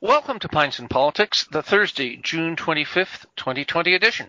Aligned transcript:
Welcome 0.00 0.38
to 0.38 0.48
Pints 0.48 0.78
and 0.78 0.88
Politics, 0.88 1.46
the 1.50 1.62
Thursday, 1.62 2.16
June 2.16 2.56
25th, 2.56 3.26
2020 3.36 3.94
edition. 3.94 4.28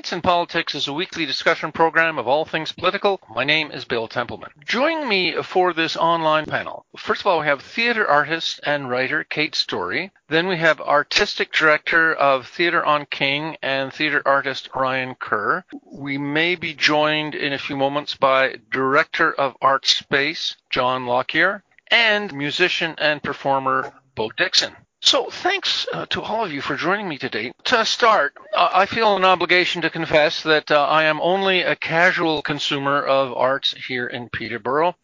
Pints 0.00 0.12
and 0.12 0.22
Politics 0.22 0.74
is 0.74 0.88
a 0.88 0.94
weekly 0.94 1.26
discussion 1.26 1.72
program 1.72 2.18
of 2.18 2.26
all 2.26 2.46
things 2.46 2.72
political. 2.72 3.20
My 3.28 3.44
name 3.44 3.70
is 3.70 3.84
Bill 3.84 4.08
Templeman. 4.08 4.48
Joining 4.64 5.06
me 5.06 5.42
for 5.42 5.74
this 5.74 5.94
online 5.94 6.46
panel, 6.46 6.86
first 6.96 7.20
of 7.20 7.26
all, 7.26 7.40
we 7.40 7.46
have 7.46 7.60
theater 7.60 8.08
artist 8.08 8.60
and 8.64 8.88
writer 8.88 9.24
Kate 9.24 9.54
Story. 9.54 10.10
Then 10.26 10.48
we 10.48 10.56
have 10.56 10.80
artistic 10.80 11.52
director 11.52 12.14
of 12.14 12.48
Theater 12.48 12.82
on 12.82 13.04
King 13.10 13.58
and 13.60 13.92
theater 13.92 14.22
artist 14.24 14.70
Ryan 14.74 15.16
Kerr. 15.16 15.66
We 15.84 16.16
may 16.16 16.54
be 16.54 16.72
joined 16.72 17.34
in 17.34 17.52
a 17.52 17.58
few 17.58 17.76
moments 17.76 18.14
by 18.14 18.56
director 18.70 19.30
of 19.34 19.54
Art 19.60 19.84
Space 19.84 20.56
John 20.70 21.04
Lockyer 21.04 21.62
and 21.88 22.32
musician 22.32 22.94
and 22.96 23.22
performer 23.22 23.92
Bo 24.14 24.30
Dixon. 24.30 24.74
So, 25.02 25.30
thanks 25.30 25.86
uh, 25.92 26.04
to 26.10 26.20
all 26.20 26.44
of 26.44 26.52
you 26.52 26.60
for 26.60 26.76
joining 26.76 27.08
me 27.08 27.16
today. 27.16 27.52
To 27.64 27.86
start, 27.86 28.34
uh, 28.54 28.68
I 28.72 28.84
feel 28.84 29.16
an 29.16 29.24
obligation 29.24 29.80
to 29.80 29.88
confess 29.88 30.42
that 30.42 30.70
uh, 30.70 30.84
I 30.84 31.04
am 31.04 31.22
only 31.22 31.62
a 31.62 31.74
casual 31.74 32.42
consumer 32.42 33.02
of 33.02 33.32
arts 33.32 33.72
here 33.72 34.06
in 34.06 34.28
Peterborough. 34.28 34.94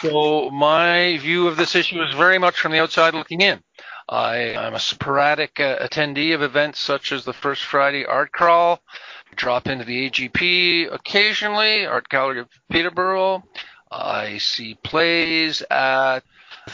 So, 0.00 0.50
my 0.50 1.18
view 1.18 1.46
of 1.46 1.56
this 1.56 1.76
issue 1.76 2.02
is 2.02 2.12
very 2.14 2.38
much 2.38 2.58
from 2.58 2.72
the 2.72 2.80
outside 2.80 3.14
looking 3.14 3.42
in. 3.42 3.62
I, 4.08 4.36
am 4.36 4.74
a 4.74 4.80
sporadic 4.80 5.60
uh, 5.60 5.78
attendee 5.78 6.34
of 6.34 6.42
events 6.42 6.80
such 6.80 7.12
as 7.12 7.24
the 7.24 7.32
First 7.32 7.62
Friday 7.62 8.04
Art 8.04 8.32
Crawl, 8.32 8.80
drop 9.36 9.68
into 9.68 9.84
the 9.84 10.10
AGP 10.10 10.92
occasionally, 10.92 11.86
Art 11.86 12.08
Gallery 12.08 12.40
of 12.40 12.48
Peterborough. 12.70 13.44
I 13.90 14.38
see 14.38 14.74
plays 14.82 15.62
at 15.70 16.24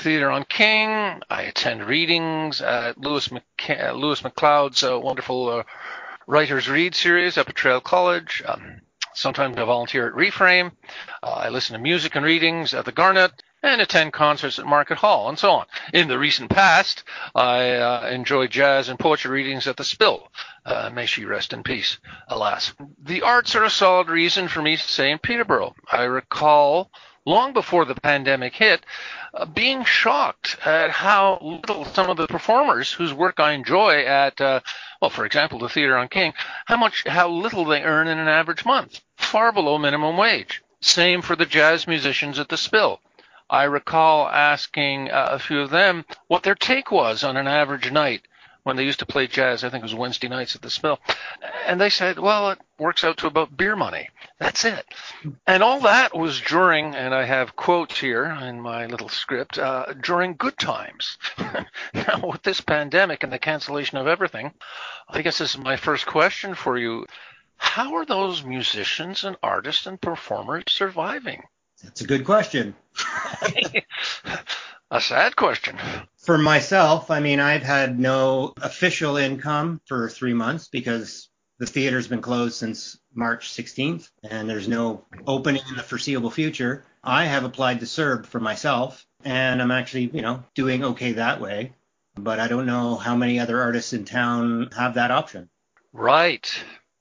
Theater 0.00 0.30
on 0.30 0.44
King. 0.44 1.20
I 1.28 1.42
attend 1.42 1.84
readings 1.84 2.62
at 2.62 2.96
Lewis, 2.98 3.28
McC- 3.28 3.94
Lewis 3.94 4.22
MacLeod's 4.22 4.82
uh, 4.82 4.98
wonderful 4.98 5.50
uh, 5.50 5.62
Writers 6.26 6.68
Read 6.70 6.94
series 6.94 7.36
up 7.36 7.50
at 7.50 7.54
Traill 7.54 7.82
College. 7.82 8.42
Um, 8.46 8.80
sometimes 9.14 9.58
I 9.58 9.64
volunteer 9.64 10.08
at 10.08 10.14
Reframe. 10.14 10.72
Uh, 11.22 11.30
I 11.30 11.48
listen 11.50 11.74
to 11.74 11.82
music 11.82 12.16
and 12.16 12.24
readings 12.24 12.72
at 12.72 12.86
the 12.86 12.92
Garnet 12.92 13.42
and 13.62 13.82
attend 13.82 14.14
concerts 14.14 14.58
at 14.58 14.64
Market 14.64 14.96
Hall 14.96 15.28
and 15.28 15.38
so 15.38 15.50
on. 15.50 15.66
In 15.92 16.08
the 16.08 16.18
recent 16.18 16.50
past, 16.50 17.04
I 17.34 17.72
uh, 17.72 18.08
enjoyed 18.10 18.50
jazz 18.50 18.88
and 18.88 18.98
poetry 18.98 19.30
readings 19.30 19.66
at 19.66 19.76
the 19.76 19.84
Spill. 19.84 20.32
Uh, 20.64 20.88
may 20.94 21.04
she 21.04 21.26
rest 21.26 21.52
in 21.52 21.62
peace, 21.62 21.98
alas. 22.28 22.72
The 23.02 23.20
arts 23.20 23.54
are 23.54 23.64
a 23.64 23.70
solid 23.70 24.08
reason 24.08 24.48
for 24.48 24.62
me 24.62 24.78
to 24.78 24.82
stay 24.82 25.10
in 25.10 25.18
Peterborough. 25.18 25.74
I 25.92 26.04
recall 26.04 26.90
long 27.30 27.52
before 27.52 27.84
the 27.84 27.94
pandemic 27.94 28.54
hit, 28.54 28.84
uh, 29.32 29.46
being 29.46 29.84
shocked 29.84 30.56
at 30.64 30.90
how 30.90 31.38
little 31.40 31.84
some 31.84 32.10
of 32.10 32.16
the 32.16 32.26
performers 32.26 32.90
whose 32.92 33.14
work 33.14 33.38
I 33.38 33.52
enjoy 33.52 34.04
at, 34.04 34.40
uh, 34.40 34.60
well, 35.00 35.10
for 35.10 35.24
example, 35.24 35.60
the 35.60 35.68
Theater 35.68 35.96
on 35.96 36.08
King, 36.08 36.34
how 36.66 36.76
much, 36.76 37.06
how 37.06 37.28
little 37.28 37.64
they 37.64 37.82
earn 37.82 38.08
in 38.08 38.18
an 38.18 38.28
average 38.28 38.64
month, 38.64 39.00
far 39.16 39.52
below 39.52 39.78
minimum 39.78 40.16
wage. 40.16 40.62
Same 40.80 41.22
for 41.22 41.36
the 41.36 41.46
jazz 41.46 41.86
musicians 41.86 42.38
at 42.38 42.48
the 42.48 42.56
Spill. 42.56 43.00
I 43.48 43.64
recall 43.64 44.28
asking 44.28 45.10
uh, 45.10 45.28
a 45.32 45.38
few 45.38 45.60
of 45.60 45.70
them 45.70 46.04
what 46.26 46.42
their 46.42 46.54
take 46.54 46.90
was 46.90 47.22
on 47.22 47.36
an 47.36 47.46
average 47.46 47.90
night 47.90 48.22
when 48.62 48.76
they 48.76 48.84
used 48.84 48.98
to 49.00 49.06
play 49.06 49.26
jazz. 49.26 49.64
I 49.64 49.70
think 49.70 49.82
it 49.82 49.84
was 49.84 49.94
Wednesday 49.94 50.28
nights 50.28 50.54
at 50.54 50.62
the 50.62 50.70
Spill, 50.70 50.98
and 51.66 51.80
they 51.80 51.90
said, 51.90 52.18
"Well, 52.18 52.50
it 52.50 52.58
works 52.78 53.04
out 53.04 53.18
to 53.18 53.26
about 53.26 53.56
beer 53.56 53.76
money. 53.76 54.08
That's 54.38 54.64
it." 54.64 54.84
And 55.46 55.62
all 55.62 55.80
that 55.80 56.16
was 56.16 56.40
during, 56.40 56.94
and 56.94 57.14
I 57.14 57.24
have 57.24 57.56
quotes 57.56 57.98
here 57.98 58.24
in 58.24 58.60
my 58.60 58.86
little 58.86 59.08
script, 59.08 59.58
uh, 59.58 59.92
during 60.00 60.36
good 60.36 60.58
times. 60.58 61.18
now, 61.94 62.20
with 62.24 62.42
this 62.42 62.60
pandemic 62.60 63.22
and 63.22 63.32
the 63.32 63.38
cancellation 63.38 63.98
of 63.98 64.06
everything, 64.06 64.52
I 65.08 65.22
guess 65.22 65.38
this 65.38 65.54
is 65.54 65.58
my 65.58 65.76
first 65.76 66.06
question 66.06 66.54
for 66.54 66.78
you. 66.78 67.06
How 67.56 67.96
are 67.96 68.06
those 68.06 68.42
musicians 68.42 69.24
and 69.24 69.36
artists 69.42 69.86
and 69.86 70.00
performers 70.00 70.64
surviving? 70.68 71.42
That's 71.82 72.00
a 72.00 72.06
good 72.06 72.24
question. 72.24 72.74
a 74.90 75.00
sad 75.00 75.36
question. 75.36 75.78
For 76.22 76.36
myself, 76.36 77.10
I 77.10 77.20
mean, 77.20 77.40
I've 77.40 77.62
had 77.62 77.98
no 77.98 78.52
official 78.60 79.16
income 79.16 79.80
for 79.86 80.08
three 80.08 80.34
months 80.34 80.68
because 80.68 81.30
the 81.58 81.66
theater's 81.66 82.08
been 82.08 82.20
closed 82.20 82.56
since 82.56 82.98
March 83.14 83.50
16th 83.50 84.10
and 84.22 84.48
there's 84.48 84.68
no 84.68 85.04
opening 85.26 85.62
in 85.68 85.76
the 85.76 85.82
foreseeable 85.82 86.30
future. 86.30 86.84
I 87.02 87.24
have 87.24 87.44
applied 87.44 87.80
to 87.80 87.86
CERB 87.86 88.26
for 88.26 88.40
myself 88.40 89.06
and 89.24 89.62
I'm 89.62 89.70
actually, 89.70 90.10
you 90.12 90.22
know, 90.22 90.42
doing 90.54 90.84
okay 90.84 91.12
that 91.12 91.40
way. 91.40 91.72
But 92.16 92.38
I 92.38 92.48
don't 92.48 92.66
know 92.66 92.96
how 92.96 93.16
many 93.16 93.38
other 93.40 93.60
artists 93.62 93.92
in 93.92 94.04
town 94.04 94.70
have 94.76 94.94
that 94.94 95.10
option. 95.10 95.48
Right. 95.92 96.50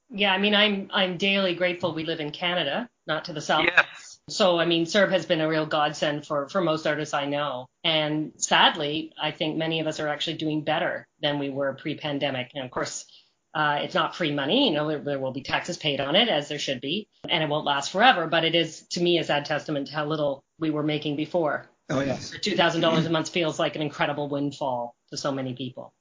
Yeah, 0.09 0.33
I 0.33 0.37
mean, 0.37 0.55
I'm 0.55 0.89
I'm 0.93 1.17
daily 1.17 1.55
grateful 1.55 1.93
we 1.93 2.03
live 2.03 2.19
in 2.19 2.31
Canada, 2.31 2.89
not 3.05 3.25
to 3.25 3.33
the 3.33 3.41
south. 3.41 3.65
Yes. 3.65 3.85
So, 4.29 4.59
I 4.59 4.65
mean, 4.65 4.85
CERB 4.85 5.11
has 5.11 5.25
been 5.25 5.41
a 5.41 5.47
real 5.47 5.65
godsend 5.65 6.25
for, 6.25 6.49
for 6.49 6.61
most 6.61 6.85
artists 6.87 7.13
I 7.13 7.25
know. 7.25 7.67
And 7.83 8.33
sadly, 8.37 9.11
I 9.21 9.31
think 9.31 9.57
many 9.57 9.79
of 9.79 9.87
us 9.87 9.99
are 9.99 10.07
actually 10.07 10.37
doing 10.37 10.63
better 10.63 11.07
than 11.21 11.39
we 11.39 11.49
were 11.49 11.73
pre 11.73 11.95
pandemic. 11.95 12.51
And 12.55 12.65
of 12.65 12.71
course, 12.71 13.05
uh, 13.53 13.79
it's 13.81 13.95
not 13.95 14.15
free 14.15 14.31
money. 14.33 14.69
You 14.69 14.75
know, 14.75 14.87
there, 14.87 14.99
there, 14.99 15.19
will 15.19 15.31
be 15.31 15.41
taxes 15.41 15.77
paid 15.77 15.99
on 15.99 16.15
it, 16.15 16.29
as 16.29 16.49
there 16.49 16.59
should 16.59 16.81
be, 16.81 17.07
and 17.27 17.43
it 17.43 17.49
won't 17.49 17.65
last 17.65 17.91
forever. 17.91 18.27
But 18.27 18.45
it 18.45 18.55
is, 18.55 18.81
to 18.89 19.01
me, 19.01 19.17
a 19.17 19.23
sad 19.23 19.45
testament 19.45 19.87
to 19.87 19.93
how 19.93 20.05
little 20.05 20.43
we 20.59 20.69
were 20.69 20.83
making 20.83 21.15
before. 21.15 21.65
Oh, 21.89 22.01
yes. 22.01 22.31
$2,000 22.31 23.05
a 23.05 23.09
month 23.09 23.29
feels 23.29 23.57
like 23.57 23.75
an 23.75 23.81
incredible 23.81 24.29
windfall 24.29 24.95
to 25.09 25.17
so 25.17 25.31
many 25.31 25.53
people. 25.53 25.93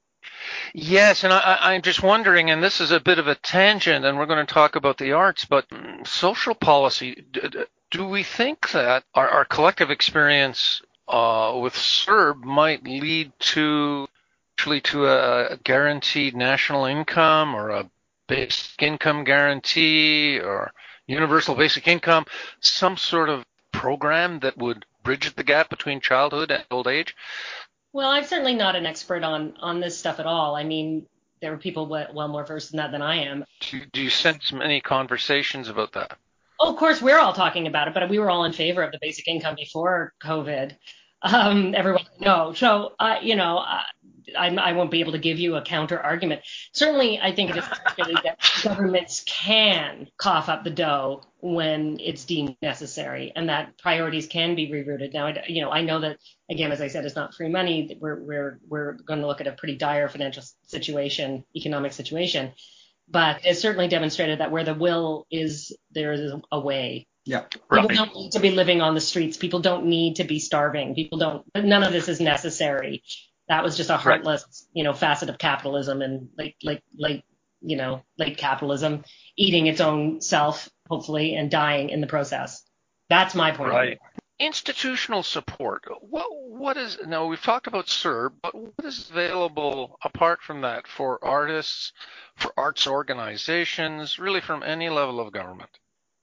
Yes, 0.75 1.25
and 1.25 1.33
I, 1.33 1.75
am 1.75 1.83
just 1.83 2.03
wondering, 2.03 2.51
and 2.51 2.63
this 2.63 2.81
is 2.81 2.91
a 2.91 3.01
bit 3.01 3.19
of 3.19 3.27
a 3.27 3.35
tangent, 3.37 4.05
and 4.05 4.19
we're 4.19 4.27
going 4.27 4.45
to 4.45 4.53
talk 4.53 4.77
about 4.77 4.99
the 4.99 5.13
arts, 5.13 5.47
but 5.47 5.67
social 6.05 6.55
policy 6.55 7.25
do 7.91 8.07
we 8.07 8.23
think 8.23 8.71
that 8.73 9.05
our, 9.15 9.29
our 9.29 9.45
collective 9.45 9.91
experience 9.91 10.83
uh, 11.09 11.59
with 11.61 11.75
CERB 11.75 12.43
might 12.45 12.85
lead 12.85 13.33
to 13.39 14.07
actually 14.59 14.81
to 14.81 15.07
a 15.07 15.57
guaranteed 15.63 16.35
national 16.35 16.85
income 16.85 17.55
or 17.55 17.71
a 17.71 17.91
basic 18.27 18.83
income 18.83 19.25
guarantee 19.25 20.41
or 20.41 20.73
universal 21.07 21.55
basic 21.55 21.87
income, 21.87 22.27
some 22.61 22.97
sort 22.97 23.29
of 23.29 23.45
program 23.73 24.41
that 24.41 24.59
would 24.59 24.85
bridge 25.05 25.35
the 25.37 25.45
gap 25.45 25.71
between 25.71 26.01
childhood 26.01 26.51
and 26.51 26.65
old 26.71 26.89
age? 26.89 27.17
Well, 27.93 28.11
I'm 28.11 28.25
certainly 28.25 28.55
not 28.55 28.77
an 28.77 28.85
expert 28.85 29.23
on 29.23 29.55
on 29.61 29.81
this 29.81 29.99
stuff 29.99 30.21
at 30.21 30.27
all. 30.27 30.57
I 30.57 30.65
mean, 30.65 31.07
there 31.41 31.53
are 31.53 31.57
people 31.57 31.87
well 31.87 32.29
more 32.29 32.45
versed 32.45 32.73
in 32.73 32.79
that 32.79 32.91
than 32.91 33.01
I 33.01 33.17
am. 33.25 33.45
Do, 33.61 33.81
do 33.93 34.03
you 34.03 34.11
sense 34.11 34.53
many 34.53 34.81
conversations 34.81 35.69
about 35.69 35.93
that? 35.93 36.19
Oh, 36.61 36.73
of 36.73 36.77
course, 36.77 37.01
we're 37.01 37.19
all 37.19 37.33
talking 37.33 37.67
about 37.67 37.89
it, 37.89 37.95
but 37.95 38.09
we 38.09 38.19
were 38.19 38.31
all 38.31 38.45
in 38.45 38.53
favor 38.53 38.83
of 38.83 38.91
the 38.93 38.99
basic 39.01 39.29
income 39.29 39.55
before 39.55 40.13
COVID. 40.23 40.77
Um, 41.23 41.75
everyone 41.75 42.05
no. 42.21 42.53
So, 42.53 42.93
uh, 42.99 43.17
you 43.23 43.37
know, 43.37 43.59
I, 44.37 44.55
I 44.55 44.73
won't 44.73 44.91
be 44.91 45.01
able 45.01 45.13
to 45.13 45.19
give 45.19 45.39
you 45.39 45.57
a 45.57 45.63
counter 45.63 45.99
argument. 45.99 46.43
Certainly, 46.73 47.21
I 47.21 47.33
think 47.33 47.51
it 47.51 47.57
is 47.57 47.65
that 48.25 48.39
governments 48.63 49.25
can 49.27 50.09
cough 50.19 50.49
up 50.49 50.65
the 50.65 50.71
dough 50.71 51.23
when 51.41 51.99
it's 52.01 52.25
deemed 52.25 52.57
necessary, 52.61 53.33
and 53.35 53.49
that 53.49 53.79
priorities 53.79 54.27
can 54.27 54.55
be 54.55 54.69
rerouted. 54.69 55.13
Now, 55.13 55.33
you 55.47 55.63
know, 55.63 55.71
I 55.71 55.83
know 55.83 56.01
that 56.01 56.19
again, 56.51 56.73
as 56.73 56.81
I 56.81 56.89
said, 56.89 57.05
it's 57.05 57.17
not 57.17 57.35
free 57.35 57.49
money. 57.49 57.97
We're 58.01 58.21
we're 58.21 58.61
we're 58.69 58.93
going 59.07 59.21
to 59.21 59.27
look 59.27 59.41
at 59.41 59.47
a 59.47 59.53
pretty 59.53 59.77
dire 59.77 60.09
financial 60.09 60.43
situation, 60.67 61.45
economic 61.57 61.93
situation 61.93 62.53
but 63.11 63.41
it's 63.45 63.61
certainly 63.61 63.89
demonstrated 63.89 64.41
that 64.41 64.51
where 64.51 64.65
the 64.65 64.75
will 64.75 65.27
is, 65.31 65.77
there 65.93 66.13
is 66.13 66.33
a 66.51 66.61
way. 66.61 67.07
Yeah. 67.25 67.45
Right. 67.71 67.89
People 67.89 68.07
don't 68.07 68.15
need 68.15 68.33
to 68.33 68.41
be 68.41 68.51
living 68.51 68.81
on 68.81 68.95
the 68.95 69.01
streets. 69.01 69.37
People 69.37 69.61
don't 69.61 69.87
need 69.87 70.17
to 70.17 70.25
be 70.25 70.39
starving. 70.39 70.95
People 70.95 71.19
don't. 71.19 71.45
None 71.55 71.83
of 71.83 71.93
this 71.93 72.09
is 72.09 72.21
necessary. 72.21 73.03
That 73.49 73.63
was 73.63 73.77
just 73.77 73.91
a 73.91 73.97
heartless, 73.97 74.43
right. 74.43 74.71
you 74.73 74.85
know, 74.85 74.95
facet 74.95 75.29
of 75.29 75.39
capitalism 75.39 76.01
and 76.01 76.29
like 76.39 76.57
like 76.63 76.83
like 76.99 77.25
you 77.61 77.77
know 77.77 78.03
late 78.17 78.39
capitalism 78.39 79.05
eating 79.37 79.67
its 79.67 79.81
own 79.81 80.23
self, 80.23 80.71
hopefully, 80.89 81.35
and 81.35 81.51
dying 81.51 81.91
in 81.91 82.01
the 82.01 82.07
process. 82.07 82.63
That's 83.11 83.35
my 83.35 83.51
point. 83.51 83.73
Right 83.73 83.99
institutional 84.41 85.23
support. 85.25 85.85
What 86.03 86.27
what 86.33 86.77
is 86.79 86.99
now 87.07 87.27
we've 87.27 87.43
talked 87.43 87.67
about 87.69 87.87
CERB, 87.87 88.33
but 88.43 88.55
what 88.55 88.85
is 88.85 89.11
available 89.11 89.99
apart 90.05 90.43
from 90.43 90.63
that 90.63 90.87
for 90.89 91.25
artists, 91.25 91.93
for 92.37 92.53
arts 92.57 92.87
organizations, 92.87 94.19
really 94.19 94.41
from 94.43 94.63
any 94.63 94.89
level 94.91 95.21
of 95.21 95.33
government? 95.33 95.71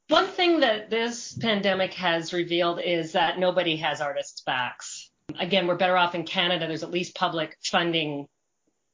One 0.09 0.27
thing 0.27 0.61
that 0.61 0.89
this 0.91 1.33
pandemic 1.39 1.93
has 1.95 2.33
revealed 2.33 2.79
is 2.81 3.13
that 3.13 3.39
nobody 3.39 3.77
has 3.77 4.01
artists' 4.01 4.41
backs. 4.41 5.11
Again, 5.39 5.67
we're 5.67 5.75
better 5.77 5.97
off 5.97 6.15
in 6.15 6.25
Canada. 6.25 6.67
There's 6.67 6.83
at 6.83 6.91
least 6.91 7.15
public 7.15 7.57
funding 7.63 8.27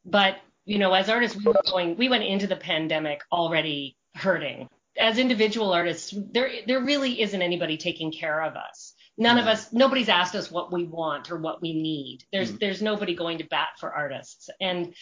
But 0.05 0.37
you 0.65 0.79
know, 0.79 0.93
as 0.93 1.09
artists, 1.09 1.37
we 1.37 1.45
were 1.45 1.61
going, 1.71 1.97
we 1.97 2.09
went 2.09 2.23
into 2.23 2.47
the 2.47 2.55
pandemic 2.55 3.21
already 3.31 3.97
hurting. 4.15 4.69
As 4.99 5.17
individual 5.19 5.73
artists, 5.73 6.13
there 6.33 6.51
there 6.67 6.81
really 6.81 7.21
isn't 7.21 7.41
anybody 7.41 7.77
taking 7.77 8.11
care 8.11 8.41
of 8.43 8.55
us. 8.55 8.95
None 9.17 9.37
of 9.37 9.45
us, 9.45 9.71
nobody's 9.73 10.09
asked 10.09 10.35
us 10.35 10.49
what 10.49 10.71
we 10.71 10.85
want 10.85 11.31
or 11.31 11.37
what 11.37 11.61
we 11.61 11.73
need. 11.73 12.23
There's 12.31 12.51
mm. 12.51 12.59
there's 12.59 12.81
nobody 12.81 13.13
going 13.13 13.39
to 13.39 13.43
bat 13.45 13.69
for 13.79 13.93
artists, 13.93 14.49
and 14.59 14.93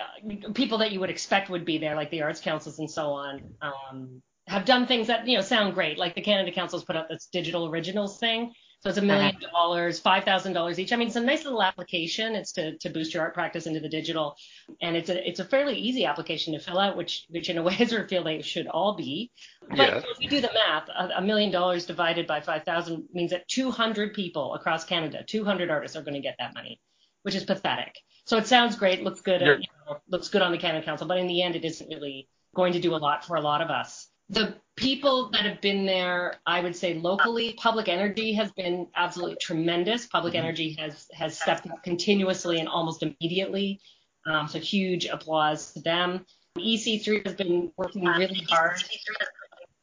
uh, 0.00 0.50
people 0.54 0.78
that 0.78 0.92
you 0.92 1.00
would 1.00 1.10
expect 1.10 1.50
would 1.50 1.64
be 1.64 1.78
there, 1.78 1.94
like 1.94 2.10
the 2.10 2.22
arts 2.22 2.40
councils 2.40 2.78
and 2.78 2.90
so 2.90 3.12
on, 3.12 3.54
um, 3.60 4.22
have 4.48 4.64
done 4.64 4.86
things 4.86 5.06
that 5.08 5.28
you 5.28 5.36
know 5.36 5.42
sound 5.42 5.74
great. 5.74 5.98
Like 5.98 6.14
the 6.14 6.22
Canada 6.22 6.50
Council's 6.50 6.84
put 6.84 6.96
out 6.96 7.08
this 7.08 7.28
digital 7.32 7.68
originals 7.68 8.18
thing, 8.18 8.52
so 8.82 8.88
it's 8.88 8.98
a 8.98 9.02
million 9.02 9.36
dollars, 9.52 10.00
five 10.00 10.24
thousand 10.24 10.54
dollars 10.54 10.80
each. 10.80 10.92
I 10.92 10.96
mean, 10.96 11.06
it's 11.06 11.16
a 11.16 11.20
nice 11.20 11.44
little 11.44 11.62
application. 11.62 12.34
It's 12.34 12.50
to, 12.52 12.76
to 12.78 12.90
boost 12.90 13.14
your 13.14 13.22
art 13.22 13.32
practice 13.32 13.68
into 13.68 13.78
the 13.78 13.88
digital, 13.88 14.36
and 14.80 14.96
it's 14.96 15.08
a 15.08 15.28
it's 15.28 15.38
a 15.38 15.44
fairly 15.44 15.76
easy 15.76 16.04
application 16.04 16.52
to 16.54 16.58
fill 16.58 16.80
out, 16.80 16.96
which 16.96 17.24
which 17.30 17.48
in 17.48 17.58
a 17.58 17.62
way 17.68 17.76
is 17.78 17.92
or 17.92 18.08
feel 18.08 18.24
they 18.24 18.42
should 18.42 18.66
all 18.66 18.96
be. 18.96 19.30
But 19.68 19.78
yes. 19.78 20.04
if 20.10 20.20
you 20.20 20.28
do 20.28 20.40
the 20.40 20.50
math, 20.52 20.88
a, 21.16 21.22
million 21.22 21.52
dollars 21.52 21.86
divided 21.86 22.26
by 22.26 22.40
five 22.40 22.64
thousand 22.64 23.04
means 23.12 23.30
that 23.30 23.46
200 23.46 24.14
people 24.14 24.54
across 24.54 24.84
Canada, 24.84 25.22
200 25.24 25.70
artists 25.70 25.96
are 25.96 26.02
going 26.02 26.14
to 26.14 26.20
get 26.20 26.34
that 26.40 26.52
money, 26.52 26.80
which 27.22 27.36
is 27.36 27.44
pathetic. 27.44 27.94
So 28.24 28.36
it 28.36 28.48
sounds 28.48 28.74
great, 28.74 29.04
looks 29.04 29.20
good, 29.20 29.42
at, 29.42 29.60
you 29.60 29.66
know, 29.86 29.98
looks 30.08 30.28
good 30.28 30.42
on 30.42 30.50
the 30.50 30.58
Canada 30.58 30.84
Council, 30.84 31.06
but 31.06 31.18
in 31.18 31.28
the 31.28 31.42
end, 31.42 31.54
it 31.54 31.64
isn't 31.64 31.88
really 31.88 32.28
going 32.54 32.72
to 32.72 32.80
do 32.80 32.94
a 32.94 32.98
lot 32.98 33.24
for 33.24 33.36
a 33.36 33.40
lot 33.40 33.60
of 33.60 33.70
us 33.70 34.08
the 34.32 34.54
people 34.76 35.28
that 35.30 35.44
have 35.44 35.60
been 35.60 35.84
there, 35.84 36.36
I 36.46 36.60
would 36.60 36.74
say 36.74 36.94
locally, 36.94 37.52
Public 37.58 37.88
Energy 37.88 38.32
has 38.32 38.50
been 38.52 38.88
absolutely 38.96 39.36
tremendous. 39.40 40.06
Public 40.06 40.34
mm-hmm. 40.34 40.44
Energy 40.44 40.76
has 40.78 41.06
has 41.12 41.38
stepped 41.38 41.66
up 41.70 41.82
continuously 41.84 42.58
and 42.58 42.68
almost 42.68 43.02
immediately. 43.02 43.80
Um, 44.26 44.48
so 44.48 44.58
huge 44.58 45.04
applause 45.06 45.72
to 45.74 45.80
them. 45.80 46.24
EC3 46.58 47.26
has 47.26 47.34
been 47.34 47.72
working 47.76 48.04
really 48.04 48.44
hard 48.48 48.82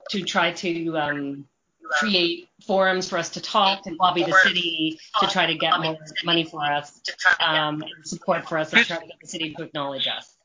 to 0.09 0.21
try 0.23 0.51
to 0.51 0.97
um, 0.97 1.45
create 1.83 2.47
forums 2.65 3.09
for 3.09 3.17
us 3.17 3.29
to 3.31 3.41
talk 3.41 3.85
and 3.85 3.97
lobby 3.97 4.23
the 4.23 4.33
city 4.43 4.99
to 5.19 5.27
try 5.27 5.45
to 5.45 5.55
get 5.55 5.79
more 5.79 5.97
money 6.23 6.43
for 6.43 6.63
us, 6.63 7.01
um, 7.39 7.83
support 8.03 8.47
for 8.47 8.57
us, 8.57 8.73
and 8.73 8.85
try 8.85 8.97
to 8.97 9.07
get 9.07 9.19
the 9.21 9.27
city 9.27 9.53
to 9.53 9.63
acknowledge 9.63 10.07
us. 10.07 10.35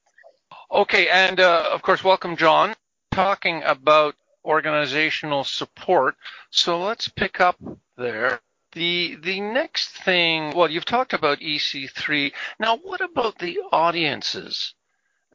Okay, 0.70 1.08
and 1.08 1.40
uh, 1.40 1.70
of 1.72 1.82
course, 1.82 2.02
welcome, 2.02 2.36
John 2.36 2.74
talking 3.14 3.62
about 3.62 4.16
organizational 4.44 5.44
support, 5.44 6.16
so 6.50 6.82
let's 6.82 7.08
pick 7.08 7.40
up 7.40 7.56
there. 7.96 8.40
The 8.72 9.16
the 9.22 9.40
next 9.40 9.90
thing, 9.90 10.52
well, 10.54 10.68
you've 10.68 10.84
talked 10.84 11.12
about 11.12 11.38
EC3. 11.38 12.32
Now, 12.58 12.76
what 12.76 13.00
about 13.00 13.38
the 13.38 13.60
audiences? 13.70 14.74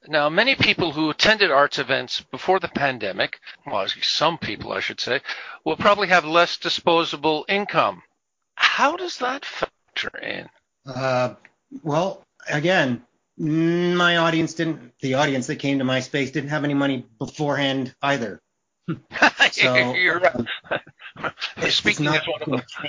Now, 0.08 0.30
many 0.30 0.56
people 0.56 0.92
who 0.92 1.10
attended 1.10 1.52
arts 1.52 1.80
events 1.80 2.22
before 2.32 2.60
the 2.60 2.70
pandemic, 2.70 3.40
well, 3.66 3.86
some 4.02 4.38
people, 4.38 4.72
I 4.72 4.80
should 4.80 5.00
say, 5.00 5.22
will 5.66 5.76
probably 5.76 6.08
have 6.08 6.26
less 6.26 6.58
disposable 6.58 7.46
income. 7.48 8.02
How 8.56 8.96
does 8.96 9.18
that 9.18 9.46
factor 9.46 10.18
in? 10.20 10.50
Uh, 10.86 11.36
well, 11.84 12.24
again, 12.50 13.06
my 13.40 14.18
audience 14.18 14.54
didn't. 14.54 14.94
The 15.02 15.16
audience 15.16 15.48
that 15.48 15.58
came 15.58 15.80
to 15.80 15.86
my 15.86 16.02
space 16.02 16.32
didn't 16.32 16.50
have 16.50 16.64
any 16.64 16.74
money 16.74 17.06
beforehand 17.18 17.96
either. 18.02 18.42
so 19.52 19.94
you're 19.94 20.20
right. 20.20 20.36
Um, 20.36 21.32
Speaking 21.70 22.06
not, 22.06 22.24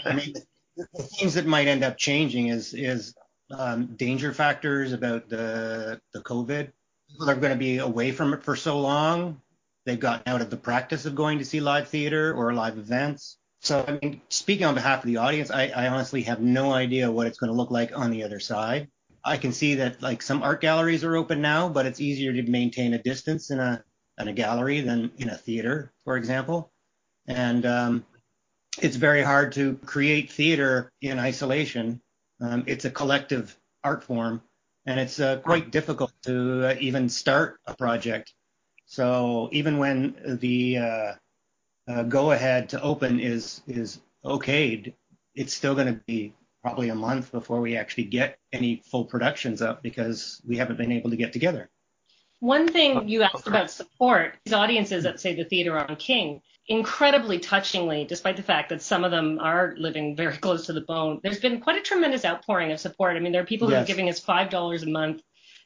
I 0.04 0.14
mean, 0.14 0.34
the, 0.76 0.86
the 0.94 1.02
things 1.02 1.34
that 1.34 1.46
might 1.46 1.68
end 1.68 1.84
up 1.84 1.96
changing 1.96 2.48
is 2.48 2.74
is 2.74 3.14
um, 3.50 3.86
danger 3.96 4.32
factors 4.32 4.92
about 4.92 5.28
the 5.28 6.00
the 6.12 6.20
COVID. 6.20 6.72
People 7.10 7.30
are 7.30 7.34
going 7.34 7.52
to 7.52 7.58
be 7.58 7.78
away 7.78 8.12
from 8.12 8.32
it 8.34 8.42
for 8.42 8.56
so 8.56 8.80
long. 8.80 9.40
They've 9.86 9.98
gotten 9.98 10.32
out 10.32 10.40
of 10.40 10.50
the 10.50 10.56
practice 10.56 11.06
of 11.06 11.14
going 11.14 11.38
to 11.38 11.44
see 11.44 11.60
live 11.60 11.88
theater 11.88 12.34
or 12.34 12.52
live 12.52 12.78
events. 12.78 13.38
So, 13.62 13.84
I 13.86 13.98
mean, 14.00 14.20
speaking 14.28 14.66
on 14.66 14.74
behalf 14.74 15.02
of 15.02 15.06
the 15.06 15.18
audience, 15.18 15.50
I, 15.50 15.68
I 15.68 15.88
honestly 15.88 16.22
have 16.22 16.40
no 16.40 16.72
idea 16.72 17.10
what 17.10 17.26
it's 17.26 17.38
going 17.38 17.50
to 17.50 17.56
look 17.56 17.70
like 17.70 17.96
on 17.96 18.10
the 18.10 18.24
other 18.24 18.40
side. 18.40 18.88
I 19.24 19.36
can 19.36 19.52
see 19.52 19.76
that 19.76 20.02
like 20.02 20.22
some 20.22 20.42
art 20.42 20.60
galleries 20.60 21.04
are 21.04 21.16
open 21.16 21.40
now, 21.40 21.68
but 21.68 21.86
it's 21.86 22.00
easier 22.00 22.32
to 22.32 22.42
maintain 22.42 22.94
a 22.94 23.02
distance 23.02 23.50
in 23.50 23.58
a 23.58 23.84
in 24.18 24.28
a 24.28 24.32
gallery 24.32 24.80
than 24.80 25.10
in 25.16 25.30
a 25.30 25.36
theater, 25.36 25.92
for 26.04 26.16
example. 26.16 26.70
And 27.26 27.64
um, 27.64 28.04
it's 28.80 28.96
very 28.96 29.22
hard 29.22 29.52
to 29.52 29.76
create 29.84 30.30
theater 30.30 30.92
in 31.00 31.18
isolation. 31.18 32.00
Um, 32.40 32.64
it's 32.66 32.84
a 32.84 32.90
collective 32.90 33.56
art 33.84 34.04
form, 34.04 34.42
and 34.86 34.98
it's 34.98 35.20
uh, 35.20 35.38
quite 35.38 35.70
difficult 35.70 36.12
to 36.22 36.70
uh, 36.70 36.74
even 36.80 37.08
start 37.08 37.60
a 37.66 37.74
project. 37.74 38.32
So 38.86 39.48
even 39.52 39.78
when 39.78 40.38
the 40.40 40.78
uh, 40.78 41.12
uh 41.88 42.02
go 42.04 42.32
ahead 42.32 42.70
to 42.70 42.82
open 42.82 43.20
is 43.20 43.62
is 43.66 44.00
okayed, 44.24 44.94
it's 45.34 45.54
still 45.54 45.74
going 45.74 45.86
to 45.86 46.00
be 46.06 46.34
probably 46.62 46.90
a 46.90 46.94
month 46.94 47.32
before 47.32 47.60
we 47.60 47.76
actually 47.76 48.04
get 48.04 48.38
any 48.52 48.82
full 48.90 49.04
productions 49.04 49.62
up 49.62 49.82
because 49.82 50.40
we 50.46 50.56
haven't 50.56 50.76
been 50.76 50.92
able 50.92 51.10
to 51.10 51.16
get 51.16 51.32
together. 51.32 51.70
One 52.40 52.68
thing 52.68 53.08
you 53.08 53.22
asked 53.22 53.46
about 53.46 53.70
support, 53.70 54.36
these 54.44 54.54
audiences 54.54 55.04
at, 55.04 55.20
say, 55.20 55.34
the 55.34 55.44
Theatre 55.44 55.78
on 55.78 55.96
King, 55.96 56.40
incredibly 56.66 57.38
touchingly, 57.38 58.06
despite 58.06 58.36
the 58.36 58.42
fact 58.42 58.70
that 58.70 58.80
some 58.80 59.04
of 59.04 59.10
them 59.10 59.38
are 59.40 59.74
living 59.76 60.16
very 60.16 60.36
close 60.38 60.66
to 60.66 60.72
the 60.72 60.80
bone, 60.80 61.20
there's 61.22 61.40
been 61.40 61.60
quite 61.60 61.78
a 61.78 61.82
tremendous 61.82 62.24
outpouring 62.24 62.72
of 62.72 62.80
support. 62.80 63.16
I 63.16 63.20
mean, 63.20 63.32
there 63.32 63.42
are 63.42 63.46
people 63.46 63.70
yes. 63.70 63.76
who 63.76 63.82
are 63.82 63.86
giving 63.86 64.08
us 64.08 64.20
$5 64.20 64.82
a 64.82 64.86
month 64.86 65.22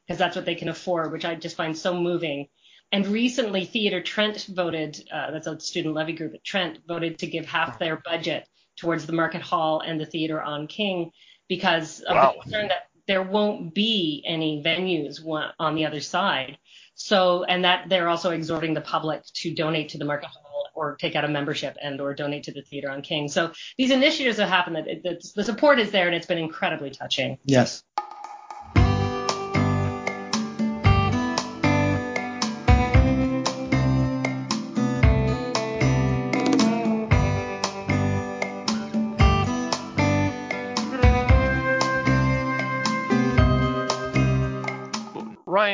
because 0.07 0.19
that's 0.19 0.37
what 0.37 0.45
they 0.45 0.55
can 0.55 0.69
afford, 0.69 1.13
which 1.13 1.25
I 1.25 1.35
just 1.35 1.57
find 1.57 1.77
so 1.77 1.95
moving. 1.95 2.49
And 2.93 3.07
recently, 3.07 3.65
Theatre 3.65 4.03
Trent 4.03 4.47
voted, 4.51 5.03
uh, 5.13 5.31
that's 5.31 5.47
a 5.47 5.59
student 5.59 5.95
levy 5.95 6.13
group 6.13 6.35
at 6.35 6.45
Trent, 6.45 6.81
voted 6.87 7.19
to 7.19 7.27
give 7.27 7.47
half 7.47 7.79
their 7.79 7.97
budget 7.97 8.49
towards 8.77 9.07
the 9.07 9.13
Market 9.13 9.43
Hall 9.43 9.81
and 9.81 10.01
the 10.01 10.07
theater 10.07 10.41
on 10.43 10.67
King 10.67 11.11
because 11.49 12.01
of 12.01 12.17
wow. 12.17 12.33
the 12.37 12.43
concern 12.43 12.69
that 12.69 12.89
there 13.07 13.23
won't 13.23 13.75
be 13.75 14.25
any 14.27 14.63
venues 14.65 15.21
on 15.59 15.75
the 15.75 15.87
other 15.87 16.01
side. 16.01 16.59
So, 16.95 17.45
and 17.45 17.65
that 17.65 17.89
they're 17.89 18.09
also 18.09 18.31
exhorting 18.31 18.73
the 18.73 18.81
public 18.81 19.23
to 19.35 19.55
donate 19.55 19.91
to 19.91 19.99
the 19.99 20.05
Market 20.05 20.29
Hall 20.29 20.69
or 20.75 20.97
take 20.97 21.17
out 21.17 21.25
a 21.25 21.29
membership 21.29 21.77
and 21.83 22.01
or 22.01 22.15
donate 22.15 22.45
to 22.45 22.53
the 22.53 22.63
theater 22.63 22.91
on 22.91 23.03
King. 23.03 23.29
So 23.29 23.53
these 23.77 23.91
initiatives 23.91 24.39
have 24.39 24.49
happened. 24.49 24.77
That 24.77 25.23
the 25.35 25.45
support 25.45 25.79
is 25.79 25.91
there 25.91 26.07
and 26.07 26.15
it's 26.15 26.27
been 26.27 26.39
incredibly 26.39 26.91
touching. 26.91 27.39
Yes. 27.45 27.83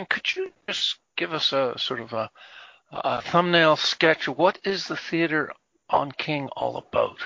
Ryan, 0.01 0.07
could 0.09 0.35
you 0.35 0.51
just 0.67 0.97
give 1.17 1.35
us 1.35 1.53
a 1.53 1.75
sort 1.79 2.01
of 2.01 2.15
a, 2.15 2.31
a 2.91 3.21
thumbnail 3.21 3.77
sketch? 3.77 4.29
What 4.29 4.59
is 4.65 4.87
the 4.87 4.97
Theater 4.97 5.53
on 5.91 6.11
King 6.13 6.49
all 6.57 6.79
about? 6.79 7.19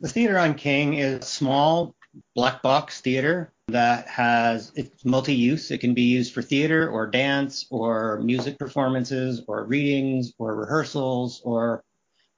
The 0.00 0.08
Theater 0.08 0.38
on 0.38 0.54
King 0.54 0.94
is 0.94 1.18
a 1.18 1.22
small 1.22 1.96
black 2.36 2.62
box 2.62 3.00
theater 3.00 3.52
that 3.68 4.06
has 4.06 4.70
it's 4.76 5.04
multi-use. 5.04 5.72
It 5.72 5.78
can 5.78 5.94
be 5.94 6.02
used 6.02 6.32
for 6.32 6.42
theater 6.42 6.88
or 6.88 7.08
dance 7.08 7.66
or 7.70 8.20
music 8.22 8.56
performances 8.56 9.42
or 9.48 9.64
readings 9.64 10.32
or 10.38 10.54
rehearsals 10.54 11.40
or 11.44 11.82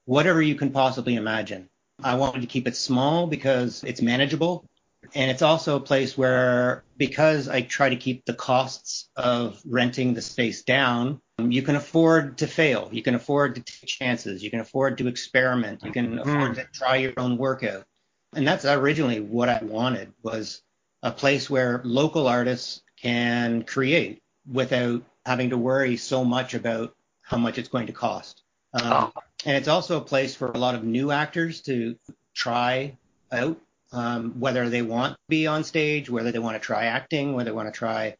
whatever 0.05 0.41
you 0.41 0.55
can 0.55 0.71
possibly 0.71 1.15
imagine. 1.15 1.69
I 2.03 2.15
wanted 2.15 2.41
to 2.41 2.47
keep 2.47 2.67
it 2.67 2.75
small 2.75 3.27
because 3.27 3.83
it's 3.83 4.01
manageable 4.01 4.65
and 5.13 5.29
it's 5.29 5.41
also 5.41 5.75
a 5.75 5.79
place 5.79 6.17
where, 6.17 6.83
because 6.97 7.47
I 7.47 7.61
try 7.61 7.89
to 7.89 7.95
keep 7.95 8.25
the 8.25 8.33
costs 8.33 9.09
of 9.15 9.61
renting 9.65 10.13
the 10.13 10.21
space 10.21 10.63
down, 10.63 11.21
you 11.37 11.61
can 11.61 11.75
afford 11.75 12.37
to 12.39 12.47
fail. 12.47 12.89
You 12.91 13.03
can 13.03 13.15
afford 13.15 13.55
to 13.55 13.61
take 13.61 13.85
chances. 13.87 14.43
You 14.43 14.49
can 14.49 14.61
afford 14.61 14.97
to 14.99 15.07
experiment. 15.07 15.83
You 15.83 15.91
can 15.91 16.19
afford 16.19 16.51
mm. 16.51 16.55
to 16.55 16.67
try 16.71 16.97
your 16.97 17.13
own 17.17 17.37
workout. 17.37 17.85
And 18.33 18.47
that's 18.47 18.65
originally 18.65 19.19
what 19.19 19.49
I 19.49 19.59
wanted 19.63 20.13
was 20.23 20.61
a 21.03 21.11
place 21.11 21.49
where 21.49 21.81
local 21.83 22.27
artists 22.27 22.81
can 23.01 23.63
create 23.63 24.21
without 24.49 25.03
having 25.25 25.49
to 25.49 25.57
worry 25.57 25.97
so 25.97 26.23
much 26.23 26.53
about 26.53 26.95
how 27.21 27.37
much 27.37 27.57
it's 27.57 27.69
going 27.69 27.87
to 27.87 27.93
cost. 27.93 28.41
Um, 28.73 29.11
oh. 29.15 29.21
And 29.45 29.55
it's 29.57 29.67
also 29.67 29.97
a 29.97 30.01
place 30.01 30.35
for 30.35 30.51
a 30.51 30.57
lot 30.57 30.75
of 30.75 30.83
new 30.83 31.11
actors 31.11 31.61
to 31.63 31.95
try 32.33 32.97
out 33.31 33.59
um, 33.95 34.39
whether 34.39 34.69
they 34.69 34.81
want 34.81 35.13
to 35.13 35.19
be 35.29 35.47
on 35.47 35.63
stage, 35.63 36.09
whether 36.09 36.31
they 36.31 36.39
want 36.39 36.55
to 36.55 36.59
try 36.59 36.85
acting, 36.85 37.33
whether 37.33 37.49
they 37.49 37.55
want 37.55 37.73
to 37.73 37.77
try 37.77 38.17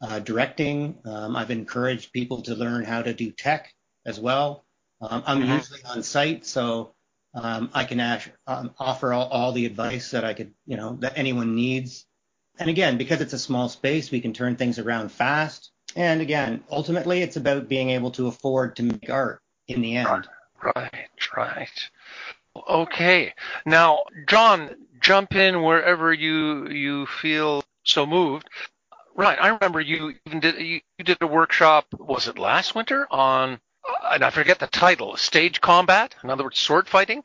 uh, 0.00 0.18
directing. 0.20 0.98
Um, 1.04 1.36
I've 1.36 1.50
encouraged 1.50 2.12
people 2.12 2.42
to 2.42 2.54
learn 2.54 2.84
how 2.84 3.02
to 3.02 3.12
do 3.12 3.30
tech 3.30 3.72
as 4.06 4.18
well. 4.18 4.64
Um, 5.00 5.22
I'm 5.26 5.42
mm-hmm. 5.42 5.52
usually 5.52 5.80
on 5.84 6.02
site, 6.02 6.46
so 6.46 6.94
um, 7.34 7.70
I 7.74 7.84
can 7.84 8.00
ash, 8.00 8.28
um, 8.46 8.72
offer 8.78 9.12
all, 9.12 9.28
all, 9.28 9.52
the 9.52 9.66
advice 9.66 10.12
that 10.12 10.24
I 10.24 10.34
could, 10.34 10.54
you 10.66 10.76
know, 10.76 10.96
that 11.00 11.12
anyone 11.16 11.54
needs. 11.54 12.06
and 12.58 12.70
again, 12.70 12.96
because 12.96 13.20
it's 13.20 13.34
a 13.34 13.38
small 13.38 13.68
space, 13.68 14.10
we 14.10 14.20
can 14.20 14.32
turn 14.32 14.56
things 14.56 14.78
around 14.78 15.12
fast. 15.12 15.70
And 15.94 16.20
again, 16.20 16.64
ultimately, 16.70 17.22
it's 17.22 17.36
about 17.36 17.68
being 17.68 17.90
able 17.90 18.10
to 18.12 18.26
afford 18.26 18.76
to 18.76 18.82
make 18.82 19.10
art 19.10 19.40
in 19.68 19.82
the 19.82 19.96
end. 19.96 20.26
Right, 20.62 21.08
right. 21.36 21.90
Okay. 22.68 23.34
Now, 23.64 24.00
John, 24.26 24.70
jump 25.00 25.34
in 25.34 25.62
wherever 25.62 26.12
you 26.12 26.68
you 26.68 27.06
feel 27.06 27.64
so 27.84 28.06
moved. 28.06 28.48
Right. 29.14 29.38
I 29.40 29.48
remember 29.48 29.80
you 29.80 30.14
even 30.26 30.40
did 30.40 30.58
you, 30.60 30.80
you 30.98 31.04
did 31.04 31.18
a 31.20 31.26
workshop. 31.26 31.86
Was 31.98 32.28
it 32.28 32.38
last 32.38 32.74
winter 32.74 33.06
on? 33.10 33.58
And 34.04 34.22
I 34.22 34.30
forget 34.30 34.58
the 34.58 34.66
title. 34.66 35.16
Stage 35.16 35.60
combat. 35.60 36.14
In 36.22 36.30
other 36.30 36.44
words, 36.44 36.58
sword 36.58 36.88
fighting. 36.88 37.24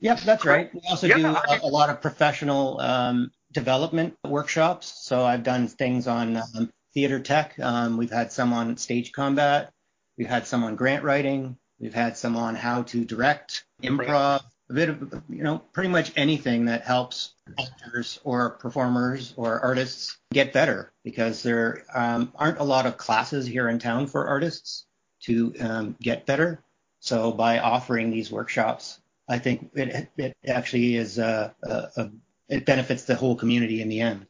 Yep, 0.00 0.20
that's 0.20 0.44
right. 0.44 0.72
We 0.72 0.80
also 0.88 1.06
yeah. 1.06 1.16
do 1.16 1.26
a, 1.26 1.60
a, 1.62 1.68
lot 1.68 1.90
of 1.90 2.00
professional 2.00 2.80
um, 2.80 3.30
development 3.52 4.16
workshops. 4.26 4.94
So 5.02 5.24
I've 5.24 5.42
done 5.42 5.68
things 5.68 6.06
on 6.06 6.38
um, 6.38 6.70
theater 6.94 7.20
tech. 7.20 7.58
Um, 7.58 7.96
we've 7.98 8.10
had 8.10 8.32
some 8.32 8.52
on 8.52 8.76
stage 8.78 9.12
combat. 9.12 9.72
We've 10.16 10.28
had 10.28 10.46
some 10.46 10.64
on 10.64 10.76
grant 10.76 11.04
writing. 11.04 11.58
We've 11.78 11.94
had 11.94 12.16
some 12.16 12.36
on 12.36 12.54
how 12.54 12.82
to 12.84 13.04
direct, 13.04 13.64
improv, 13.82 14.42
a 14.70 14.72
bit 14.72 14.88
of, 14.88 15.22
you 15.28 15.42
know, 15.42 15.58
pretty 15.72 15.88
much 15.88 16.12
anything 16.16 16.66
that 16.66 16.84
helps 16.84 17.34
actors 17.58 18.20
or 18.24 18.50
performers 18.50 19.34
or 19.36 19.60
artists 19.60 20.16
get 20.32 20.52
better 20.52 20.92
because 21.02 21.42
there 21.42 21.84
um, 21.92 22.32
aren't 22.36 22.58
a 22.58 22.64
lot 22.64 22.86
of 22.86 22.96
classes 22.96 23.46
here 23.46 23.68
in 23.68 23.78
town 23.78 24.06
for 24.06 24.28
artists 24.28 24.86
to 25.22 25.52
um, 25.60 25.96
get 26.00 26.24
better. 26.24 26.62
So 27.00 27.32
by 27.32 27.58
offering 27.58 28.10
these 28.10 28.30
workshops, 28.30 29.00
I 29.28 29.38
think 29.38 29.70
it, 29.74 30.08
it 30.16 30.36
actually 30.46 30.96
is 30.96 31.18
a, 31.18 31.54
a, 31.62 31.74
a, 31.96 32.10
it 32.48 32.64
benefits 32.64 33.04
the 33.04 33.16
whole 33.16 33.36
community 33.36 33.82
in 33.82 33.88
the 33.88 34.00
end. 34.00 34.26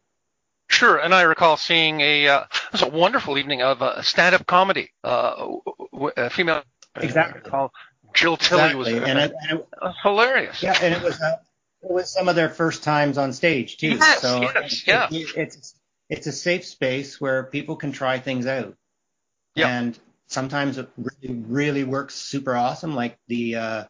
Sure, 0.68 0.98
and 0.98 1.12
I 1.14 1.22
recall 1.22 1.56
seeing 1.56 2.00
a 2.00 2.28
uh, 2.28 2.40
it 2.42 2.72
was 2.72 2.82
a 2.82 2.88
wonderful 2.88 3.36
evening 3.38 3.60
of 3.60 3.82
uh, 3.82 4.02
stand-up 4.02 4.46
comedy. 4.46 4.90
Uh, 5.02 5.56
a 6.16 6.30
female 6.30 6.62
exactly 6.94 7.40
called 7.40 7.72
Jill 8.14 8.36
Tilley 8.36 8.62
exactly. 8.62 8.94
was, 8.94 9.08
and 9.08 9.18
it, 9.18 9.32
and 9.48 9.60
it, 9.60 9.68
hilarious. 10.02 10.62
Yeah, 10.62 10.78
and 10.80 10.94
it 10.94 11.02
was 11.02 11.20
uh, 11.20 11.36
it 11.82 11.90
was 11.90 12.12
some 12.12 12.28
of 12.28 12.36
their 12.36 12.48
first 12.48 12.82
times 12.82 13.18
on 13.18 13.32
stage 13.32 13.78
too. 13.78 13.96
Yes, 14.00 14.20
so 14.20 14.42
yes, 14.42 14.86
yeah. 14.86 15.08
It, 15.10 15.36
it's 15.36 15.74
it's 16.08 16.26
a 16.26 16.32
safe 16.32 16.64
space 16.64 17.20
where 17.20 17.44
people 17.44 17.76
can 17.76 17.92
try 17.92 18.18
things 18.18 18.46
out. 18.46 18.76
Yeah. 19.54 19.68
And 19.68 19.98
sometimes 20.26 20.78
it 20.78 20.88
really 20.96 21.34
really 21.34 21.84
works 21.84 22.14
super 22.14 22.54
awesome, 22.54 22.94
like 22.94 23.18
the 23.28 23.56
uh, 23.56 23.84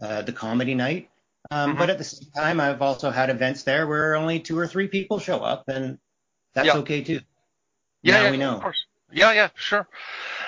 uh, 0.00 0.22
the 0.22 0.32
comedy 0.32 0.74
night. 0.74 1.10
Um, 1.50 1.70
mm-hmm. 1.70 1.78
But 1.78 1.90
at 1.90 1.98
the 1.98 2.04
same 2.04 2.30
time, 2.36 2.60
I've 2.60 2.82
also 2.82 3.10
had 3.10 3.30
events 3.30 3.62
there 3.62 3.86
where 3.86 4.16
only 4.16 4.40
two 4.40 4.58
or 4.58 4.66
three 4.66 4.88
people 4.88 5.18
show 5.18 5.40
up, 5.40 5.64
and 5.68 5.98
that's 6.54 6.66
yeah. 6.66 6.76
okay 6.78 7.02
too. 7.02 7.20
Yeah, 8.02 8.18
now 8.18 8.24
yeah, 8.24 8.30
we 8.30 8.36
know. 8.36 8.54
Of 8.56 8.62
course. 8.62 8.84
Yeah, 9.10 9.32
yeah, 9.32 9.48
sure. 9.54 9.88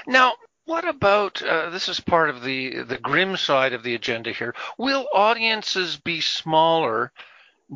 Now, 0.06 0.34
what 0.70 0.86
about 0.86 1.42
uh, 1.42 1.68
this 1.70 1.88
is 1.88 1.98
part 1.98 2.30
of 2.30 2.44
the 2.44 2.84
the 2.84 2.96
grim 2.96 3.36
side 3.36 3.72
of 3.72 3.82
the 3.82 3.96
agenda 3.96 4.30
here? 4.30 4.54
Will 4.78 5.08
audiences 5.12 5.96
be 5.96 6.20
smaller 6.20 7.12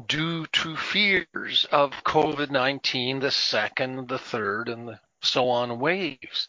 due 0.06 0.46
to 0.46 0.76
fears 0.76 1.66
of 1.72 1.90
COVID-19, 2.04 3.20
the 3.20 3.32
second, 3.32 4.08
the 4.08 4.18
third, 4.18 4.68
and 4.68 4.86
the 4.86 5.00
so 5.20 5.48
on 5.48 5.80
waves? 5.80 6.46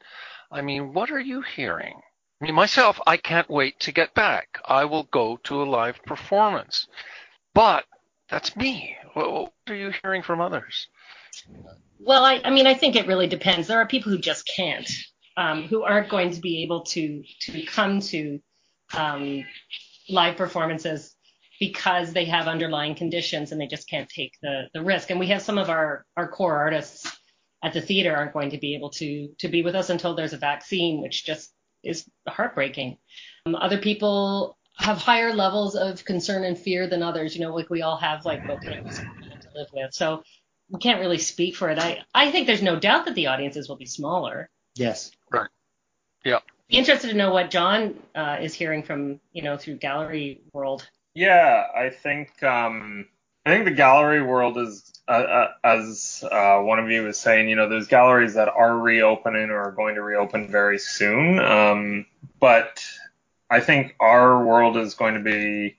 I 0.52 0.62
mean, 0.62 0.94
what 0.94 1.10
are 1.10 1.20
you 1.20 1.42
hearing? 1.42 2.00
I 2.40 2.46
mean, 2.46 2.54
myself, 2.54 3.02
I 3.08 3.18
can't 3.18 3.50
wait 3.50 3.80
to 3.80 3.92
get 3.92 4.14
back. 4.14 4.60
I 4.66 4.86
will 4.86 5.06
go 5.06 5.38
to 5.46 5.64
a 5.64 5.72
live 5.80 6.00
performance. 6.06 6.88
But 7.56 7.86
that's 8.30 8.56
me. 8.56 8.96
What 9.16 9.52
are 9.68 9.76
you 9.76 9.92
hearing 10.04 10.22
from 10.22 10.42
others? 10.42 10.90
Well, 12.00 12.24
I, 12.24 12.40
I 12.46 12.52
mean, 12.52 12.68
I 12.68 12.76
think 12.76 12.96
it 12.96 13.08
really 13.08 13.28
depends. 13.28 13.68
There 13.68 13.80
are 13.80 13.88
people 13.88 14.12
who 14.12 14.20
just 14.20 14.48
can't, 14.56 14.88
um, 15.38 15.64
who 15.64 15.84
aren't 15.84 16.10
going 16.10 16.32
to 16.32 16.42
be 16.42 16.64
able 16.64 16.82
to 16.82 17.24
to 17.42 17.66
come 17.66 18.00
to 18.00 18.40
um, 18.94 19.44
live 20.10 20.38
performances 20.38 21.16
because 21.60 22.14
they 22.14 22.26
have 22.26 22.48
underlying 22.48 22.96
conditions 22.96 23.52
and 23.52 23.60
they 23.60 23.68
just 23.68 23.90
can't 23.90 24.10
take 24.10 24.34
the 24.42 24.70
the 24.74 24.84
risk. 24.84 25.10
And 25.10 25.20
we 25.20 25.28
have 25.28 25.42
some 25.42 25.58
of 25.58 25.70
our 25.70 26.06
our 26.16 26.28
core 26.28 26.58
artists 26.58 27.12
at 27.64 27.74
the 27.74 27.82
theater 27.82 28.16
aren't 28.16 28.34
going 28.34 28.52
to 28.52 28.58
be 28.58 28.76
able 28.76 28.90
to 28.92 29.30
to 29.40 29.48
be 29.48 29.62
with 29.62 29.76
us 29.76 29.90
until 29.90 30.16
there's 30.16 30.34
a 30.34 30.38
vaccine, 30.38 31.02
which 31.02 31.26
just 31.26 31.52
is 31.84 32.10
heartbreaking. 32.28 32.98
Um, 33.46 33.56
other 33.56 33.78
people 33.78 34.58
have 34.78 34.98
higher 34.98 35.34
levels 35.34 35.76
of 35.76 36.04
concern 36.04 36.44
and 36.44 36.58
fear 36.58 36.88
than 36.88 37.02
others. 37.02 37.36
You 37.36 37.42
know, 37.42 37.56
like 37.56 37.70
we 37.70 37.82
all 37.82 37.98
have 37.98 38.26
like 38.26 38.48
what 38.48 38.62
kind 38.62 38.86
of 38.86 38.94
to 38.94 39.50
live 39.56 39.68
with. 39.74 39.94
So 39.94 40.24
we 40.70 40.80
can't 40.80 41.00
really 41.00 41.18
speak 41.18 41.56
for 41.56 41.70
it. 41.70 41.80
I 41.80 42.04
I 42.14 42.32
think 42.32 42.48
there's 42.48 42.62
no 42.62 42.80
doubt 42.80 43.06
that 43.06 43.16
the 43.16 43.28
audiences 43.28 43.70
will 43.70 43.78
be 43.78 43.86
smaller. 43.86 44.50
Yes. 44.76 45.12
Right. 45.32 45.50
Yeah. 46.24 46.40
Be 46.70 46.78
interested 46.78 47.10
to 47.10 47.14
know 47.16 47.32
what 47.32 47.50
John 47.50 47.96
uh, 48.16 48.38
is 48.42 48.54
hearing 48.54 48.84
from 48.84 49.20
you 49.34 49.44
know 49.44 49.58
through 49.58 49.78
gallery 49.78 50.42
world. 50.54 50.88
Yeah, 51.14 51.68
I 51.76 51.90
think 51.90 52.44
um, 52.44 53.08
I 53.46 53.52
think 53.52 53.66
the 53.66 53.72
gallery 53.72 54.22
world 54.22 54.58
is 54.58 54.92
uh, 55.08 55.12
uh, 55.12 55.52
as 55.64 56.24
uh, 56.30 56.60
one 56.60 56.80
of 56.80 56.90
you 56.90 57.04
was 57.04 57.20
saying, 57.20 57.48
you 57.48 57.56
know, 57.56 57.70
there's 57.70 57.88
galleries 57.88 58.34
that 58.34 58.50
are 58.50 58.78
reopening 58.78 59.52
or 59.52 59.60
are 59.60 59.72
going 59.72 59.96
to 59.96 60.02
reopen 60.02 60.50
very 60.50 60.80
soon. 60.80 61.38
Um, 61.38 62.08
but 62.40 62.84
I 63.50 63.60
think 63.60 63.96
our 64.00 64.44
world 64.44 64.78
is 64.78 64.96
going 64.96 65.14
to 65.14 65.20
be 65.20 65.78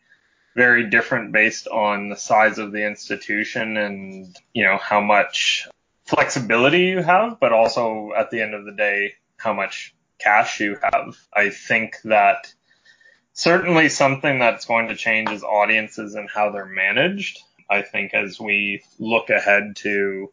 very 0.54 0.88
different 0.88 1.32
based 1.32 1.66
on 1.66 2.08
the 2.08 2.16
size 2.16 2.58
of 2.58 2.70
the 2.70 2.86
institution 2.86 3.76
and, 3.76 4.36
you 4.54 4.64
know, 4.64 4.78
how 4.78 5.00
much 5.00 5.68
flexibility 6.06 6.84
you 6.84 7.02
have, 7.02 7.38
but 7.40 7.52
also 7.52 8.12
at 8.16 8.30
the 8.30 8.40
end 8.40 8.54
of 8.54 8.64
the 8.64 8.72
day, 8.72 9.14
how 9.36 9.52
much 9.52 9.94
cash 10.18 10.60
you 10.60 10.78
have. 10.82 11.16
I 11.34 11.50
think 11.50 11.96
that 12.04 12.52
certainly 13.32 13.88
something 13.88 14.38
that's 14.38 14.64
going 14.64 14.88
to 14.88 14.96
change 14.96 15.30
is 15.30 15.42
audiences 15.42 16.14
and 16.14 16.28
how 16.28 16.50
they're 16.50 16.64
managed. 16.64 17.38
I 17.68 17.82
think, 17.82 18.14
as 18.14 18.40
we 18.40 18.82
look 18.98 19.28
ahead 19.28 19.76
to 19.76 20.32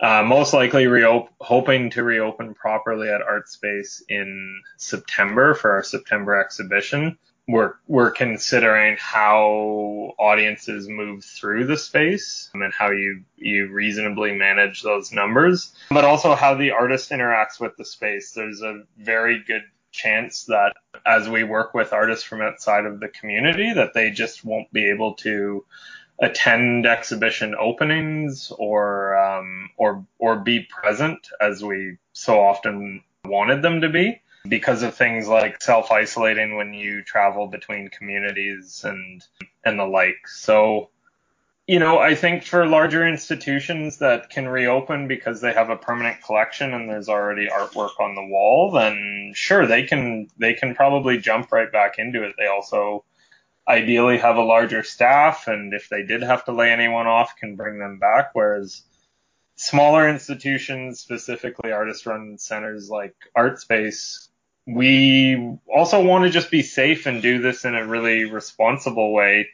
uh, 0.00 0.22
most 0.22 0.52
likely 0.52 0.84
reop- 0.84 1.28
hoping 1.40 1.90
to 1.90 2.04
reopen 2.04 2.54
properly 2.54 3.08
at 3.08 3.20
ArtSpace 3.22 4.02
in 4.08 4.62
September 4.76 5.54
for 5.54 5.72
our 5.72 5.82
September 5.82 6.40
exhibition. 6.40 7.18
We're, 7.48 7.74
we're 7.86 8.10
considering 8.10 8.98
how 9.00 10.12
audiences 10.18 10.86
move 10.86 11.24
through 11.24 11.66
the 11.66 11.78
space 11.78 12.50
and 12.52 12.72
how 12.72 12.90
you, 12.90 13.22
you 13.36 13.68
reasonably 13.68 14.34
manage 14.34 14.82
those 14.82 15.12
numbers, 15.12 15.72
but 15.90 16.04
also 16.04 16.34
how 16.34 16.54
the 16.54 16.72
artist 16.72 17.10
interacts 17.10 17.58
with 17.58 17.76
the 17.76 17.86
space. 17.86 18.32
There's 18.32 18.60
a 18.60 18.82
very 18.98 19.42
good 19.42 19.62
chance 19.90 20.44
that 20.44 20.74
as 21.06 21.28
we 21.28 21.42
work 21.42 21.74
with 21.74 21.92
artists 21.92 22.24
from 22.24 22.42
outside 22.42 22.84
of 22.84 23.00
the 23.00 23.08
community 23.08 23.72
that 23.72 23.94
they 23.94 24.10
just 24.10 24.44
won't 24.44 24.70
be 24.72 24.90
able 24.90 25.14
to 25.14 25.64
attend 26.20 26.86
exhibition 26.86 27.54
openings 27.58 28.52
or 28.58 29.16
um, 29.16 29.70
or 29.76 30.04
or 30.18 30.36
be 30.36 30.60
present 30.68 31.28
as 31.40 31.62
we 31.62 31.96
so 32.12 32.40
often 32.40 33.02
wanted 33.24 33.62
them 33.62 33.80
to 33.80 33.88
be 33.88 34.20
because 34.46 34.82
of 34.82 34.94
things 34.94 35.28
like 35.28 35.62
self 35.62 35.90
isolating 35.90 36.56
when 36.56 36.74
you 36.74 37.02
travel 37.02 37.46
between 37.46 37.88
communities 37.88 38.84
and 38.84 39.24
and 39.64 39.78
the 39.78 39.84
like. 39.84 40.26
So 40.26 40.90
you 41.68 41.78
know, 41.78 41.98
I 41.98 42.14
think 42.14 42.44
for 42.44 42.66
larger 42.66 43.06
institutions 43.06 43.98
that 43.98 44.30
can 44.30 44.48
reopen 44.48 45.06
because 45.06 45.42
they 45.42 45.52
have 45.52 45.68
a 45.68 45.76
permanent 45.76 46.22
collection 46.22 46.72
and 46.72 46.88
there's 46.88 47.10
already 47.10 47.46
artwork 47.46 48.00
on 48.00 48.14
the 48.14 48.24
wall, 48.24 48.70
then 48.70 49.32
sure 49.34 49.66
they 49.66 49.82
can 49.82 50.28
they 50.38 50.54
can 50.54 50.74
probably 50.74 51.18
jump 51.18 51.52
right 51.52 51.70
back 51.70 51.98
into 51.98 52.24
it. 52.24 52.36
They 52.38 52.46
also 52.46 53.04
ideally 53.68 54.16
have 54.16 54.36
a 54.36 54.42
larger 54.42 54.82
staff, 54.82 55.46
and 55.46 55.74
if 55.74 55.90
they 55.90 56.02
did 56.02 56.22
have 56.22 56.46
to 56.46 56.52
lay 56.52 56.70
anyone 56.70 57.06
off, 57.06 57.36
can 57.36 57.54
bring 57.54 57.78
them 57.78 57.98
back. 57.98 58.30
Whereas 58.32 58.82
smaller 59.56 60.08
institutions, 60.08 61.00
specifically 61.00 61.70
artist-run 61.70 62.38
centers 62.38 62.88
like 62.88 63.14
ArtSpace, 63.36 64.27
we 64.68 65.58
also 65.74 66.02
want 66.02 66.24
to 66.24 66.30
just 66.30 66.50
be 66.50 66.62
safe 66.62 67.06
and 67.06 67.22
do 67.22 67.40
this 67.40 67.64
in 67.64 67.74
a 67.74 67.86
really 67.86 68.24
responsible 68.24 69.12
way, 69.12 69.48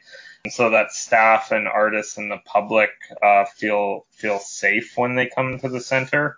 so 0.49 0.69
that 0.71 0.91
staff 0.91 1.51
and 1.51 1.67
artists 1.67 2.17
and 2.17 2.29
the 2.29 2.39
public 2.45 2.89
uh, 3.23 3.45
feel 3.45 4.05
feel 4.11 4.39
safe 4.39 4.93
when 4.95 5.15
they 5.15 5.27
come 5.27 5.59
to 5.59 5.69
the 5.69 5.81
center 5.81 6.37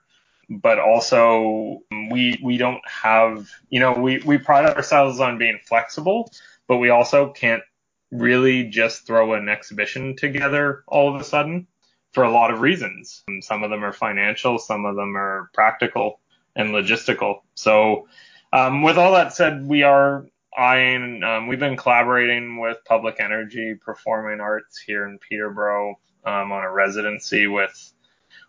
but 0.49 0.79
also 0.79 1.81
we 2.09 2.39
we 2.41 2.57
don't 2.57 2.81
have 2.87 3.49
you 3.69 3.81
know 3.81 3.91
we 3.91 4.19
we 4.19 4.37
pride 4.37 4.65
ourselves 4.65 5.19
on 5.19 5.37
being 5.37 5.59
flexible 5.65 6.31
but 6.67 6.77
we 6.77 6.89
also 6.89 7.33
can't 7.33 7.63
really 8.11 8.63
just 8.63 9.05
throw 9.05 9.33
an 9.33 9.49
exhibition 9.49 10.15
together 10.15 10.83
all 10.87 11.13
of 11.13 11.19
a 11.19 11.23
sudden 11.23 11.67
for 12.13 12.23
a 12.23 12.31
lot 12.31 12.51
of 12.51 12.61
reasons. 12.61 13.23
Some 13.41 13.63
of 13.63 13.69
them 13.69 13.83
are 13.83 13.93
financial, 13.93 14.57
some 14.59 14.85
of 14.85 14.95
them 14.95 15.15
are 15.15 15.49
practical 15.53 16.19
and 16.55 16.69
logistical. 16.69 17.41
So, 17.55 18.07
um, 18.53 18.81
with 18.81 18.97
all 18.97 19.13
that 19.13 19.33
said, 19.33 19.67
we 19.67 19.83
are 19.83 20.25
eyeing, 20.57 21.23
um, 21.23 21.47
we've 21.47 21.59
been 21.59 21.77
collaborating 21.77 22.59
with 22.59 22.77
Public 22.85 23.19
Energy 23.19 23.75
Performing 23.75 24.39
Arts 24.39 24.79
here 24.79 25.07
in 25.07 25.19
Peterborough 25.19 25.99
um, 26.25 26.51
on 26.51 26.63
a 26.63 26.71
residency 26.71 27.47
with 27.47 27.93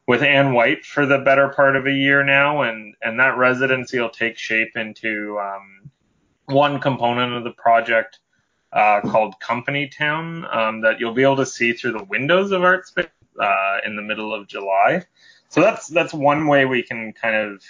with 0.06 0.22
Anne 0.22 0.54
White 0.54 0.86
for 0.86 1.04
the 1.04 1.18
better 1.18 1.50
part 1.50 1.76
of 1.76 1.86
a 1.86 1.92
year 1.92 2.24
now, 2.24 2.62
and 2.62 2.94
and 3.02 3.20
that 3.20 3.36
residency 3.36 4.00
will 4.00 4.08
take 4.08 4.38
shape 4.38 4.74
into 4.74 5.38
um, 5.38 5.90
one 6.46 6.80
component 6.80 7.34
of 7.34 7.44
the 7.44 7.50
project 7.50 8.18
uh, 8.72 9.02
called 9.02 9.38
Company 9.38 9.86
Town 9.86 10.46
um, 10.50 10.80
that 10.80 10.98
you'll 10.98 11.12
be 11.12 11.22
able 11.22 11.36
to 11.36 11.46
see 11.46 11.74
through 11.74 11.92
the 11.92 12.04
windows 12.04 12.52
of 12.52 12.62
ArtSpace 12.62 13.08
uh, 13.38 13.78
in 13.84 13.96
the 13.96 14.02
middle 14.02 14.34
of 14.34 14.46
July. 14.48 15.04
So 15.50 15.60
that's 15.60 15.88
that's 15.88 16.14
one 16.14 16.46
way 16.46 16.64
we 16.64 16.82
can 16.82 17.12
kind 17.12 17.34
of 17.34 17.62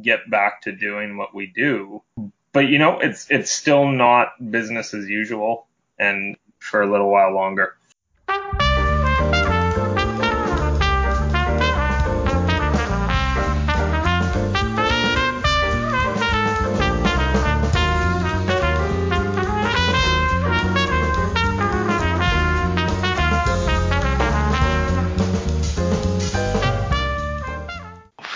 get 0.00 0.28
back 0.30 0.62
to 0.62 0.72
doing 0.72 1.16
what 1.16 1.34
we 1.34 1.46
do. 1.46 2.02
But 2.52 2.68
you 2.68 2.78
know, 2.78 3.00
it's 3.00 3.30
it's 3.30 3.50
still 3.50 3.86
not 3.86 4.50
business 4.50 4.94
as 4.94 5.08
usual, 5.08 5.66
and 5.98 6.36
for 6.58 6.82
a 6.82 6.90
little 6.90 7.10
while 7.10 7.34
longer. 7.34 7.76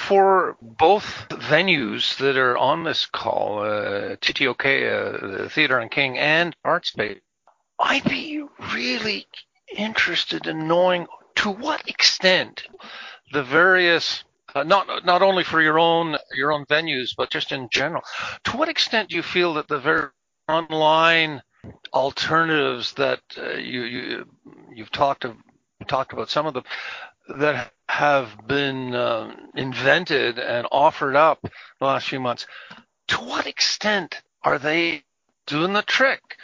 for 0.08 0.56
both 0.62 1.27
venues 1.48 2.16
that 2.18 2.36
are 2.36 2.56
on 2.56 2.84
this 2.84 3.06
call, 3.06 3.60
uh, 3.60 4.16
TTOK, 4.16 4.64
uh, 4.64 5.38
the 5.44 5.50
Theater 5.50 5.80
on 5.80 5.88
King, 5.88 6.18
and 6.18 6.54
ArtSpace, 6.64 7.20
I'd 7.78 8.04
be 8.04 8.44
really 8.74 9.26
interested 9.76 10.46
in 10.46 10.68
knowing 10.68 11.06
to 11.36 11.50
what 11.50 11.88
extent 11.88 12.64
the 13.32 13.42
various 13.42 14.24
uh, 14.54 14.62
not 14.62 15.04
not 15.04 15.22
only 15.22 15.44
for 15.44 15.60
your 15.60 15.78
own 15.78 16.16
your 16.34 16.52
own 16.52 16.64
venues, 16.66 17.14
but 17.16 17.30
just 17.30 17.52
in 17.52 17.68
general. 17.70 18.02
To 18.44 18.56
what 18.56 18.68
extent 18.68 19.10
do 19.10 19.16
you 19.16 19.22
feel 19.22 19.54
that 19.54 19.68
the 19.68 19.78
very 19.78 20.08
online 20.48 21.42
alternatives 21.92 22.92
that 22.94 23.20
uh, 23.36 23.50
you 23.52 23.82
you 23.82 24.24
you've 24.74 24.90
talked 24.90 25.24
of, 25.24 25.36
talked 25.86 26.12
about 26.12 26.30
some 26.30 26.46
of 26.46 26.54
them 26.54 26.64
that 27.28 27.72
have 27.88 28.46
been 28.46 28.94
uh, 28.94 29.34
invented 29.54 30.38
and 30.38 30.66
offered 30.70 31.16
up 31.16 31.40
the 31.42 31.84
last 31.84 32.08
few 32.08 32.20
months, 32.20 32.46
to 33.08 33.16
what 33.16 33.46
extent 33.46 34.22
are 34.42 34.58
they 34.58 35.04
doing 35.46 35.72
the 35.72 35.82
trick? 35.82 36.36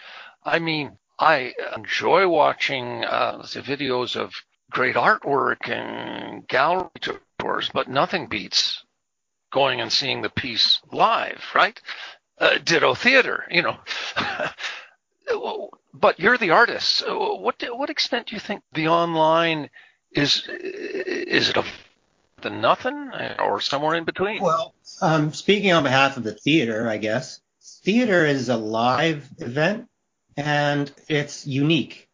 I 0.42 0.58
mean, 0.58 0.96
I 1.18 1.54
enjoy 1.76 2.28
watching 2.28 3.04
uh, 3.04 3.38
the 3.52 3.60
videos 3.60 4.16
of 4.16 4.34
great 4.70 4.96
artwork 4.96 5.68
and 5.68 6.46
gallery 6.48 6.90
tours, 7.38 7.70
but 7.72 7.88
nothing 7.88 8.26
beats 8.26 8.84
going 9.52 9.80
and 9.80 9.92
seeing 9.92 10.22
the 10.22 10.30
piece 10.30 10.80
live, 10.90 11.42
right? 11.54 11.80
Uh, 12.38 12.58
ditto 12.64 12.94
theater, 12.94 13.44
you 13.50 13.62
know. 13.62 13.78
but 15.94 16.18
you're 16.18 16.36
the 16.36 16.50
artist. 16.50 17.04
What 17.06 17.62
what 17.70 17.90
extent 17.90 18.26
do 18.26 18.34
you 18.34 18.40
think 18.40 18.62
the 18.72 18.88
online 18.88 19.70
is 20.14 20.48
is 20.48 21.48
it 21.48 21.56
a 21.56 21.64
the 22.42 22.50
nothing 22.50 23.10
or 23.38 23.60
somewhere 23.60 23.94
in 23.94 24.04
between? 24.04 24.42
Well, 24.42 24.74
um, 25.00 25.32
speaking 25.32 25.72
on 25.72 25.82
behalf 25.82 26.16
of 26.16 26.24
the 26.24 26.34
theater, 26.34 26.88
I 26.88 26.98
guess 26.98 27.40
theater 27.84 28.24
is 28.26 28.48
a 28.48 28.56
live 28.56 29.28
event 29.38 29.88
and 30.36 30.90
it's 31.08 31.46
unique. 31.46 32.08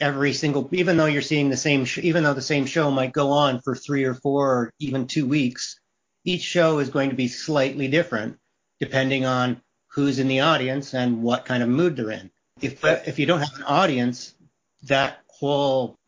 Every 0.00 0.32
single, 0.32 0.68
even 0.72 0.96
though 0.96 1.06
you're 1.06 1.22
seeing 1.22 1.50
the 1.50 1.56
same, 1.56 1.84
sh- 1.84 1.98
even 1.98 2.22
though 2.22 2.34
the 2.34 2.40
same 2.40 2.66
show 2.66 2.90
might 2.90 3.12
go 3.12 3.30
on 3.32 3.60
for 3.60 3.74
three 3.74 4.04
or 4.04 4.14
four 4.14 4.48
or 4.48 4.72
even 4.78 5.08
two 5.08 5.26
weeks, 5.26 5.80
each 6.24 6.42
show 6.42 6.78
is 6.78 6.90
going 6.90 7.10
to 7.10 7.16
be 7.16 7.28
slightly 7.28 7.88
different 7.88 8.38
depending 8.78 9.24
on 9.24 9.60
who's 9.88 10.20
in 10.20 10.28
the 10.28 10.40
audience 10.40 10.94
and 10.94 11.22
what 11.22 11.44
kind 11.44 11.62
of 11.62 11.68
mood 11.68 11.96
they're 11.96 12.12
in. 12.12 12.30
If 12.60 12.84
if 12.84 13.18
you 13.18 13.26
don't 13.26 13.40
have 13.40 13.56
an 13.56 13.64
audience, 13.64 14.34
that 14.84 15.18
whole 15.26 15.98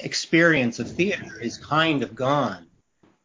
experience 0.00 0.78
of 0.78 0.90
theater 0.90 1.40
is 1.40 1.58
kind 1.58 2.02
of 2.02 2.14
gone. 2.14 2.66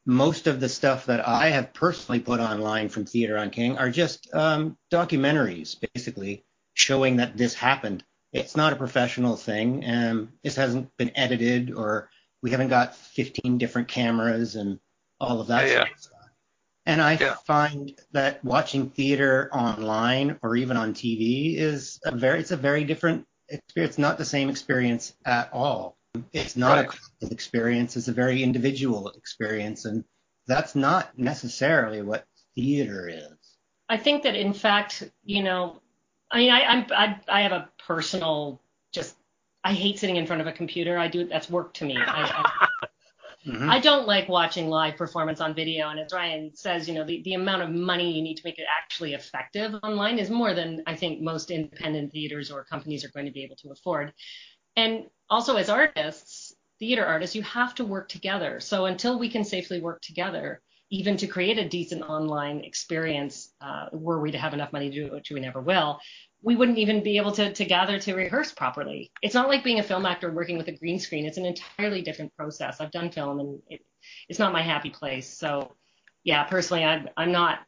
Most 0.05 0.47
of 0.47 0.59
the 0.59 0.69
stuff 0.69 1.05
that 1.05 1.25
I 1.27 1.49
have 1.49 1.73
personally 1.73 2.19
put 2.19 2.39
online 2.39 2.89
from 2.89 3.05
Theater 3.05 3.37
on 3.37 3.51
King 3.51 3.77
are 3.77 3.89
just 3.89 4.33
um, 4.33 4.77
documentaries, 4.91 5.77
basically 5.93 6.43
showing 6.73 7.17
that 7.17 7.37
this 7.37 7.53
happened. 7.53 8.03
It's 8.33 8.57
not 8.57 8.73
a 8.73 8.77
professional 8.77 9.37
thing, 9.37 9.83
and 9.85 10.29
this 10.43 10.55
hasn't 10.55 10.95
been 10.97 11.11
edited, 11.15 11.71
or 11.73 12.09
we 12.41 12.51
haven't 12.51 12.69
got 12.69 12.95
15 12.95 13.57
different 13.57 13.87
cameras 13.87 14.55
and 14.55 14.79
all 15.19 15.39
of 15.39 15.47
that 15.47 15.69
yeah, 15.69 15.85
stuff. 15.95 16.13
And 16.85 17.01
I 17.01 17.13
yeah. 17.13 17.35
find 17.45 17.97
that 18.11 18.43
watching 18.43 18.89
theater 18.89 19.49
online 19.53 20.37
or 20.41 20.57
even 20.57 20.75
on 20.75 20.93
TV 20.93 21.57
is 21.57 22.01
a 22.03 22.13
very, 22.13 22.41
it's 22.41 22.51
a 22.51 22.57
very 22.57 22.83
different 22.83 23.25
experience. 23.47 23.97
Not 23.97 24.17
the 24.17 24.25
same 24.25 24.49
experience 24.49 25.13
at 25.25 25.49
all. 25.53 25.97
It's 26.31 26.55
not 26.55 26.77
right. 26.77 26.85
a 26.85 26.87
collective 26.87 27.31
experience. 27.31 27.97
It's 27.97 28.07
a 28.07 28.13
very 28.13 28.43
individual 28.43 29.09
experience, 29.09 29.85
and 29.85 30.03
that's 30.47 30.75
not 30.75 31.17
necessarily 31.17 32.01
what 32.01 32.25
theater 32.55 33.09
is. 33.09 33.57
I 33.89 33.97
think 33.97 34.23
that 34.23 34.35
in 34.35 34.53
fact, 34.53 35.03
you 35.23 35.43
know, 35.43 35.81
I 36.31 36.37
mean, 36.37 36.51
I, 36.51 36.61
I'm 36.63 36.85
I, 36.91 37.19
I 37.27 37.41
have 37.41 37.51
a 37.51 37.69
personal 37.85 38.61
just 38.91 39.15
I 39.63 39.73
hate 39.73 39.99
sitting 39.99 40.17
in 40.17 40.27
front 40.27 40.41
of 40.41 40.47
a 40.47 40.51
computer. 40.51 40.97
I 40.97 41.07
do 41.07 41.27
that's 41.27 41.49
work 41.49 41.73
to 41.75 41.85
me. 41.85 41.97
I, 41.97 42.01
I, 42.01 42.87
mm-hmm. 43.47 43.69
I 43.69 43.79
don't 43.79 44.07
like 44.07 44.29
watching 44.29 44.69
live 44.69 44.97
performance 44.97 45.41
on 45.41 45.55
video. 45.55 45.89
And 45.89 45.99
as 45.99 46.13
Ryan 46.13 46.51
says, 46.55 46.87
you 46.87 46.93
know, 46.93 47.05
the, 47.05 47.21
the 47.23 47.33
amount 47.33 47.61
of 47.63 47.69
money 47.69 48.11
you 48.11 48.21
need 48.21 48.35
to 48.35 48.43
make 48.45 48.59
it 48.59 48.65
actually 48.77 49.13
effective 49.13 49.75
online 49.83 50.19
is 50.19 50.29
more 50.29 50.53
than 50.53 50.83
I 50.85 50.95
think 50.95 51.21
most 51.21 51.49
independent 51.49 52.11
theaters 52.11 52.51
or 52.51 52.63
companies 52.65 53.03
are 53.03 53.09
going 53.09 53.25
to 53.25 53.31
be 53.31 53.43
able 53.43 53.55
to 53.57 53.71
afford. 53.71 54.13
And 54.75 55.05
also 55.29 55.55
as 55.55 55.69
artists, 55.69 56.53
theater 56.79 57.05
artists, 57.05 57.35
you 57.35 57.43
have 57.43 57.75
to 57.75 57.85
work 57.85 58.09
together. 58.09 58.59
So 58.59 58.85
until 58.85 59.17
we 59.19 59.29
can 59.29 59.43
safely 59.43 59.79
work 59.79 60.01
together, 60.01 60.61
even 60.89 61.17
to 61.17 61.27
create 61.27 61.57
a 61.57 61.67
decent 61.67 62.03
online 62.03 62.59
experience, 62.59 63.53
uh, 63.61 63.87
were 63.91 64.19
we 64.19 64.31
to 64.31 64.37
have 64.37 64.53
enough 64.53 64.71
money 64.71 64.89
to 64.89 64.95
do 64.95 65.05
it, 65.07 65.13
which 65.13 65.31
we 65.31 65.39
never 65.39 65.61
will, 65.61 65.99
we 66.43 66.55
wouldn't 66.55 66.77
even 66.77 67.01
be 67.01 67.17
able 67.17 67.31
to, 67.31 67.53
to 67.53 67.65
gather 67.65 67.97
to 67.97 68.13
rehearse 68.13 68.51
properly. 68.51 69.11
It's 69.21 69.33
not 69.33 69.47
like 69.47 69.63
being 69.63 69.79
a 69.79 69.83
film 69.83 70.05
actor 70.05 70.31
working 70.31 70.57
with 70.57 70.67
a 70.67 70.77
green 70.77 70.99
screen. 70.99 71.25
It's 71.25 71.37
an 71.37 71.45
entirely 71.45 72.01
different 72.01 72.35
process. 72.35 72.81
I've 72.81 72.91
done 72.91 73.09
film 73.09 73.39
and 73.39 73.61
it, 73.69 73.81
it's 74.27 74.39
not 74.39 74.53
my 74.53 74.61
happy 74.61 74.89
place. 74.89 75.27
So 75.27 75.73
yeah, 76.23 76.43
personally, 76.43 76.83
I'm, 76.83 77.09
I'm 77.15 77.31
not, 77.31 77.59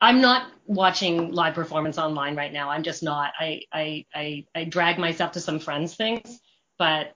I'm 0.00 0.20
not 0.20 0.50
watching 0.66 1.32
live 1.32 1.54
performance 1.54 1.98
online 1.98 2.36
right 2.36 2.52
now. 2.52 2.68
I'm 2.68 2.82
just 2.82 3.02
not. 3.02 3.32
I, 3.38 3.62
I, 3.72 4.04
I, 4.14 4.44
I 4.54 4.64
drag 4.64 4.98
myself 4.98 5.32
to 5.32 5.40
some 5.40 5.60
friends 5.60 5.94
things 5.94 6.40
but 6.78 7.14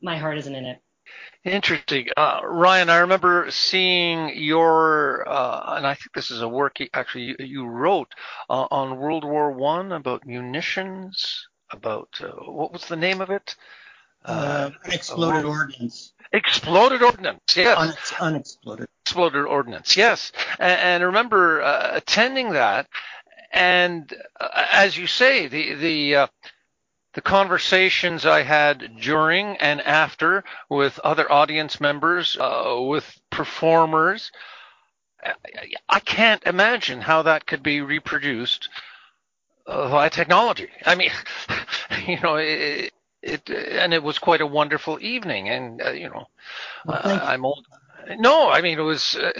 my 0.00 0.16
heart 0.16 0.38
isn't 0.38 0.54
in 0.54 0.64
it. 0.64 0.80
Interesting. 1.44 2.06
Uh, 2.16 2.40
Ryan, 2.44 2.88
I 2.88 2.98
remember 2.98 3.50
seeing 3.50 4.36
your, 4.36 5.28
uh, 5.28 5.76
and 5.76 5.86
I 5.86 5.94
think 5.94 6.12
this 6.14 6.30
is 6.30 6.40
a 6.40 6.48
work 6.48 6.76
actually 6.94 7.24
you, 7.24 7.36
you 7.40 7.66
wrote 7.66 8.12
uh, 8.48 8.66
on 8.70 8.98
World 8.98 9.24
War 9.24 9.50
One 9.50 9.92
about 9.92 10.24
munitions, 10.24 11.46
about 11.72 12.08
uh, 12.20 12.28
what 12.28 12.72
was 12.72 12.86
the 12.86 12.96
name 12.96 13.20
of 13.20 13.30
it? 13.30 13.56
Uh, 14.24 14.70
unexploded 14.84 15.44
ordnance. 15.44 16.12
Exploded 16.32 17.02
ordnance, 17.02 17.56
yes. 17.56 17.76
Unex- 17.76 18.20
unexploded. 18.20 18.88
Exploded 19.04 19.44
ordnance, 19.44 19.96
yes. 19.96 20.30
And, 20.60 20.80
and 20.80 21.02
I 21.02 21.06
remember 21.06 21.60
uh, 21.62 21.90
attending 21.92 22.50
that, 22.52 22.86
and 23.52 24.12
as 24.72 24.96
you 24.96 25.08
say, 25.08 25.48
the 25.48 25.74
the 25.74 26.28
the 27.14 27.20
conversations 27.20 28.24
I 28.24 28.42
had 28.42 28.96
during 29.00 29.56
and 29.58 29.80
after 29.82 30.44
with 30.68 30.98
other 31.00 31.30
audience 31.30 31.80
members, 31.80 32.36
uh, 32.40 32.76
with 32.80 33.20
performers, 33.30 34.32
I 35.88 36.00
can't 36.00 36.42
imagine 36.44 37.00
how 37.00 37.22
that 37.22 37.46
could 37.46 37.62
be 37.62 37.80
reproduced 37.80 38.68
uh, 39.66 39.88
via 39.88 40.10
technology. 40.10 40.68
I 40.84 40.94
mean, 40.94 41.10
you 42.06 42.18
know, 42.20 42.36
it, 42.36 42.92
it, 43.22 43.48
and 43.50 43.94
it 43.94 44.02
was 44.02 44.18
quite 44.18 44.40
a 44.40 44.46
wonderful 44.46 44.98
evening, 45.00 45.48
and 45.48 45.80
uh, 45.80 45.90
you 45.90 46.08
know, 46.08 46.26
well, 46.84 47.00
uh, 47.04 47.20
I'm 47.22 47.44
old. 47.44 47.64
No, 48.18 48.50
I 48.50 48.62
mean 48.62 48.78
it 48.80 48.82
was 48.82 49.14
uh, 49.14 49.32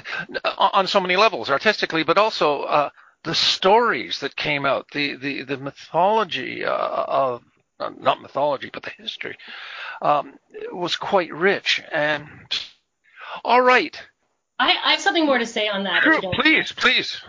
on 0.56 0.86
so 0.86 1.00
many 1.00 1.16
levels, 1.16 1.50
artistically, 1.50 2.04
but 2.04 2.16
also 2.16 2.62
uh, 2.62 2.90
the 3.24 3.34
stories 3.34 4.20
that 4.20 4.36
came 4.36 4.64
out, 4.64 4.86
the 4.92 5.16
the 5.16 5.42
the 5.42 5.56
mythology 5.58 6.64
uh, 6.64 6.70
of 6.72 7.42
not 7.90 8.22
mythology, 8.22 8.70
but 8.72 8.82
the 8.82 8.90
history, 8.90 9.36
um, 10.00 10.34
was 10.72 10.96
quite 10.96 11.32
rich. 11.32 11.82
And 11.92 12.28
all 13.44 13.62
right. 13.62 14.00
I, 14.58 14.76
I 14.84 14.90
have 14.92 15.00
something 15.00 15.26
more 15.26 15.38
to 15.38 15.46
say 15.46 15.68
on 15.68 15.84
that. 15.84 16.02
Sure, 16.02 16.20
please, 16.34 16.72
please. 16.72 17.20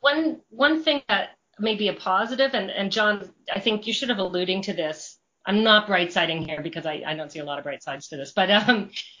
One 0.00 0.40
one 0.50 0.82
thing 0.82 1.02
that 1.08 1.30
may 1.58 1.74
be 1.74 1.88
a 1.88 1.92
positive, 1.92 2.54
and, 2.54 2.70
and 2.70 2.90
John, 2.90 3.30
I 3.54 3.60
think 3.60 3.86
you 3.86 3.92
should 3.92 4.08
have 4.08 4.18
alluding 4.18 4.62
to 4.62 4.72
this 4.72 5.18
I'm 5.46 5.62
not 5.62 5.86
bright 5.86 6.12
siding 6.12 6.46
here 6.46 6.60
because 6.62 6.86
I, 6.86 7.02
I 7.06 7.14
don't 7.14 7.32
see 7.32 7.38
a 7.38 7.44
lot 7.44 7.58
of 7.58 7.64
bright 7.64 7.82
sides 7.82 8.08
to 8.08 8.16
this, 8.16 8.32
but 8.32 8.50
um, 8.50 8.90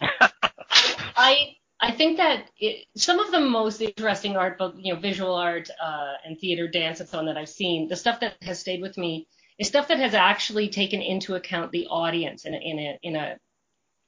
I 1.16 1.56
I 1.80 1.92
think 1.92 2.18
that 2.18 2.50
it, 2.58 2.86
some 2.94 3.18
of 3.18 3.30
the 3.30 3.40
most 3.40 3.80
interesting 3.80 4.36
art, 4.36 4.58
both 4.58 4.74
you 4.78 4.92
know, 4.92 5.00
visual 5.00 5.34
art 5.34 5.70
uh, 5.82 6.12
and 6.24 6.38
theater, 6.38 6.68
dance, 6.68 7.00
and 7.00 7.08
so 7.08 7.18
on 7.18 7.26
that 7.26 7.38
I've 7.38 7.48
seen, 7.48 7.88
the 7.88 7.96
stuff 7.96 8.20
that 8.20 8.34
has 8.42 8.58
stayed 8.58 8.82
with 8.82 8.98
me 8.98 9.28
is 9.60 9.68
stuff 9.68 9.88
that 9.88 9.98
has 9.98 10.14
actually 10.14 10.70
taken 10.70 11.02
into 11.02 11.36
account 11.36 11.70
the 11.70 11.86
audience 11.86 12.46
in 12.46 12.54
a, 12.54 12.58
in 12.58 12.78
a 12.78 12.98
in 13.02 13.16
a 13.16 13.36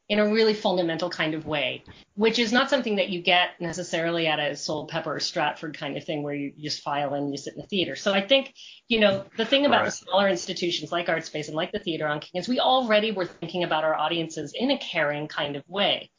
in 0.09 0.19
a 0.19 0.29
really 0.29 0.53
fundamental 0.53 1.09
kind 1.09 1.33
of 1.33 1.47
way, 1.47 1.85
which 2.17 2.39
is 2.39 2.53
not 2.53 2.69
something 2.69 2.97
that 2.97 3.09
you 3.09 3.23
get 3.23 3.61
necessarily 3.61 4.27
at 4.27 4.39
a 4.39 4.51
Soulpepper 4.53 5.07
or 5.07 5.21
Stratford 5.21 5.79
kind 5.79 5.97
of 5.97 6.05
thing 6.05 6.23
where 6.23 6.35
you 6.35 6.53
just 6.59 6.83
file 6.83 7.15
in 7.15 7.25
and 7.25 7.31
you 7.31 7.39
sit 7.39 7.55
in 7.55 7.61
the 7.61 7.67
theater. 7.67 7.97
So 7.97 8.13
I 8.13 8.21
think, 8.21 8.53
you 8.89 9.01
know, 9.01 9.25
the 9.37 9.47
thing 9.47 9.65
about 9.65 9.83
right. 9.83 9.85
the 9.87 9.93
smaller 9.93 10.29
institutions 10.29 10.91
like 10.91 11.07
ArtSpace 11.07 11.47
and 11.47 11.57
like 11.57 11.73
the 11.73 11.79
Theater 11.79 12.07
on 12.09 12.21
King 12.21 12.41
is 12.41 12.49
we 12.49 12.61
already 12.61 13.13
were 13.13 13.25
thinking 13.25 13.65
about 13.65 13.85
our 13.85 13.95
audiences 13.95 14.53
in 14.55 14.71
a 14.71 14.79
caring 14.79 15.29
kind 15.29 15.57
of 15.57 15.63
way. 15.69 16.11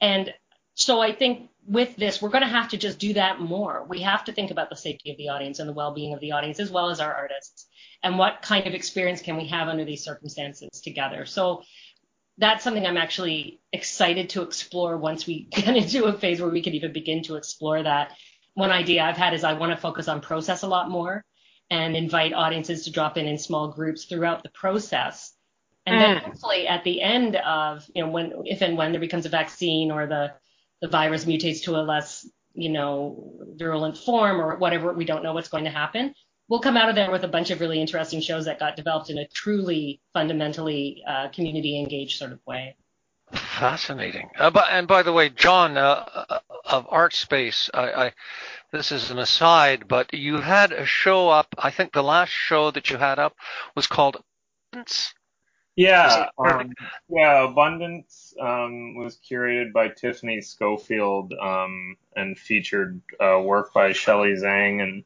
And 0.00 0.34
so 0.78 1.00
I 1.00 1.12
think 1.12 1.50
with 1.66 1.96
this, 1.96 2.22
we're 2.22 2.28
going 2.28 2.44
to 2.44 2.48
have 2.48 2.68
to 2.68 2.76
just 2.76 3.00
do 3.00 3.14
that 3.14 3.40
more. 3.40 3.84
We 3.88 4.02
have 4.02 4.24
to 4.26 4.32
think 4.32 4.52
about 4.52 4.70
the 4.70 4.76
safety 4.76 5.10
of 5.10 5.16
the 5.16 5.28
audience 5.28 5.58
and 5.58 5.68
the 5.68 5.72
well-being 5.72 6.14
of 6.14 6.20
the 6.20 6.32
audience 6.32 6.60
as 6.60 6.70
well 6.70 6.88
as 6.88 7.00
our 7.00 7.12
artists 7.12 7.66
and 8.04 8.16
what 8.16 8.42
kind 8.42 8.64
of 8.64 8.74
experience 8.74 9.20
can 9.20 9.36
we 9.36 9.48
have 9.48 9.66
under 9.66 9.84
these 9.84 10.04
circumstances 10.04 10.80
together. 10.80 11.26
So 11.26 11.64
that's 12.38 12.62
something 12.62 12.86
I'm 12.86 12.96
actually 12.96 13.58
excited 13.72 14.30
to 14.30 14.42
explore 14.42 14.96
once 14.96 15.26
we 15.26 15.42
get 15.50 15.76
into 15.76 16.04
a 16.04 16.12
phase 16.12 16.40
where 16.40 16.48
we 16.48 16.62
can 16.62 16.74
even 16.74 16.92
begin 16.92 17.24
to 17.24 17.34
explore 17.34 17.82
that. 17.82 18.12
One 18.54 18.70
idea 18.70 19.02
I've 19.02 19.16
had 19.16 19.34
is 19.34 19.42
I 19.42 19.54
want 19.54 19.72
to 19.72 19.76
focus 19.76 20.06
on 20.06 20.20
process 20.20 20.62
a 20.62 20.68
lot 20.68 20.88
more 20.88 21.24
and 21.72 21.96
invite 21.96 22.32
audiences 22.32 22.84
to 22.84 22.92
drop 22.92 23.16
in 23.16 23.26
in 23.26 23.36
small 23.36 23.66
groups 23.66 24.04
throughout 24.04 24.44
the 24.44 24.50
process. 24.50 25.34
And 25.86 25.96
mm. 25.96 26.00
then 26.00 26.16
hopefully 26.18 26.68
at 26.68 26.84
the 26.84 27.02
end 27.02 27.34
of, 27.34 27.84
you 27.96 28.04
know, 28.04 28.10
when, 28.10 28.32
if 28.44 28.62
and 28.62 28.78
when 28.78 28.92
there 28.92 29.00
becomes 29.00 29.26
a 29.26 29.28
vaccine 29.28 29.90
or 29.90 30.06
the 30.06 30.34
the 30.80 30.88
virus 30.88 31.24
mutates 31.24 31.62
to 31.64 31.76
a 31.76 31.82
less, 31.82 32.26
you 32.54 32.68
know, 32.68 33.34
virulent 33.56 33.96
form 33.96 34.40
or 34.40 34.56
whatever, 34.56 34.92
we 34.92 35.04
don't 35.04 35.22
know 35.22 35.32
what's 35.32 35.48
going 35.48 35.64
to 35.64 35.70
happen. 35.70 36.14
We'll 36.48 36.60
come 36.60 36.76
out 36.76 36.88
of 36.88 36.94
there 36.94 37.10
with 37.10 37.24
a 37.24 37.28
bunch 37.28 37.50
of 37.50 37.60
really 37.60 37.80
interesting 37.80 38.20
shows 38.20 38.46
that 38.46 38.58
got 38.58 38.76
developed 38.76 39.10
in 39.10 39.18
a 39.18 39.28
truly 39.28 40.00
fundamentally 40.14 41.02
uh, 41.06 41.28
community 41.28 41.78
engaged 41.78 42.18
sort 42.18 42.32
of 42.32 42.40
way. 42.46 42.76
Fascinating. 43.32 44.30
Uh, 44.38 44.48
but, 44.48 44.66
and 44.70 44.88
by 44.88 45.02
the 45.02 45.12
way, 45.12 45.28
John 45.28 45.76
uh, 45.76 46.04
uh 46.28 46.38
of 46.64 46.86
Art 46.88 47.14
Space, 47.14 47.70
I, 47.74 47.92
I, 47.92 48.12
this 48.72 48.92
is 48.92 49.10
an 49.10 49.18
aside, 49.18 49.88
but 49.88 50.12
you 50.12 50.40
had 50.40 50.72
a 50.72 50.84
show 50.84 51.28
up. 51.28 51.54
I 51.58 51.70
think 51.70 51.92
the 51.92 52.02
last 52.02 52.30
show 52.30 52.70
that 52.70 52.90
you 52.90 52.96
had 52.96 53.18
up 53.18 53.36
was 53.74 53.86
called 53.86 54.22
yeah, 55.78 56.28
um, 56.38 56.72
yeah. 57.08 57.44
Abundance 57.44 58.34
um, 58.40 58.96
was 58.96 59.16
curated 59.16 59.72
by 59.72 59.88
Tiffany 59.88 60.40
Schofield 60.40 61.32
um, 61.40 61.96
and 62.16 62.36
featured 62.36 63.00
uh, 63.20 63.40
work 63.40 63.72
by 63.72 63.92
Shelley 63.92 64.34
Zhang 64.34 64.82
and 64.82 65.04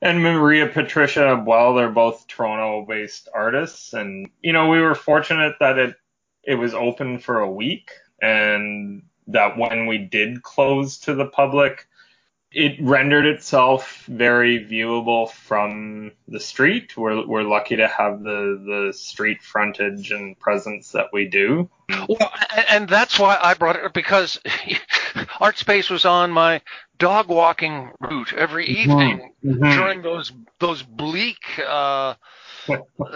and 0.00 0.22
Maria 0.22 0.66
Patricia 0.68 1.42
Well. 1.46 1.74
They're 1.74 1.90
both 1.90 2.26
Toronto-based 2.28 3.28
artists, 3.34 3.92
and 3.92 4.30
you 4.42 4.54
know 4.54 4.70
we 4.70 4.80
were 4.80 4.94
fortunate 4.94 5.56
that 5.60 5.76
it 5.76 5.96
it 6.44 6.54
was 6.54 6.72
open 6.72 7.18
for 7.18 7.40
a 7.40 7.50
week, 7.50 7.90
and 8.22 9.02
that 9.26 9.58
when 9.58 9.86
we 9.86 9.98
did 9.98 10.42
close 10.42 10.98
to 11.00 11.14
the 11.14 11.26
public, 11.26 11.86
it 12.52 12.82
rendered 12.82 13.26
itself 13.26 14.04
very 14.06 14.64
viewable 14.64 15.30
from 15.30 16.10
the 16.26 16.40
street. 16.40 16.96
We're, 16.96 17.24
we're 17.24 17.42
lucky 17.42 17.76
to 17.76 17.86
have 17.86 18.22
the, 18.22 18.88
the 18.90 18.92
street 18.92 19.40
frontage 19.42 20.10
and 20.10 20.38
presence 20.38 20.92
that 20.92 21.06
we 21.12 21.28
do. 21.28 21.70
Well, 22.08 22.32
and 22.68 22.88
that's 22.88 23.18
why 23.18 23.38
I 23.40 23.54
brought 23.54 23.76
it 23.76 23.92
because 23.92 24.40
Art 25.40 25.58
Space 25.58 25.90
was 25.90 26.04
on 26.04 26.32
my 26.32 26.60
dog 26.98 27.28
walking 27.28 27.90
route 28.00 28.32
every 28.32 28.66
mm-hmm. 28.66 28.90
evening 28.90 29.32
mm-hmm. 29.44 29.78
during 29.78 30.02
those 30.02 30.32
those 30.58 30.82
bleak 30.82 31.38
uh, 31.66 32.14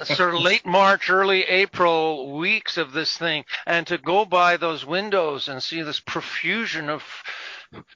sort 0.05 0.35
of 0.35 0.40
late 0.40 0.66
March, 0.66 1.11
early 1.11 1.42
April 1.42 2.37
weeks 2.37 2.79
of 2.79 2.92
this 2.92 3.16
thing, 3.16 3.44
and 3.66 3.87
to 3.87 3.99
go 3.99 4.25
by 4.25 4.57
those 4.57 4.85
windows 4.85 5.49
and 5.49 5.62
see 5.62 5.83
this 5.83 6.01
profusion 6.01 6.88
of 6.88 7.05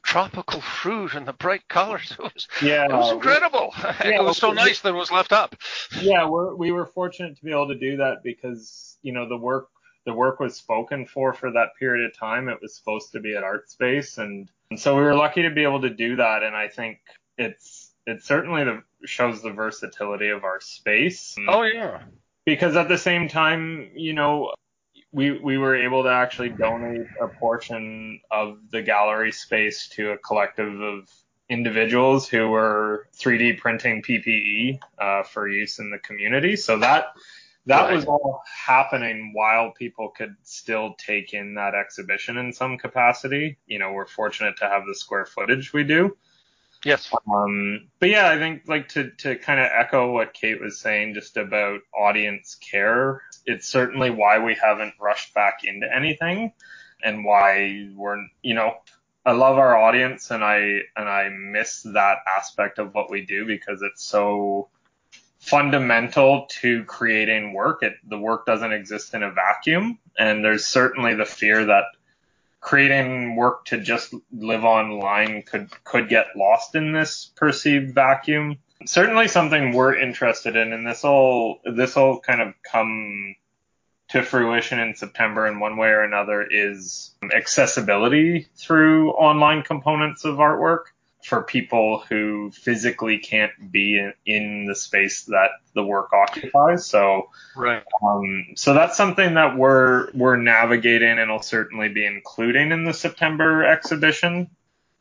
tropical 0.03 0.61
fruit 0.61 1.15
and 1.15 1.27
the 1.27 1.33
bright 1.33 1.67
colors. 1.69 2.17
It 2.19 2.35
was, 2.35 2.49
yeah, 2.63 2.85
it 2.85 2.93
was 2.93 3.13
incredible. 3.13 3.75
Yeah, 4.05 4.21
it 4.21 4.25
was 4.25 4.39
so 4.39 4.53
nice 4.53 4.81
that 4.81 4.91
it 4.91 4.99
was 4.99 5.11
left 5.11 5.33
up. 5.33 5.55
Yeah, 6.01 6.29
we're, 6.29 6.55
we 6.55 6.73
were 6.73 6.87
fortunate 6.87 7.37
to 7.37 7.45
be 7.45 7.51
able 7.51 7.69
to 7.69 7.79
do 7.79 7.97
that 7.99 8.23
because 8.23 8.99
you 9.03 9.13
know 9.13 9.29
the 9.29 9.37
work 9.37 9.69
the 10.07 10.13
work 10.15 10.41
was 10.41 10.57
spoken 10.57 11.07
for 11.07 11.33
for 11.33 11.53
that 11.53 11.71
period 11.79 12.07
of 12.07 12.17
time. 12.17 12.49
It 12.49 12.59
was 12.63 12.77
supposed 12.77 13.13
to 13.13 13.21
be 13.21 13.37
at 13.37 13.43
Art 13.43 13.71
Space, 13.71 14.19
and, 14.19 14.51
and 14.71 14.81
so 14.81 14.97
we 14.97 15.03
were 15.03 15.15
lucky 15.15 15.43
to 15.43 15.51
be 15.51 15.63
able 15.63 15.83
to 15.83 15.91
do 15.91 16.17
that. 16.17 16.43
And 16.43 16.57
I 16.57 16.69
think 16.69 16.99
it's 17.37 17.93
it 18.07 18.23
certainly 18.23 18.65
the, 18.65 18.83
shows 19.05 19.43
the 19.43 19.53
versatility 19.53 20.31
of 20.31 20.45
our 20.45 20.61
space. 20.61 21.37
Oh 21.47 21.63
yeah. 21.63 22.03
Because 22.47 22.77
at 22.77 22.89
the 22.89 22.97
same 22.97 23.29
time, 23.29 23.91
you 23.95 24.15
know, 24.15 24.53
we 25.13 25.33
we 25.33 25.59
were 25.59 25.75
able 25.75 26.03
to 26.03 26.11
actually 26.11 26.51
donate 26.51 27.07
a 27.21 27.29
portion 27.29 28.21
of 28.31 28.59
the 28.71 28.83
gallery 28.83 29.33
space 29.33 29.89
to 29.89 30.11
a 30.11 30.19
collective 30.19 30.81
of 30.81 31.11
individuals 31.49 32.29
who 32.29 32.49
were 32.49 33.09
3D 33.17 33.59
printing 33.59 34.03
PPE 34.03 34.79
uh, 34.99 35.23
for 35.23 35.49
use 35.49 35.79
in 35.79 35.91
the 35.91 35.99
community. 35.99 36.57
So 36.57 36.79
that 36.79 37.15
that 37.67 37.93
was 37.93 38.07
all 38.07 38.43
happening 38.67 39.33
while 39.35 39.73
people 39.73 40.09
could 40.09 40.35
still 40.43 40.95
take 40.95 41.35
in 41.35 41.55
that 41.55 41.75
exhibition 41.75 42.39
in 42.39 42.53
some 42.53 42.79
capacity. 42.79 43.59
You 43.67 43.79
know, 43.79 43.93
we're 43.93 44.07
fortunate 44.07 44.57
to 44.59 44.65
have 44.65 44.85
the 44.87 44.95
square 44.95 45.27
footage 45.27 45.73
we 45.73 45.85
do. 45.85 46.17
Yes. 46.85 47.13
Um, 47.33 47.89
but 47.99 48.09
yeah, 48.09 48.29
I 48.29 48.39
think 48.39 48.63
like 48.67 48.89
to, 48.91 49.11
to 49.11 49.37
kind 49.37 49.61
of 49.61 49.67
echo 49.73 50.13
what 50.13 50.33
Kate 50.35 50.61
was 50.61 50.79
saying 50.79 51.15
just 51.15 51.37
about 51.37 51.81
audience 51.93 52.55
care, 52.57 53.23
it's 53.47 53.67
certainly 53.67 54.11
why 54.11 54.39
we 54.39 54.55
haven't 54.55 54.95
rushed 55.01 55.35
back 55.35 55.65
into 55.65 55.93
anything 55.93 56.53
and 57.03 57.25
why 57.25 57.89
we're, 57.95 58.25
you 58.43 58.55
know, 58.55 58.75
I 59.27 59.33
love 59.33 59.59
our 59.59 59.77
audience 59.77 60.31
and 60.31 60.45
I, 60.45 60.81
and 60.97 61.09
I 61.09 61.29
miss 61.31 61.83
that 61.83 62.19
aspect 62.37 62.79
of 62.79 62.95
what 62.95 63.11
we 63.11 63.27
do 63.27 63.47
because 63.47 63.83
it's 63.83 64.05
so 64.05 64.69
fundamental 65.41 66.47
to 66.61 66.85
creating 66.85 67.53
work. 67.53 67.83
It, 67.83 67.95
the 68.09 68.19
work 68.19 68.47
doesn't 68.47 68.73
exist 68.73 69.15
in 69.15 69.23
a 69.23 69.31
vacuum. 69.31 69.99
And 70.17 70.45
there's 70.45 70.67
certainly 70.67 71.15
the 71.15 71.25
fear 71.25 71.65
that 71.67 71.85
creating 72.61 73.37
work 73.37 73.65
to 73.67 73.79
just 73.79 74.15
live 74.33 74.65
online 74.65 75.43
could 75.43 75.71
could 75.85 76.09
get 76.09 76.37
lost 76.37 76.75
in 76.75 76.93
this 76.93 77.31
perceived 77.37 77.95
vacuum. 77.95 78.59
Certainly 78.87 79.29
something 79.29 79.73
we're 79.73 79.97
interested 79.97 80.57
in, 80.57 80.73
and 80.73 80.87
this 80.87 81.03
will 81.03 81.61
this 81.65 81.97
will 81.97 82.21
kind 82.21 82.41
of 82.41 82.55
come 82.63 83.35
to 84.09 84.23
fruition 84.23 84.79
in 84.79 84.95
September 84.95 85.47
in 85.47 85.61
one 85.61 85.77
way 85.77 85.89
or 85.89 86.03
another 86.03 86.43
is 86.43 87.15
accessibility 87.35 88.47
through 88.57 89.11
online 89.13 89.63
components 89.63 90.25
of 90.25 90.37
artwork 90.37 90.85
for 91.23 91.43
people 91.43 92.05
who 92.09 92.51
physically 92.53 93.19
can't 93.19 93.73
be 93.73 93.99
in, 93.99 94.13
in 94.25 94.67
the 94.67 94.75
space 94.75 95.25
that 95.25 95.51
the 95.75 95.85
work 95.85 96.13
occupies. 96.13 96.87
So, 96.87 97.31
right. 97.57 97.83
Um, 98.03 98.47
so 98.55 98.73
that's 98.73 98.97
something 98.97 99.35
that 99.35 99.57
we're 99.57 100.11
we're 100.13 100.37
navigating 100.37 101.19
and 101.19 101.31
will 101.31 101.43
certainly 101.43 101.89
be 101.89 102.07
including 102.07 102.71
in 102.73 102.85
the 102.85 102.95
September 102.95 103.65
exhibition. 103.65 104.51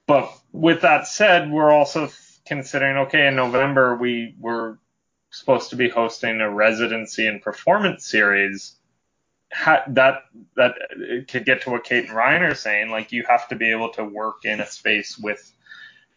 But 0.07 0.31
with 0.51 0.81
that 0.81 1.07
said, 1.07 1.51
we're 1.51 1.71
also 1.71 2.09
considering 2.45 2.97
okay 2.97 3.27
in 3.27 3.35
November 3.35 3.95
we 3.95 4.33
were 4.39 4.79
supposed 5.29 5.69
to 5.71 5.75
be 5.75 5.89
hosting 5.89 6.39
a 6.39 6.49
residency 6.49 7.27
and 7.27 7.41
performance 7.41 8.07
series. 8.07 8.73
Ha- 9.53 9.83
that 9.89 10.23
that 10.55 10.73
to 11.27 11.39
get 11.39 11.61
to 11.61 11.69
what 11.69 11.83
Kate 11.83 12.05
and 12.05 12.13
Ryan 12.13 12.43
are 12.43 12.55
saying, 12.55 12.89
like 12.89 13.11
you 13.11 13.23
have 13.29 13.47
to 13.49 13.55
be 13.55 13.71
able 13.71 13.89
to 13.91 14.03
work 14.03 14.43
in 14.43 14.59
a 14.59 14.65
space 14.65 15.17
with 15.17 15.53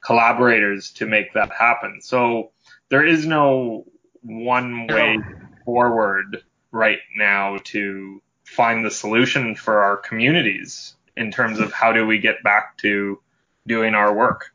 collaborators 0.04 0.92
to 0.92 1.06
make 1.06 1.32
that 1.34 1.52
happen. 1.52 2.00
So 2.00 2.50
there 2.88 3.04
is 3.06 3.26
no 3.26 3.84
one 4.22 4.86
way 4.86 5.18
forward 5.64 6.42
right 6.72 7.00
now 7.16 7.58
to 7.64 8.22
find 8.44 8.84
the 8.84 8.90
solution 8.90 9.54
for 9.54 9.82
our 9.82 9.96
communities 9.96 10.96
in 11.16 11.30
terms 11.30 11.60
of 11.60 11.72
how 11.72 11.92
do 11.92 12.06
we 12.06 12.18
get 12.18 12.42
back 12.42 12.76
to 12.78 13.20
doing 13.66 13.94
our 13.94 14.12
work. 14.14 14.52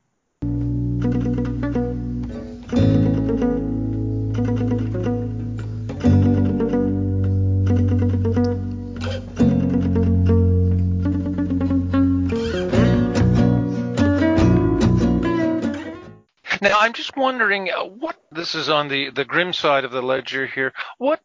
I'm 16.86 16.94
just 16.94 17.18
wondering 17.18 17.72
uh, 17.72 17.84
what 17.84 18.16
this 18.32 18.54
is 18.54 18.70
on 18.70 18.90
the, 18.90 19.10
the 19.10 19.26
grim 19.26 19.54
side 19.54 19.86
of 19.86 19.92
the 19.92 20.04
ledger 20.04 20.46
here. 20.46 20.72
What 21.00 21.20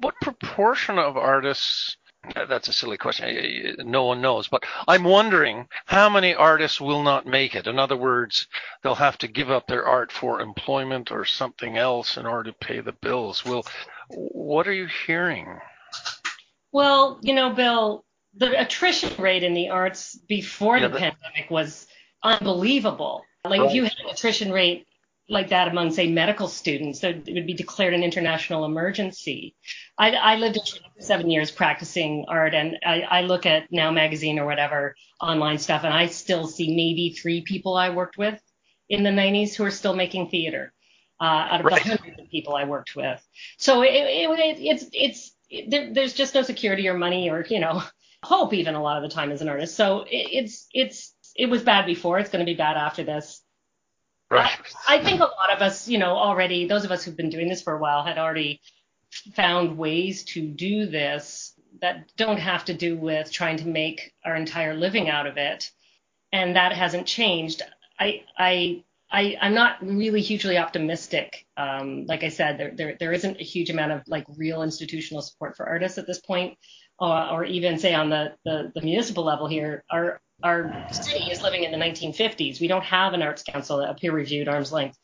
what 0.00 0.14
proportion 0.22 0.98
of 0.98 1.18
artists 1.18 1.98
that's 2.48 2.68
a 2.68 2.72
silly 2.72 2.96
question. 2.96 3.76
No 3.80 4.04
one 4.04 4.22
knows. 4.22 4.48
But 4.48 4.64
I'm 4.88 5.04
wondering 5.04 5.68
how 5.84 6.08
many 6.08 6.34
artists 6.34 6.80
will 6.80 7.02
not 7.02 7.26
make 7.26 7.54
it. 7.54 7.66
In 7.66 7.78
other 7.78 7.96
words, 7.96 8.46
they'll 8.82 8.94
have 8.94 9.18
to 9.18 9.28
give 9.28 9.50
up 9.50 9.66
their 9.66 9.84
art 9.84 10.10
for 10.10 10.40
employment 10.40 11.12
or 11.12 11.26
something 11.26 11.76
else 11.76 12.16
in 12.16 12.24
order 12.24 12.50
to 12.50 12.56
pay 12.58 12.80
the 12.80 12.92
bills. 12.92 13.44
Will, 13.44 13.66
what 14.08 14.66
are 14.66 14.72
you 14.72 14.86
hearing? 15.06 15.58
Well, 16.70 17.18
you 17.22 17.34
know, 17.34 17.52
Bill, 17.52 18.06
the 18.34 18.58
attrition 18.58 19.20
rate 19.20 19.42
in 19.42 19.52
the 19.52 19.68
arts 19.68 20.16
before 20.26 20.78
yeah, 20.78 20.88
the 20.88 20.96
pandemic 20.96 21.50
was 21.50 21.86
unbelievable. 22.22 23.24
Like 23.44 23.60
right. 23.60 23.68
if 23.68 23.74
you 23.74 23.82
had 23.82 23.96
an 24.04 24.10
attrition 24.10 24.52
rate 24.52 24.86
like 25.32 25.48
that 25.48 25.68
among, 25.68 25.90
say, 25.90 26.10
medical 26.10 26.46
students, 26.46 27.00
So 27.00 27.08
it 27.08 27.32
would 27.32 27.46
be 27.46 27.54
declared 27.54 27.94
an 27.94 28.02
international 28.02 28.64
emergency. 28.64 29.54
I, 29.98 30.12
I 30.12 30.36
lived 30.36 30.56
in 30.56 30.64
China 30.64 30.84
for 30.94 31.02
seven 31.02 31.30
years 31.30 31.50
practicing 31.50 32.26
art, 32.28 32.54
and 32.54 32.78
I, 32.84 33.00
I 33.02 33.22
look 33.22 33.46
at 33.46 33.72
Now 33.72 33.90
Magazine 33.90 34.38
or 34.38 34.46
whatever 34.46 34.94
online 35.20 35.58
stuff, 35.58 35.84
and 35.84 35.92
I 35.92 36.06
still 36.06 36.46
see 36.46 36.74
maybe 36.74 37.14
three 37.14 37.42
people 37.42 37.76
I 37.76 37.90
worked 37.90 38.18
with 38.18 38.40
in 38.88 39.02
the 39.02 39.10
90s 39.10 39.54
who 39.54 39.64
are 39.64 39.70
still 39.70 39.94
making 39.94 40.28
theater 40.28 40.72
uh, 41.20 41.24
out 41.24 41.60
of 41.60 41.66
right. 41.66 41.82
the 41.82 41.88
hundreds 41.88 42.20
of 42.20 42.30
people 42.30 42.54
I 42.54 42.64
worked 42.64 42.94
with. 42.96 43.20
So 43.56 43.82
it, 43.82 43.92
it, 43.92 44.58
it's 44.60 44.84
it's 44.92 45.32
it, 45.48 45.70
there, 45.70 45.94
there's 45.94 46.14
just 46.14 46.34
no 46.34 46.42
security 46.42 46.88
or 46.88 46.94
money 46.94 47.30
or 47.30 47.46
you 47.48 47.60
know 47.60 47.82
hope 48.24 48.54
even 48.54 48.74
a 48.74 48.82
lot 48.82 49.02
of 49.02 49.08
the 49.08 49.14
time 49.14 49.30
as 49.30 49.40
an 49.40 49.48
artist. 49.48 49.76
So 49.76 50.04
it's 50.08 50.66
it's 50.72 51.14
it 51.34 51.46
was 51.46 51.62
bad 51.62 51.86
before. 51.86 52.18
It's 52.18 52.30
going 52.30 52.44
to 52.44 52.50
be 52.50 52.56
bad 52.56 52.76
after 52.76 53.04
this. 53.04 53.41
I, 54.88 55.02
think 55.02 55.20
a 55.20 55.24
lot 55.24 55.52
of 55.54 55.62
us, 55.62 55.88
you 55.88 55.98
know, 55.98 56.16
already, 56.16 56.66
those 56.66 56.84
of 56.84 56.90
us 56.90 57.04
who've 57.04 57.16
been 57.16 57.30
doing 57.30 57.48
this 57.48 57.62
for 57.62 57.74
a 57.74 57.78
while 57.78 58.04
had 58.04 58.18
already 58.18 58.60
found 59.34 59.76
ways 59.76 60.24
to 60.24 60.42
do 60.42 60.86
this 60.86 61.54
that 61.80 62.10
don't 62.16 62.38
have 62.38 62.64
to 62.66 62.74
do 62.74 62.96
with 62.96 63.30
trying 63.30 63.58
to 63.58 63.66
make 63.66 64.12
our 64.24 64.36
entire 64.36 64.74
living 64.74 65.08
out 65.08 65.26
of 65.26 65.36
it. 65.36 65.70
And 66.32 66.56
that 66.56 66.72
hasn't 66.72 67.06
changed. 67.06 67.62
I, 67.98 68.22
I, 68.38 68.84
I, 69.10 69.36
I'm 69.40 69.54
not 69.54 69.76
really 69.82 70.22
hugely 70.22 70.56
optimistic. 70.56 71.46
Um, 71.56 72.06
like 72.06 72.24
I 72.24 72.28
said, 72.28 72.58
there, 72.58 72.72
there, 72.74 72.96
there 72.98 73.12
isn't 73.12 73.40
a 73.40 73.44
huge 73.44 73.68
amount 73.68 73.92
of 73.92 74.02
like 74.06 74.24
real 74.36 74.62
institutional 74.62 75.22
support 75.22 75.56
for 75.56 75.68
artists 75.68 75.98
at 75.98 76.06
this 76.06 76.20
point, 76.20 76.56
uh, 77.00 77.30
or 77.30 77.44
even 77.44 77.78
say 77.78 77.92
on 77.92 78.08
the, 78.08 78.34
the, 78.44 78.72
the 78.74 78.80
municipal 78.80 79.24
level 79.24 79.46
here. 79.46 79.84
Our, 79.90 80.20
our 80.42 80.86
city 80.90 81.30
is 81.30 81.42
living 81.42 81.64
in 81.64 81.72
the 81.72 81.78
1950s. 81.78 82.60
We 82.60 82.68
don't 82.68 82.84
have 82.84 83.12
an 83.14 83.22
arts 83.22 83.42
council, 83.42 83.80
a 83.80 83.94
peer-reviewed 83.94 84.48
arm's 84.48 84.72
length 84.72 84.98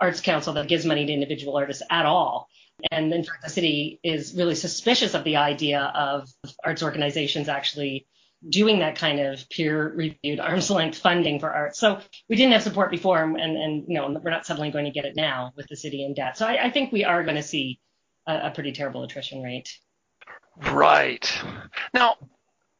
arts 0.00 0.20
council 0.20 0.54
that 0.54 0.68
gives 0.68 0.84
money 0.84 1.06
to 1.06 1.12
individual 1.12 1.56
artists 1.56 1.82
at 1.90 2.06
all. 2.06 2.48
And 2.90 3.12
in 3.12 3.24
fact, 3.24 3.44
the 3.44 3.50
city 3.50 4.00
is 4.02 4.34
really 4.34 4.54
suspicious 4.54 5.14
of 5.14 5.24
the 5.24 5.36
idea 5.36 5.80
of 5.80 6.28
arts 6.64 6.82
organizations 6.82 7.48
actually 7.48 8.06
doing 8.48 8.78
that 8.78 8.96
kind 8.96 9.20
of 9.20 9.48
peer-reviewed 9.50 10.40
arm's 10.40 10.70
length 10.70 10.98
funding 10.98 11.40
for 11.40 11.52
art. 11.52 11.76
So 11.76 12.00
we 12.28 12.36
didn't 12.36 12.52
have 12.52 12.62
support 12.62 12.90
before, 12.90 13.22
and, 13.22 13.38
and 13.38 13.84
you 13.86 13.94
know 13.94 14.08
we're 14.08 14.30
not 14.30 14.46
suddenly 14.46 14.70
going 14.70 14.86
to 14.86 14.90
get 14.90 15.04
it 15.04 15.14
now 15.14 15.52
with 15.56 15.66
the 15.68 15.76
city 15.76 16.04
in 16.04 16.14
debt. 16.14 16.38
So 16.38 16.46
I, 16.46 16.66
I 16.66 16.70
think 16.70 16.90
we 16.90 17.04
are 17.04 17.22
going 17.22 17.36
to 17.36 17.42
see 17.42 17.80
a, 18.26 18.46
a 18.46 18.50
pretty 18.50 18.72
terrible 18.72 19.02
attrition 19.02 19.42
rate. 19.42 19.76
Right. 20.56 21.30
Now, 21.92 22.16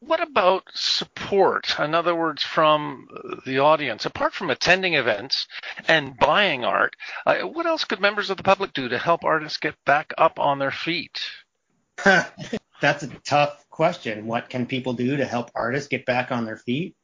what 0.01 0.21
about 0.21 0.65
support? 0.75 1.79
In 1.79 1.95
other 1.95 2.15
words, 2.15 2.43
from 2.43 3.09
the 3.47 3.59
audience, 3.59 4.07
apart 4.07 4.33
from 4.33 4.51
attending 4.51 4.95
events 4.95 5.47
and 5.87 6.17
buying 6.17 6.65
art, 6.65 6.97
uh, 7.27 7.41
what 7.41 7.67
else 7.67 7.85
could 7.85 8.01
members 8.01 8.31
of 8.31 8.37
the 8.37 8.43
public 8.43 8.73
do 8.73 8.89
to 8.89 8.99
help 8.99 9.25
artists 9.25 9.59
get 9.59 9.75
back 9.85 10.13
up 10.17 10.39
on 10.39 10.59
their 10.59 10.71
feet? 10.71 11.21
That's 12.05 13.03
a 13.03 13.09
tough 13.27 13.69
question. 13.69 14.27
What 14.27 14.49
can 14.49 14.67
people 14.67 14.95
do 14.95 15.19
to 15.19 15.25
help 15.27 15.51
artists 15.55 15.89
get 15.89 16.07
back 16.07 16.33
on 16.33 16.47
their 16.47 16.57
feet? 16.57 16.97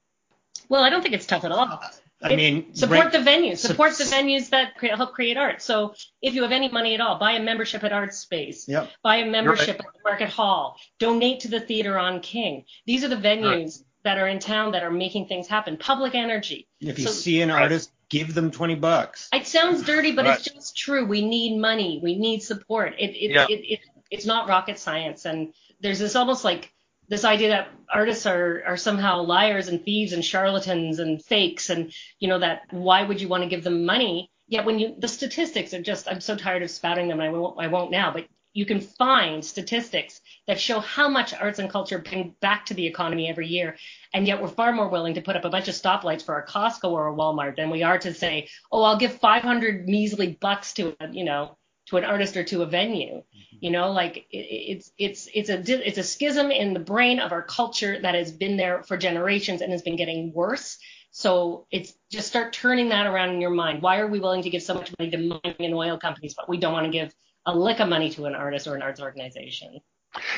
Well, 0.69 0.83
I 0.83 0.89
don't 0.89 1.03
think 1.03 1.15
it's 1.15 1.27
tough 1.27 1.45
at 1.45 1.53
all. 1.53 1.83
I 2.23 2.35
mean, 2.35 2.75
support 2.75 3.05
right, 3.05 3.13
the 3.13 3.19
venues, 3.19 3.59
support 3.59 3.95
su- 3.95 4.05
the 4.05 4.11
venues 4.11 4.49
that 4.51 4.73
help 4.79 5.13
create 5.13 5.37
art. 5.37 5.61
So 5.61 5.95
if 6.23 6.35
you 6.35 6.43
have 6.43 6.53
any 6.53 6.71
money 6.71 6.95
at 6.95 7.01
all, 7.01 7.19
buy 7.19 7.33
a 7.33 7.43
membership 7.43 7.85
at 7.85 7.93
Art 7.93 8.15
Space, 8.15 8.67
yep. 8.67 8.91
buy 9.03 9.17
a 9.17 9.27
membership 9.27 9.79
right. 9.79 9.89
at 9.89 10.05
Market 10.05 10.29
Hall, 10.31 10.77
donate 10.99 11.41
to 11.41 11.49
the 11.49 11.61
theater 11.61 11.99
on 11.99 12.21
King. 12.21 12.65
These 12.87 13.05
are 13.05 13.09
the 13.09 13.17
venues 13.17 13.65
right. 13.65 13.87
that 14.05 14.19
are 14.19 14.29
in 14.29 14.39
town 14.39 14.73
that 14.73 14.83
are 14.83 14.91
making 14.91 15.29
things 15.29 15.47
happen. 15.47 15.77
Public 15.77 16.15
energy. 16.15 16.69
If 16.81 16.99
you 16.99 17.07
so, 17.07 17.13
see 17.13 17.43
an 17.43 17.51
artist, 17.51 17.93
give 18.09 18.33
them 18.35 18.51
20 18.51 18.77
bucks. 18.77 19.29
It 19.33 19.47
sounds 19.47 19.83
dirty, 19.83 20.13
but 20.13 20.27
it's 20.27 20.45
just 20.45 20.77
true. 20.77 21.05
We 21.05 21.27
need 21.27 21.59
money. 21.59 22.01
We 22.03 22.19
need 22.19 22.43
support. 22.43 22.95
It, 22.99 23.11
it, 23.11 23.31
yeah. 23.33 23.47
it, 23.49 23.61
it, 23.61 23.81
it's 24.11 24.25
not 24.25 24.49
rocket 24.49 24.79
science. 24.79 25.27
And 25.27 25.53
there's 25.81 25.99
this 25.99 26.17
almost 26.17 26.45
like 26.45 26.73
this 27.09 27.25
idea 27.25 27.49
that 27.49 27.69
artists 27.93 28.27
are 28.27 28.63
are 28.67 28.77
somehow 28.77 29.23
liars 29.23 29.69
and 29.69 29.85
thieves 29.85 30.13
and 30.13 30.25
charlatans 30.25 30.99
and 30.99 31.23
fakes 31.25 31.71
and 31.71 31.93
you 32.19 32.29
know 32.29 32.39
that 32.39 32.63
why 32.71 33.03
would 33.03 33.21
you 33.21 33.29
want 33.29 33.43
to 33.43 33.49
give 33.49 33.65
them 33.65 33.85
money? 33.85 34.31
Yet 34.49 34.65
when 34.65 34.79
you 34.79 34.95
the 34.99 35.09
statistics 35.09 35.75
are 35.75 35.83
just 35.83 36.09
i'm 36.09 36.21
so 36.21 36.37
tired 36.37 36.63
of 36.63 36.71
spouting 36.71 37.09
them 37.09 37.21
and 37.21 37.29
i 37.29 37.33
won't 37.33 37.59
i 37.59 37.67
won't 37.67 37.91
now 37.91 38.13
but 38.13 38.27
you 38.57 38.65
can 38.65 38.81
find 38.81 39.45
statistics 39.45 40.23
that 40.47 40.59
show 40.59 40.81
how 40.81 41.11
much 41.11 41.35
arts 41.35 41.59
and 41.59 41.69
culture 41.69 41.99
bring 41.99 42.35
back 42.41 42.65
to 42.65 42.73
the 42.73 42.87
economy 42.87 43.29
every 43.29 43.49
year. 43.49 43.77
And 44.15 44.27
yet 44.27 44.41
we're 44.41 44.49
far 44.49 44.73
more 44.73 44.89
willing 44.89 45.13
to 45.15 45.21
put 45.21 45.37
up 45.37 45.45
a 45.45 45.51
bunch 45.51 45.69
of 45.69 45.75
stoplights 45.75 46.25
for 46.25 46.39
a 46.39 46.47
costco 46.47 46.91
or 46.91 47.09
a 47.09 47.15
walmart 47.15 47.57
than 47.57 47.69
we 47.69 47.83
are 47.83 47.99
to 47.99 48.15
say 48.15 48.49
oh 48.73 48.83
i'll 48.83 48.97
give 48.97 49.21
500 49.21 49.87
measly 49.87 50.39
bucks 50.41 50.73
to 50.75 50.97
a 50.99 51.13
you 51.13 51.25
know 51.25 51.59
to 51.87 51.97
an 51.97 52.05
artist 52.05 52.37
or 52.37 52.45
to 52.45 52.63
a 52.63 52.67
venue. 52.67 53.17
Mm-hmm. 53.17 53.57
You 53.61 53.71
know, 53.71 53.93
like 53.93 54.27
it, 54.31 54.37
it's 54.37 54.93
it's 54.99 55.29
it's 55.33 55.49
a 55.49 55.89
it's 55.89 55.99
a 55.99 56.03
schism 56.03 56.51
in 56.51 56.75
the 56.75 56.81
brain 56.81 57.21
of 57.21 57.33
our 57.33 57.43
culture 57.43 58.01
that 58.01 58.15
has 58.15 58.33
been 58.33 58.57
there 58.57 58.83
for 58.83 58.97
generations 58.97 59.61
and 59.61 59.73
has 59.73 59.83
been 59.83 59.97
getting 59.97 60.33
worse. 60.33 60.79
So 61.11 61.67
it's 61.71 61.95
just 62.11 62.29
start 62.29 62.53
turning 62.53 62.91
that 62.91 63.07
around 63.07 63.31
in 63.31 63.41
your 63.41 63.51
mind. 63.51 63.81
Why 63.81 64.01
are 64.01 64.07
we 64.07 64.21
willing 64.21 64.43
to 64.43 64.51
give 64.51 64.63
so 64.63 64.75
much 64.75 64.93
money 64.99 65.11
to 65.11 65.17
mining 65.17 65.57
and 65.61 65.75
oil 65.75 65.99
companies, 65.99 66.35
but 66.35 66.49
we 66.49 66.59
don't 66.59 66.75
want 66.75 66.85
to 66.85 66.93
give 66.93 67.15
a 67.47 67.57
lick 67.57 67.81
of 67.81 67.89
money 67.89 68.11
to 68.11 68.27
an 68.27 68.35
artist 68.35 68.67
or 68.67 68.75
an 68.75 68.83
arts 68.83 69.01
organization? 69.01 69.81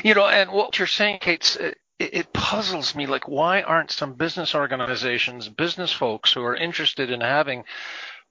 You 0.04 0.14
know, 0.14 0.26
and 0.26 0.50
what 0.52 0.78
you're 0.78 0.87
saying, 0.87 1.18
Kate, 1.20 1.56
it, 1.58 1.78
it 1.98 2.32
puzzles 2.32 2.94
me. 2.94 3.06
Like, 3.06 3.26
why 3.26 3.62
aren't 3.62 3.90
some 3.90 4.14
business 4.14 4.54
organizations, 4.54 5.48
business 5.48 5.92
folks 5.92 6.32
who 6.32 6.42
are 6.42 6.54
interested 6.54 7.11
in 7.11 7.20
having 7.20 7.64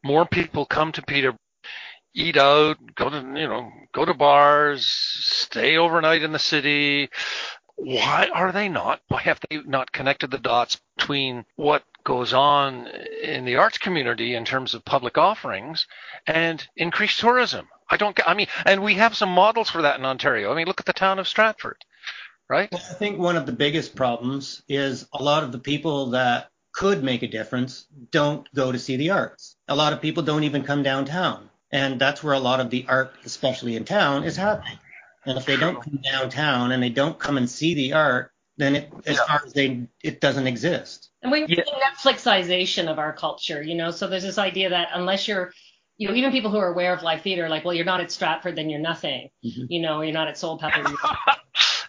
more 0.03 0.25
people 0.25 0.65
come 0.65 0.91
to 0.93 1.01
Peter 1.01 1.36
eat 2.17 2.36
out, 2.36 2.77
go 2.95 3.10
to 3.10 3.17
you 3.17 3.47
know, 3.47 3.71
go 3.93 4.03
to 4.03 4.13
bars, 4.13 4.86
stay 4.86 5.77
overnight 5.77 6.23
in 6.23 6.32
the 6.32 6.39
city. 6.39 7.10
Why 7.75 8.30
are 8.34 8.51
they 8.51 8.69
not? 8.69 9.01
Why 9.08 9.21
have 9.21 9.39
they 9.47 9.60
not 9.60 9.91
connected 9.91 10.32
the 10.32 10.39
dots 10.39 10.82
between 10.97 11.45
what 11.56 11.84
goes 12.03 12.34
on 12.34 12.88
in 13.21 13.45
the 13.45 13.58
arts 13.58 13.77
community 13.77 14.34
in 14.34 14.45
terms 14.45 14.73
of 14.73 14.84
public 14.84 15.17
offerings 15.17 15.86
and 16.25 16.67
increased 16.75 17.19
tourism? 17.19 17.67
I 17.89 17.97
don't. 17.97 18.19
I 18.27 18.34
mean, 18.34 18.47
and 18.65 18.82
we 18.82 18.95
have 18.95 19.15
some 19.15 19.30
models 19.30 19.69
for 19.69 19.84
that 19.84 19.99
in 19.99 20.06
Ontario. 20.06 20.51
I 20.51 20.56
mean, 20.56 20.65
look 20.65 20.80
at 20.80 20.88
the 20.88 20.93
town 20.93 21.19
of 21.19 21.27
Stratford, 21.27 21.86
right? 22.49 22.73
I 22.73 22.77
think 22.77 23.19
one 23.19 23.38
of 23.38 23.45
the 23.45 23.51
biggest 23.51 23.95
problems 23.95 24.63
is 24.67 25.08
a 25.13 25.21
lot 25.21 25.43
of 25.43 25.51
the 25.51 25.60
people 25.60 26.12
that 26.12 26.49
could 26.71 27.03
make 27.03 27.21
a 27.21 27.27
difference 27.27 27.86
don't 28.12 28.51
go 28.56 28.71
to 28.71 28.80
see 28.80 28.97
the 28.97 29.12
arts. 29.12 29.56
A 29.67 29.75
lot 29.75 29.93
of 29.93 30.01
people 30.01 30.23
don't 30.23 30.43
even 30.43 30.63
come 30.63 30.82
downtown. 30.82 31.49
And 31.71 31.99
that's 31.99 32.23
where 32.23 32.34
a 32.34 32.39
lot 32.39 32.60
of 32.60 32.69
the 32.69 32.86
art, 32.88 33.13
especially 33.25 33.75
in 33.75 33.84
town, 33.84 34.23
is 34.23 34.36
happening. 34.36 34.80
And 35.25 35.38
if 35.38 35.45
they 35.45 35.58
don't 35.58 35.82
come 35.82 35.99
downtown 36.01 36.71
and 36.71 36.82
they 36.82 36.89
don't 36.89 37.19
come 37.19 37.38
and 37.38 37.49
see 37.49 37.73
the 37.73 37.93
art, 37.93 38.32
then 38.56 38.75
it, 38.75 38.91
as 39.06 39.17
yeah. 39.17 39.23
far 39.25 39.41
as 39.45 39.53
they, 39.53 39.88
it 40.01 40.21
doesn't 40.21 40.47
exist. 40.47 41.10
And 41.21 41.32
we 41.32 41.45
yeah. 41.45 41.63
The 41.63 42.12
Netflixization 42.12 42.89
of 42.89 42.99
our 42.99 43.13
culture, 43.13 43.62
you 43.62 43.75
know. 43.75 43.91
So 43.91 44.08
there's 44.08 44.23
this 44.23 44.38
idea 44.38 44.69
that 44.69 44.89
unless 44.93 45.27
you're, 45.27 45.51
you 45.97 46.08
know, 46.08 46.15
even 46.15 46.32
people 46.32 46.51
who 46.51 46.58
are 46.58 46.71
aware 46.71 46.93
of 46.93 47.03
live 47.03 47.21
theater, 47.21 47.49
like, 47.49 47.65
well, 47.65 47.73
you're 47.73 47.86
not 47.86 47.99
at 47.99 48.12
Stratford, 48.12 48.56
then 48.56 48.69
you're 48.69 48.80
nothing. 48.80 49.30
Mm-hmm. 49.43 49.65
You 49.69 49.82
know, 49.82 50.01
you're 50.01 50.13
not 50.13 50.27
at 50.27 50.36
Soulpepper. 50.36 50.95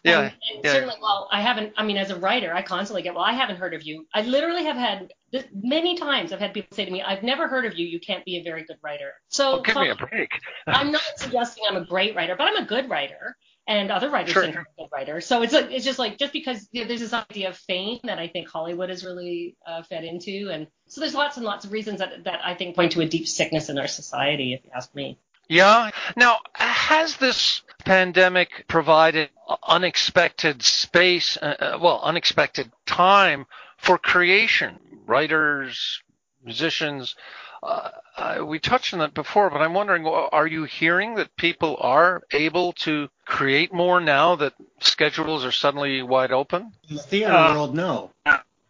yeah, 0.04 0.20
and, 0.20 0.32
and 0.54 0.64
yeah. 0.64 0.72
Certainly, 0.72 0.96
well, 1.00 1.28
I 1.32 1.40
haven't. 1.40 1.72
I 1.76 1.84
mean, 1.84 1.96
as 1.96 2.10
a 2.10 2.16
writer, 2.16 2.52
I 2.52 2.62
constantly 2.62 3.02
get, 3.02 3.14
well, 3.14 3.24
I 3.24 3.32
haven't 3.32 3.56
heard 3.56 3.74
of 3.74 3.82
you. 3.82 4.06
I 4.14 4.22
literally 4.22 4.64
have 4.64 4.76
had 4.76 5.12
this, 5.32 5.44
many 5.52 5.96
times. 5.96 6.32
I've 6.32 6.40
had 6.40 6.54
people 6.54 6.74
say 6.74 6.84
to 6.84 6.90
me, 6.90 7.02
I've 7.02 7.22
never 7.22 7.48
heard 7.48 7.64
of 7.64 7.76
you. 7.76 7.86
You 7.86 8.00
can't 8.00 8.24
be 8.24 8.38
a 8.38 8.42
very 8.42 8.64
good 8.64 8.78
writer. 8.82 9.12
So 9.28 9.58
oh, 9.58 9.62
give 9.62 9.76
me 9.76 9.90
a 9.90 9.96
break. 9.96 10.30
I'm 10.66 10.92
not 10.92 11.02
suggesting 11.16 11.64
I'm 11.68 11.76
a 11.76 11.84
great 11.84 12.14
writer, 12.14 12.34
but 12.36 12.48
I'm 12.48 12.62
a 12.62 12.66
good 12.66 12.88
writer. 12.88 13.36
And 13.66 13.90
other 13.90 14.08
writers 14.08 14.32
sure. 14.32 14.44
think 14.44 14.56
I'm 14.56 14.62
a 14.62 14.82
good 14.82 14.88
writer. 14.90 15.20
So 15.20 15.42
it's 15.42 15.52
like 15.52 15.70
it's 15.70 15.84
just 15.84 15.98
like 15.98 16.16
just 16.16 16.32
because 16.32 16.66
you 16.72 16.82
know, 16.82 16.88
there's 16.88 17.00
this 17.00 17.12
idea 17.12 17.50
of 17.50 17.56
fame 17.56 18.00
that 18.04 18.18
I 18.18 18.26
think 18.28 18.48
Hollywood 18.48 18.88
has 18.88 19.04
really 19.04 19.56
uh, 19.66 19.82
fed 19.82 20.04
into, 20.04 20.48
and 20.50 20.68
so 20.86 21.02
there's 21.02 21.14
lots 21.14 21.36
and 21.36 21.44
lots 21.44 21.66
of 21.66 21.72
reasons 21.72 21.98
that 21.98 22.24
that 22.24 22.40
I 22.42 22.54
think 22.54 22.76
point 22.76 22.92
to 22.92 23.02
a 23.02 23.06
deep 23.06 23.28
sickness 23.28 23.68
in 23.68 23.78
our 23.78 23.86
society, 23.86 24.54
if 24.54 24.64
you 24.64 24.70
ask 24.74 24.94
me. 24.94 25.18
Yeah. 25.48 25.90
Now, 26.16 26.38
has 26.54 27.16
this 27.16 27.62
pandemic 27.88 28.66
provided 28.68 29.30
unexpected 29.66 30.62
space, 30.62 31.38
uh, 31.38 31.54
uh, 31.58 31.78
well, 31.80 32.00
unexpected 32.02 32.70
time 32.84 33.46
for 33.78 33.96
creation? 33.96 34.78
Writers, 35.06 36.02
musicians. 36.44 37.16
Uh, 37.62 37.88
uh, 38.18 38.44
we 38.44 38.58
touched 38.58 38.92
on 38.92 39.00
that 39.00 39.14
before, 39.14 39.48
but 39.48 39.62
I'm 39.62 39.72
wondering, 39.72 40.06
are 40.06 40.46
you 40.46 40.64
hearing 40.64 41.14
that 41.14 41.34
people 41.36 41.78
are 41.80 42.22
able 42.30 42.74
to 42.84 43.08
create 43.24 43.72
more 43.72 44.02
now 44.02 44.36
that 44.36 44.52
schedules 44.80 45.46
are 45.46 45.50
suddenly 45.50 46.02
wide 46.02 46.30
open? 46.30 46.72
In 46.90 46.96
the 46.96 47.02
theater 47.02 47.32
uh, 47.32 47.54
world, 47.54 47.74
no. 47.74 48.10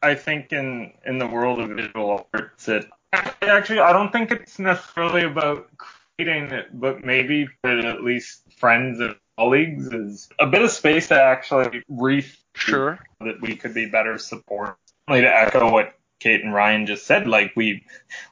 I 0.00 0.14
think 0.14 0.52
in 0.52 0.92
in 1.04 1.18
the 1.18 1.26
world 1.26 1.58
of 1.58 1.70
visual 1.70 2.28
arts, 2.32 2.68
it 2.68 2.86
actually 3.12 3.80
I 3.80 3.92
don't 3.92 4.12
think 4.12 4.30
it's 4.30 4.60
necessarily 4.60 5.24
about 5.24 5.68
creating 6.18 6.50
it, 6.50 6.66
but 6.78 7.04
maybe 7.04 7.46
for 7.62 7.78
at 7.78 8.02
least 8.02 8.42
friends 8.56 9.00
and 9.00 9.14
colleagues 9.36 9.86
is 9.86 10.28
a 10.40 10.46
bit 10.46 10.62
of 10.62 10.70
space 10.70 11.08
to 11.08 11.20
actually 11.20 11.82
re 11.88 12.26
sure 12.54 12.98
that 13.20 13.40
we 13.40 13.54
could 13.54 13.72
be 13.72 13.86
better 13.86 14.18
support. 14.18 14.76
Like 15.08 15.22
to 15.22 15.34
echo 15.34 15.70
what 15.70 15.94
Kate 16.18 16.42
and 16.42 16.52
Ryan 16.52 16.86
just 16.86 17.06
said, 17.06 17.28
like 17.28 17.52
we 17.54 17.84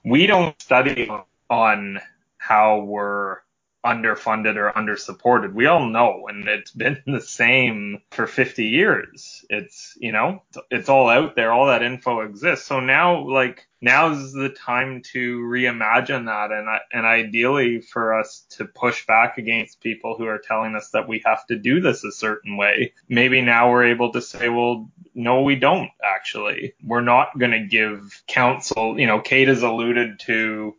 we 0.05 0.27
don't 0.27 0.61
study 0.61 1.11
on 1.49 2.01
how 2.39 2.81
we're 2.81 3.39
underfunded 3.87 4.57
or 4.57 4.73
undersupported. 4.73 5.55
We 5.55 5.67
all 5.67 5.87
know, 5.87 6.27
and 6.29 6.49
it's 6.49 6.71
been 6.73 7.03
the 7.07 7.21
same 7.21 8.03
for 8.11 8.27
50 8.27 8.67
years. 8.67 9.45
It's, 9.49 9.97
you 10.01 10.13
know, 10.13 10.43
it's 10.71 10.89
all 10.89 11.09
out 11.09 11.37
there. 11.37 11.53
All 11.53 11.67
that 11.67 11.83
info 11.83 12.21
exists. 12.21 12.67
So 12.67 12.81
now, 12.81 13.27
like, 13.27 13.67
now's 13.81 14.33
the 14.33 14.49
time 14.49 15.03
to 15.13 15.41
reimagine 15.41 16.27
that 16.27 16.51
and, 16.51 16.67
and 16.93 17.07
ideally 17.07 17.81
for 17.81 18.19
us 18.19 18.45
to 18.51 18.65
push 18.65 19.07
back 19.07 19.39
against 19.39 19.81
people 19.81 20.17
who 20.17 20.27
are 20.27 20.39
telling 20.39 20.75
us 20.75 20.91
that 20.91 21.09
we 21.09 21.23
have 21.25 21.47
to 21.47 21.57
do 21.57 21.81
this 21.81 22.03
a 22.03 22.13
certain 22.13 22.57
way. 22.57 22.95
Maybe 23.09 23.43
now 23.43 23.71
we're 23.71 23.87
able 23.87 24.13
to 24.13 24.23
say, 24.23 24.49
well, 24.49 24.91
no, 25.15 25.43
we 25.43 25.57
don't 25.57 25.91
actually. 26.05 26.75
We're 26.83 27.01
not 27.01 27.39
going 27.39 27.53
to 27.53 27.67
give 27.67 28.23
council, 28.27 28.99
you 28.99 29.07
know, 29.07 29.21
Kate 29.21 29.49
has 29.49 29.63
alluded 29.63 30.21
to 30.21 30.75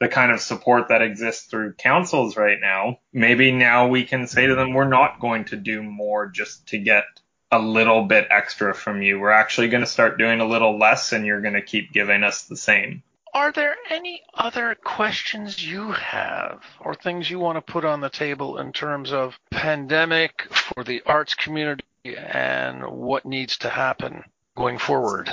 the 0.00 0.08
kind 0.08 0.32
of 0.32 0.40
support 0.40 0.88
that 0.88 1.02
exists 1.02 1.46
through 1.46 1.74
councils 1.74 2.36
right 2.36 2.58
now, 2.60 2.98
maybe 3.12 3.52
now 3.52 3.88
we 3.88 4.04
can 4.04 4.26
say 4.26 4.46
to 4.46 4.54
them, 4.54 4.72
we're 4.72 4.88
not 4.88 5.20
going 5.20 5.44
to 5.44 5.56
do 5.56 5.82
more 5.82 6.26
just 6.26 6.66
to 6.68 6.78
get 6.78 7.04
a 7.52 7.58
little 7.58 8.04
bit 8.04 8.26
extra 8.30 8.74
from 8.74 9.02
you. 9.02 9.20
We're 9.20 9.30
actually 9.30 9.68
going 9.68 9.82
to 9.82 9.86
start 9.86 10.18
doing 10.18 10.40
a 10.40 10.46
little 10.46 10.78
less 10.78 11.12
and 11.12 11.26
you're 11.26 11.42
going 11.42 11.54
to 11.54 11.62
keep 11.62 11.92
giving 11.92 12.22
us 12.22 12.44
the 12.44 12.56
same. 12.56 13.02
Are 13.34 13.52
there 13.52 13.76
any 13.90 14.22
other 14.34 14.74
questions 14.74 15.64
you 15.64 15.92
have 15.92 16.64
or 16.80 16.94
things 16.94 17.30
you 17.30 17.38
want 17.38 17.56
to 17.56 17.72
put 17.72 17.84
on 17.84 18.00
the 18.00 18.08
table 18.08 18.58
in 18.58 18.72
terms 18.72 19.12
of 19.12 19.38
pandemic 19.50 20.48
for 20.50 20.82
the 20.82 21.02
arts 21.06 21.34
community 21.34 21.84
and 22.04 22.84
what 22.84 23.26
needs 23.26 23.58
to 23.58 23.68
happen 23.68 24.24
going 24.56 24.78
forward? 24.78 25.28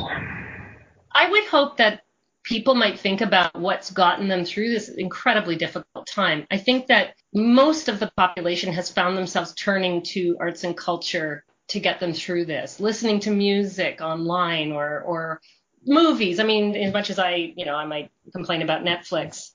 I 1.12 1.30
would 1.30 1.46
hope 1.46 1.78
that 1.78 2.04
people 2.48 2.76
might 2.76 2.98
think 2.98 3.20
about 3.20 3.54
what's 3.60 3.92
gotten 3.92 4.30
them 4.30 4.46
through 4.46 4.70
this 4.70 4.88
incredibly 4.88 5.58
difficult 5.58 6.08
time. 6.08 6.48
I 6.50 6.58
think 6.58 6.88
that 6.88 7.14
most 7.34 7.90
of 7.90 8.00
the 8.00 8.10
population 8.16 8.72
has 8.72 8.90
found 8.90 9.18
themselves 9.18 9.54
turning 9.54 10.02
to 10.14 10.38
arts 10.40 10.64
and 10.64 10.76
culture 10.76 11.44
to 11.68 11.82
get 11.82 12.00
them 12.00 12.14
through 12.14 12.46
this, 12.46 12.80
listening 12.80 13.20
to 13.22 13.32
music 13.32 14.00
online 14.00 14.72
or 14.72 15.02
or 15.02 15.42
movies. 15.86 16.40
I 16.40 16.44
mean, 16.44 16.74
as 16.78 16.94
much 16.94 17.10
as 17.10 17.20
I, 17.20 17.54
you 17.58 17.66
know, 17.66 17.76
I 17.76 17.86
might 17.86 18.12
complain 18.32 18.62
about 18.62 18.86
Netflix, 18.86 19.52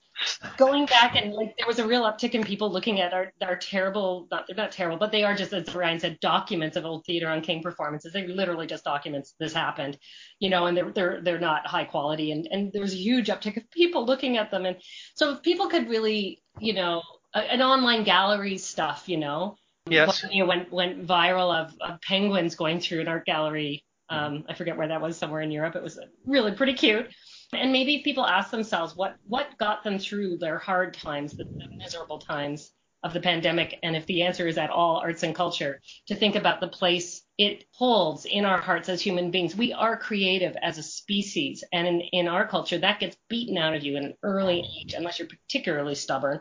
going 0.56 0.86
back 0.86 1.16
and 1.16 1.32
like 1.32 1.56
there 1.56 1.66
was 1.66 1.78
a 1.78 1.86
real 1.86 2.02
uptick 2.02 2.32
in 2.32 2.42
people 2.42 2.70
looking 2.70 3.00
at 3.00 3.12
our 3.12 3.32
our 3.42 3.56
terrible 3.56 4.26
not 4.30 4.44
they're 4.46 4.56
not 4.56 4.72
terrible 4.72 4.98
but 4.98 5.12
they 5.12 5.24
are 5.24 5.34
just 5.34 5.52
as 5.52 5.74
Ryan 5.74 6.00
said 6.00 6.20
documents 6.20 6.76
of 6.76 6.84
old 6.84 7.04
theater 7.04 7.28
on 7.28 7.40
King 7.40 7.62
performances. 7.62 8.12
They 8.12 8.26
literally 8.26 8.66
just 8.66 8.84
documents 8.84 9.34
this 9.38 9.52
happened 9.52 9.98
you 10.38 10.50
know 10.50 10.66
and 10.66 10.76
they're 10.76 10.92
they're 10.92 11.20
they're 11.22 11.40
not 11.40 11.66
high 11.66 11.84
quality. 11.84 12.32
And 12.32 12.48
and 12.50 12.72
there's 12.72 12.92
a 12.92 12.98
huge 12.98 13.28
uptick 13.28 13.56
of 13.56 13.70
people 13.70 14.04
looking 14.04 14.36
at 14.36 14.50
them. 14.50 14.66
And 14.66 14.76
so 15.14 15.34
if 15.34 15.42
people 15.42 15.68
could 15.68 15.88
really 15.88 16.42
you 16.58 16.74
know 16.74 17.02
a, 17.34 17.38
an 17.38 17.62
online 17.62 18.04
gallery 18.04 18.58
stuff 18.58 19.08
you 19.08 19.18
know 19.18 19.56
yes. 19.88 20.24
You 20.30 20.40
know 20.40 20.46
went 20.46 20.72
went 20.72 21.06
viral 21.06 21.54
of, 21.54 21.74
of 21.80 22.00
penguins 22.00 22.54
going 22.54 22.80
through 22.80 23.00
an 23.00 23.08
art 23.08 23.26
gallery 23.26 23.84
um 24.08 24.44
I 24.48 24.54
forget 24.54 24.76
where 24.76 24.88
that 24.88 25.00
was 25.00 25.16
somewhere 25.16 25.40
in 25.40 25.50
Europe. 25.50 25.76
It 25.76 25.82
was 25.82 25.98
really 26.26 26.52
pretty 26.52 26.74
cute 26.74 27.08
and 27.52 27.72
maybe 27.72 27.98
people 28.02 28.26
ask 28.26 28.50
themselves 28.50 28.96
what 28.96 29.16
what 29.26 29.58
got 29.58 29.84
them 29.84 29.98
through 29.98 30.38
their 30.38 30.58
hard 30.58 30.94
times, 30.94 31.32
the, 31.32 31.44
the 31.44 31.68
miserable 31.76 32.18
times 32.18 32.72
of 33.02 33.12
the 33.12 33.20
pandemic, 33.20 33.78
and 33.82 33.96
if 33.96 34.06
the 34.06 34.22
answer 34.22 34.46
is 34.46 34.56
at 34.56 34.70
all 34.70 34.96
arts 34.96 35.24
and 35.24 35.34
culture, 35.34 35.80
to 36.06 36.14
think 36.14 36.36
about 36.36 36.60
the 36.60 36.68
place 36.68 37.22
it 37.36 37.64
holds 37.72 38.24
in 38.24 38.44
our 38.44 38.60
hearts 38.60 38.88
as 38.88 39.02
human 39.02 39.32
beings. 39.32 39.56
We 39.56 39.72
are 39.72 39.96
creative 39.96 40.56
as 40.62 40.78
a 40.78 40.82
species, 40.82 41.64
and 41.72 41.86
in, 41.86 42.00
in 42.12 42.28
our 42.28 42.46
culture, 42.46 42.78
that 42.78 43.00
gets 43.00 43.16
beaten 43.28 43.58
out 43.58 43.74
of 43.74 43.82
you 43.82 43.96
in 43.96 44.04
an 44.04 44.14
early 44.22 44.64
age, 44.80 44.94
unless 44.94 45.18
you're 45.18 45.28
particularly 45.28 45.94
stubborn. 45.94 46.40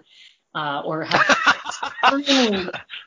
Uh, 0.53 0.81
or 0.83 1.05
have 1.05 1.37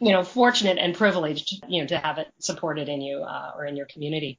you 0.01 0.13
know, 0.13 0.25
fortunate 0.25 0.79
and 0.79 0.95
privileged, 0.95 1.63
you 1.69 1.83
know, 1.83 1.87
to 1.87 1.99
have 1.99 2.17
it 2.17 2.27
supported 2.41 2.89
in 2.89 3.03
you 3.03 3.19
uh, 3.19 3.53
or 3.55 3.67
in 3.67 3.77
your 3.77 3.85
community. 3.85 4.39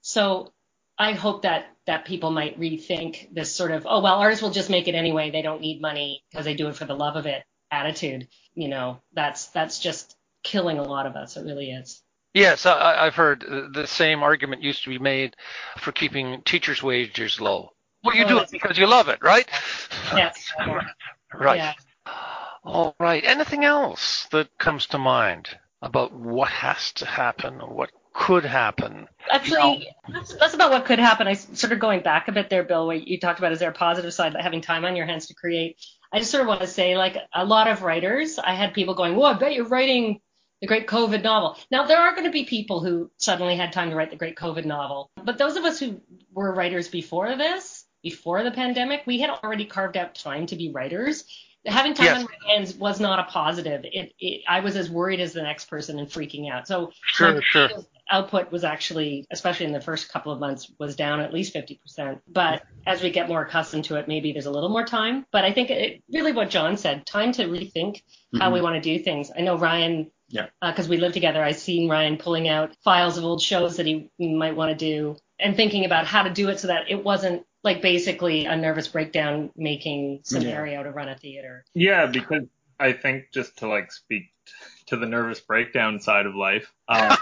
So 0.00 0.54
I 0.98 1.12
hope 1.12 1.42
that 1.42 1.66
that 1.86 2.04
people 2.04 2.30
might 2.30 2.58
rethink 2.58 3.32
this 3.32 3.54
sort 3.54 3.70
of 3.70 3.86
oh 3.88 4.00
well 4.00 4.16
artists 4.16 4.42
will 4.42 4.50
just 4.50 4.70
make 4.70 4.88
it 4.88 4.94
anyway. 4.94 5.30
They 5.30 5.42
don't 5.42 5.60
need 5.60 5.80
money 5.80 6.24
because 6.30 6.44
they 6.44 6.54
do 6.54 6.68
it 6.68 6.76
for 6.76 6.84
the 6.84 6.94
love 6.94 7.16
of 7.16 7.26
it 7.26 7.44
attitude. 7.70 8.28
You 8.54 8.68
know 8.68 9.00
that's 9.12 9.46
that's 9.48 9.78
just 9.78 10.16
killing 10.42 10.78
a 10.78 10.82
lot 10.82 11.06
of 11.06 11.16
us. 11.16 11.36
It 11.36 11.44
really 11.44 11.70
is. 11.70 12.02
Yes 12.34 12.66
I, 12.66 13.04
have 13.04 13.14
heard 13.14 13.44
the 13.72 13.86
same 13.86 14.22
argument 14.22 14.62
used 14.62 14.84
to 14.84 14.90
be 14.90 14.98
made 14.98 15.36
for 15.78 15.92
keeping 15.92 16.42
teachers 16.42 16.82
wages 16.82 17.40
low. 17.40 17.70
Well 18.04 18.16
you 18.16 18.24
oh, 18.24 18.28
do 18.28 18.38
it 18.38 18.50
because 18.50 18.78
you 18.78 18.86
love 18.86 19.08
it 19.08 19.18
right? 19.22 19.48
Yes. 20.14 20.50
Right. 21.34 21.56
Yeah. 21.56 21.74
all 22.64 22.94
right. 22.98 23.22
Anything 23.22 23.64
else 23.64 24.26
that 24.30 24.56
comes 24.58 24.86
to 24.86 24.96
mind 24.96 25.48
about 25.82 26.12
what 26.14 26.48
has 26.48 26.92
to 26.92 27.04
happen 27.04 27.60
or 27.60 27.74
what 27.74 27.90
could 28.16 28.44
happen. 28.44 29.06
Actually, 29.30 29.78
you 29.78 29.84
know? 30.08 30.18
that's, 30.18 30.34
that's, 30.34 30.54
about 30.54 30.70
what 30.70 30.86
could 30.86 30.98
happen. 30.98 31.28
I 31.28 31.34
sort 31.34 31.72
of 31.72 31.78
going 31.78 32.00
back 32.00 32.28
a 32.28 32.32
bit 32.32 32.48
there, 32.48 32.64
Bill, 32.64 32.86
where 32.86 32.96
you 32.96 33.20
talked 33.20 33.38
about 33.38 33.52
is 33.52 33.58
there 33.58 33.70
a 33.70 33.74
positive 33.74 34.12
side, 34.14 34.32
but 34.32 34.42
having 34.42 34.62
time 34.62 34.84
on 34.84 34.96
your 34.96 35.06
hands 35.06 35.26
to 35.26 35.34
create. 35.34 35.76
I 36.12 36.18
just 36.18 36.30
sort 36.30 36.40
of 36.40 36.48
want 36.48 36.62
to 36.62 36.66
say, 36.66 36.96
like 36.96 37.16
a 37.34 37.44
lot 37.44 37.68
of 37.68 37.82
writers, 37.82 38.38
I 38.38 38.54
had 38.54 38.72
people 38.72 38.94
going, 38.94 39.16
"Well, 39.16 39.26
I 39.26 39.38
bet 39.38 39.52
you're 39.52 39.68
writing 39.68 40.20
the 40.62 40.66
great 40.66 40.86
COVID 40.86 41.22
novel." 41.22 41.58
Now 41.70 41.84
there 41.84 41.98
are 41.98 42.12
going 42.12 42.24
to 42.24 42.30
be 42.30 42.44
people 42.44 42.82
who 42.82 43.10
suddenly 43.18 43.56
had 43.56 43.72
time 43.72 43.90
to 43.90 43.96
write 43.96 44.10
the 44.10 44.16
great 44.16 44.36
COVID 44.36 44.64
novel, 44.64 45.10
but 45.22 45.36
those 45.36 45.56
of 45.56 45.64
us 45.64 45.78
who 45.78 46.00
were 46.32 46.54
writers 46.54 46.88
before 46.88 47.36
this, 47.36 47.84
before 48.02 48.42
the 48.42 48.50
pandemic, 48.50 49.02
we 49.04 49.20
had 49.20 49.30
already 49.30 49.66
carved 49.66 49.96
out 49.96 50.14
time 50.14 50.46
to 50.46 50.56
be 50.56 50.72
writers 50.72 51.24
having 51.66 51.94
time 51.94 52.06
yes. 52.06 52.16
on 52.18 52.24
my 52.24 52.52
hands 52.52 52.74
was 52.74 53.00
not 53.00 53.18
a 53.18 53.24
positive. 53.24 53.84
It, 53.84 54.12
it, 54.18 54.42
I 54.48 54.60
was 54.60 54.76
as 54.76 54.90
worried 54.90 55.20
as 55.20 55.32
the 55.32 55.42
next 55.42 55.66
person 55.66 55.98
and 55.98 56.08
freaking 56.08 56.50
out. 56.50 56.66
So 56.66 56.92
sure, 57.04 57.42
sure. 57.42 57.68
output 58.10 58.50
was 58.50 58.64
actually, 58.64 59.26
especially 59.30 59.66
in 59.66 59.72
the 59.72 59.80
first 59.80 60.10
couple 60.10 60.32
of 60.32 60.40
months, 60.40 60.70
was 60.78 60.96
down 60.96 61.20
at 61.20 61.32
least 61.32 61.54
50%. 61.54 62.20
But 62.28 62.62
as 62.86 63.02
we 63.02 63.10
get 63.10 63.28
more 63.28 63.42
accustomed 63.42 63.84
to 63.86 63.96
it, 63.96 64.08
maybe 64.08 64.32
there's 64.32 64.46
a 64.46 64.50
little 64.50 64.70
more 64.70 64.84
time. 64.84 65.26
But 65.32 65.44
I 65.44 65.52
think 65.52 65.70
it, 65.70 66.02
really 66.12 66.32
what 66.32 66.50
John 66.50 66.76
said, 66.76 67.06
time 67.06 67.32
to 67.32 67.44
rethink 67.44 67.96
mm-hmm. 67.96 68.38
how 68.38 68.52
we 68.52 68.60
want 68.60 68.76
to 68.76 68.80
do 68.80 69.02
things. 69.02 69.30
I 69.36 69.42
know 69.42 69.58
Ryan 69.58 70.10
yeah. 70.28 70.46
Because 70.60 70.88
uh, 70.88 70.90
we 70.90 70.96
live 70.96 71.12
together, 71.12 71.42
I've 71.42 71.56
seen 71.56 71.88
Ryan 71.88 72.16
pulling 72.16 72.48
out 72.48 72.76
files 72.82 73.16
of 73.16 73.24
old 73.24 73.40
shows 73.40 73.76
that 73.76 73.86
he 73.86 74.10
might 74.18 74.56
want 74.56 74.70
to 74.70 74.76
do 74.76 75.16
and 75.38 75.54
thinking 75.54 75.84
about 75.84 76.06
how 76.06 76.24
to 76.24 76.30
do 76.30 76.48
it 76.48 76.58
so 76.58 76.68
that 76.68 76.90
it 76.90 77.04
wasn't 77.04 77.44
like 77.66 77.82
basically 77.82 78.46
a 78.46 78.56
nervous 78.56 78.86
breakdown 78.86 79.50
making 79.56 80.20
scenario 80.22 80.78
yeah. 80.78 80.82
to 80.84 80.90
run 80.92 81.08
a 81.08 81.18
theater. 81.18 81.64
Yeah, 81.74 82.06
because 82.06 82.44
I 82.78 82.92
think 82.92 83.24
just 83.34 83.58
to 83.58 83.68
like 83.68 83.90
speak 83.90 84.30
to 84.86 84.96
the 84.96 85.04
nervous 85.04 85.40
breakdown 85.40 85.98
side 85.98 86.26
of 86.26 86.36
life, 86.36 86.72
um, 86.88 87.16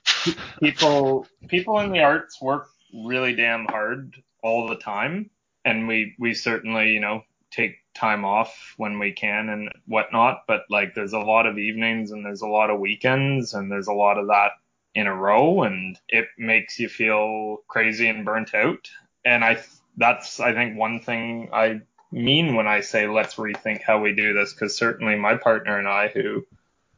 people 0.62 1.26
people 1.48 1.80
in 1.80 1.90
the 1.90 2.00
arts 2.00 2.40
work 2.40 2.68
really 2.92 3.34
damn 3.34 3.64
hard 3.64 4.14
all 4.42 4.68
the 4.68 4.76
time, 4.76 5.30
and 5.64 5.88
we 5.88 6.14
we 6.18 6.34
certainly 6.34 6.90
you 6.90 7.00
know 7.00 7.22
take 7.50 7.76
time 7.94 8.26
off 8.26 8.74
when 8.76 8.98
we 8.98 9.12
can 9.12 9.48
and 9.48 9.70
whatnot. 9.86 10.42
But 10.46 10.64
like 10.68 10.94
there's 10.94 11.14
a 11.14 11.18
lot 11.18 11.46
of 11.46 11.56
evenings 11.56 12.10
and 12.10 12.22
there's 12.26 12.42
a 12.42 12.46
lot 12.46 12.68
of 12.68 12.78
weekends 12.78 13.54
and 13.54 13.72
there's 13.72 13.88
a 13.88 13.94
lot 13.94 14.18
of 14.18 14.26
that 14.26 14.50
in 14.94 15.06
a 15.06 15.14
row 15.14 15.62
and 15.62 15.98
it 16.08 16.26
makes 16.36 16.78
you 16.78 16.90
feel 16.90 17.62
crazy 17.68 18.06
and 18.06 18.26
burnt 18.26 18.54
out. 18.54 18.90
And 19.24 19.42
I 19.42 19.62
that's 19.98 20.40
I 20.40 20.54
think 20.54 20.78
one 20.78 21.00
thing 21.00 21.50
I 21.52 21.82
mean 22.10 22.54
when 22.54 22.66
I 22.66 22.80
say 22.80 23.06
let's 23.06 23.34
rethink 23.34 23.82
how 23.82 24.00
we 24.00 24.14
do 24.14 24.32
this 24.32 24.54
because 24.54 24.76
certainly 24.76 25.16
my 25.16 25.36
partner 25.36 25.78
and 25.78 25.88
I 25.88 26.08
who 26.08 26.46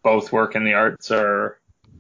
both 0.02 0.32
work 0.32 0.54
in 0.54 0.64
the 0.64 0.74
arts 0.74 1.10
are 1.10 1.58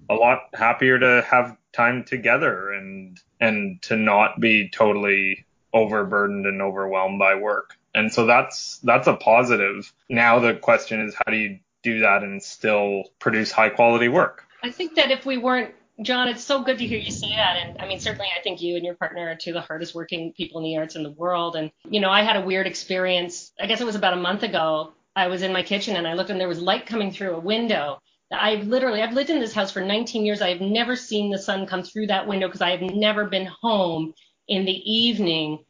a 0.08 0.14
lot 0.14 0.48
happier 0.54 0.98
to 0.98 1.24
have 1.28 1.56
time 1.72 2.04
together 2.04 2.72
and 2.72 3.18
and 3.40 3.80
to 3.82 3.96
not 3.96 4.40
be 4.40 4.68
totally 4.68 5.46
overburdened 5.72 6.46
and 6.46 6.60
overwhelmed 6.60 7.18
by 7.18 7.36
work. 7.36 7.76
And 7.94 8.12
so 8.12 8.26
that's 8.26 8.78
that's 8.78 9.06
a 9.06 9.14
positive. 9.14 9.92
Now 10.08 10.38
the 10.38 10.54
question 10.54 11.00
is 11.06 11.14
how 11.14 11.30
do 11.30 11.36
you 11.36 11.58
do 11.82 12.00
that 12.00 12.22
and 12.22 12.42
still 12.42 13.04
produce 13.18 13.50
high 13.50 13.70
quality 13.70 14.08
work? 14.08 14.44
I 14.62 14.70
think 14.70 14.96
that 14.96 15.10
if 15.10 15.24
we 15.24 15.38
weren't 15.38 15.74
John, 16.02 16.28
it's 16.28 16.42
so 16.42 16.62
good 16.62 16.78
to 16.78 16.86
hear 16.86 16.98
you 16.98 17.10
say 17.10 17.28
that. 17.36 17.56
And 17.56 17.80
I 17.80 17.86
mean, 17.86 18.00
certainly, 18.00 18.28
I 18.36 18.42
think 18.42 18.62
you 18.62 18.76
and 18.76 18.84
your 18.84 18.94
partner 18.94 19.28
are 19.28 19.34
two 19.34 19.50
of 19.50 19.54
the 19.54 19.60
hardest 19.60 19.94
working 19.94 20.32
people 20.32 20.60
in 20.60 20.64
the 20.64 20.78
arts 20.78 20.96
in 20.96 21.02
the 21.02 21.10
world. 21.10 21.56
And, 21.56 21.70
you 21.84 22.00
know, 22.00 22.10
I 22.10 22.22
had 22.22 22.36
a 22.36 22.40
weird 22.44 22.66
experience. 22.66 23.52
I 23.60 23.66
guess 23.66 23.80
it 23.80 23.86
was 23.86 23.96
about 23.96 24.14
a 24.14 24.20
month 24.20 24.42
ago. 24.42 24.92
I 25.14 25.26
was 25.26 25.42
in 25.42 25.52
my 25.52 25.62
kitchen 25.62 25.96
and 25.96 26.06
I 26.06 26.14
looked 26.14 26.30
and 26.30 26.40
there 26.40 26.48
was 26.48 26.60
light 26.60 26.86
coming 26.86 27.12
through 27.12 27.34
a 27.34 27.40
window. 27.40 28.00
I've 28.32 28.66
literally, 28.66 29.02
I've 29.02 29.12
lived 29.12 29.30
in 29.30 29.40
this 29.40 29.52
house 29.52 29.72
for 29.72 29.80
19 29.80 30.24
years. 30.24 30.40
I 30.40 30.50
have 30.50 30.60
never 30.60 30.94
seen 30.96 31.30
the 31.30 31.38
sun 31.38 31.66
come 31.66 31.82
through 31.82 32.06
that 32.06 32.28
window 32.28 32.46
because 32.46 32.62
I 32.62 32.70
have 32.70 32.80
never 32.80 33.26
been 33.26 33.46
home 33.60 34.14
in 34.46 34.64
the 34.64 34.72
evening 34.72 35.64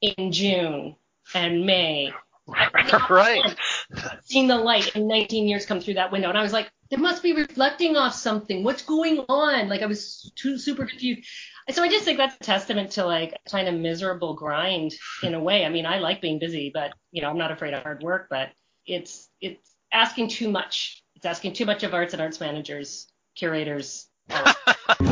in 0.00 0.32
June 0.32 0.96
and 1.34 1.66
May. 1.66 2.12
right. 3.10 3.56
Seen 4.24 4.46
the 4.46 4.56
light 4.56 4.94
in 4.96 5.08
19 5.08 5.48
years 5.48 5.66
come 5.66 5.80
through 5.80 5.94
that 5.94 6.12
window. 6.12 6.28
And 6.28 6.38
I 6.38 6.42
was 6.42 6.52
like, 6.52 6.70
there 6.90 6.98
must 6.98 7.22
be 7.22 7.32
reflecting 7.32 7.96
off 7.96 8.14
something. 8.14 8.62
What's 8.62 8.82
going 8.82 9.24
on? 9.28 9.68
Like 9.68 9.82
I 9.82 9.86
was 9.86 10.32
too 10.36 10.58
super 10.58 10.86
confused. 10.86 11.28
So 11.70 11.82
I 11.82 11.88
just 11.88 12.04
think 12.04 12.18
that's 12.18 12.36
a 12.36 12.44
testament 12.44 12.92
to 12.92 13.04
like 13.04 13.36
kind 13.50 13.68
of 13.68 13.74
miserable 13.74 14.34
grind 14.34 14.94
in 15.22 15.34
a 15.34 15.40
way. 15.40 15.64
I 15.64 15.68
mean, 15.68 15.84
I 15.84 15.98
like 15.98 16.20
being 16.20 16.38
busy, 16.38 16.70
but 16.72 16.92
you 17.10 17.22
know, 17.22 17.30
I'm 17.30 17.38
not 17.38 17.50
afraid 17.50 17.74
of 17.74 17.82
hard 17.82 18.02
work, 18.02 18.28
but 18.30 18.50
it's 18.86 19.28
it's 19.40 19.74
asking 19.92 20.28
too 20.28 20.48
much. 20.48 21.02
It's 21.16 21.26
asking 21.26 21.54
too 21.54 21.64
much 21.64 21.82
of 21.82 21.92
arts 21.92 22.12
and 22.12 22.22
arts 22.22 22.40
managers, 22.40 23.08
curators. 23.34 24.06
Um, 24.30 24.54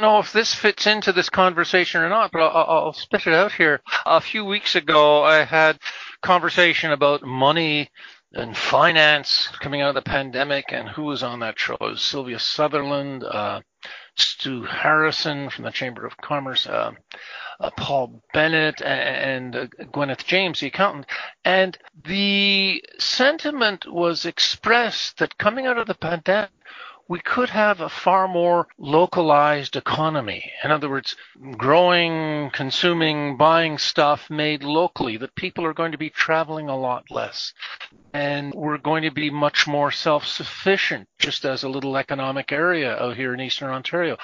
don't 0.00 0.12
know 0.12 0.18
if 0.18 0.32
this 0.32 0.54
fits 0.54 0.86
into 0.86 1.12
this 1.12 1.28
conversation 1.28 2.00
or 2.00 2.08
not, 2.08 2.32
but 2.32 2.40
I'll, 2.40 2.84
I'll 2.84 2.92
spit 2.92 3.26
it 3.26 3.34
out 3.34 3.52
here. 3.52 3.80
A 4.06 4.20
few 4.20 4.44
weeks 4.44 4.74
ago, 4.74 5.22
I 5.22 5.44
had 5.44 5.78
conversation 6.22 6.92
about 6.92 7.22
money 7.22 7.90
and 8.32 8.56
finance 8.56 9.48
coming 9.60 9.82
out 9.82 9.90
of 9.90 9.94
the 9.96 10.10
pandemic, 10.10 10.66
and 10.68 10.88
who 10.88 11.04
was 11.04 11.22
on 11.22 11.40
that 11.40 11.58
show? 11.58 11.74
It 11.74 11.80
was 11.80 12.02
Sylvia 12.02 12.38
Sutherland, 12.38 13.24
uh, 13.24 13.60
Stu 14.16 14.64
Harrison 14.64 15.50
from 15.50 15.64
the 15.64 15.70
Chamber 15.70 16.06
of 16.06 16.16
Commerce, 16.16 16.66
uh, 16.66 16.92
uh, 17.58 17.70
Paul 17.76 18.22
Bennett, 18.32 18.80
and, 18.80 19.54
and 19.54 19.56
uh, 19.56 19.84
Gwyneth 19.86 20.24
James, 20.24 20.60
the 20.60 20.68
accountant. 20.68 21.06
And 21.44 21.76
the 22.04 22.82
sentiment 22.98 23.90
was 23.90 24.24
expressed 24.24 25.18
that 25.18 25.38
coming 25.38 25.66
out 25.66 25.78
of 25.78 25.86
the 25.86 25.94
pandemic, 25.94 26.50
we 27.10 27.18
could 27.18 27.50
have 27.50 27.80
a 27.80 27.88
far 27.88 28.28
more 28.28 28.68
localized 28.78 29.74
economy. 29.74 30.52
In 30.62 30.70
other 30.70 30.88
words, 30.88 31.16
growing, 31.56 32.50
consuming, 32.52 33.36
buying 33.36 33.78
stuff 33.78 34.30
made 34.30 34.62
locally, 34.62 35.16
that 35.16 35.34
people 35.34 35.64
are 35.64 35.74
going 35.74 35.90
to 35.90 35.98
be 35.98 36.08
traveling 36.08 36.68
a 36.68 36.78
lot 36.78 37.10
less. 37.10 37.52
And 38.14 38.54
we're 38.54 38.78
going 38.78 39.02
to 39.02 39.10
be 39.10 39.28
much 39.28 39.66
more 39.66 39.90
self 39.90 40.24
sufficient, 40.24 41.08
just 41.18 41.44
as 41.44 41.64
a 41.64 41.68
little 41.68 41.96
economic 41.96 42.52
area 42.52 42.96
out 42.96 43.16
here 43.16 43.34
in 43.34 43.40
Eastern 43.40 43.70
Ontario. 43.70 44.16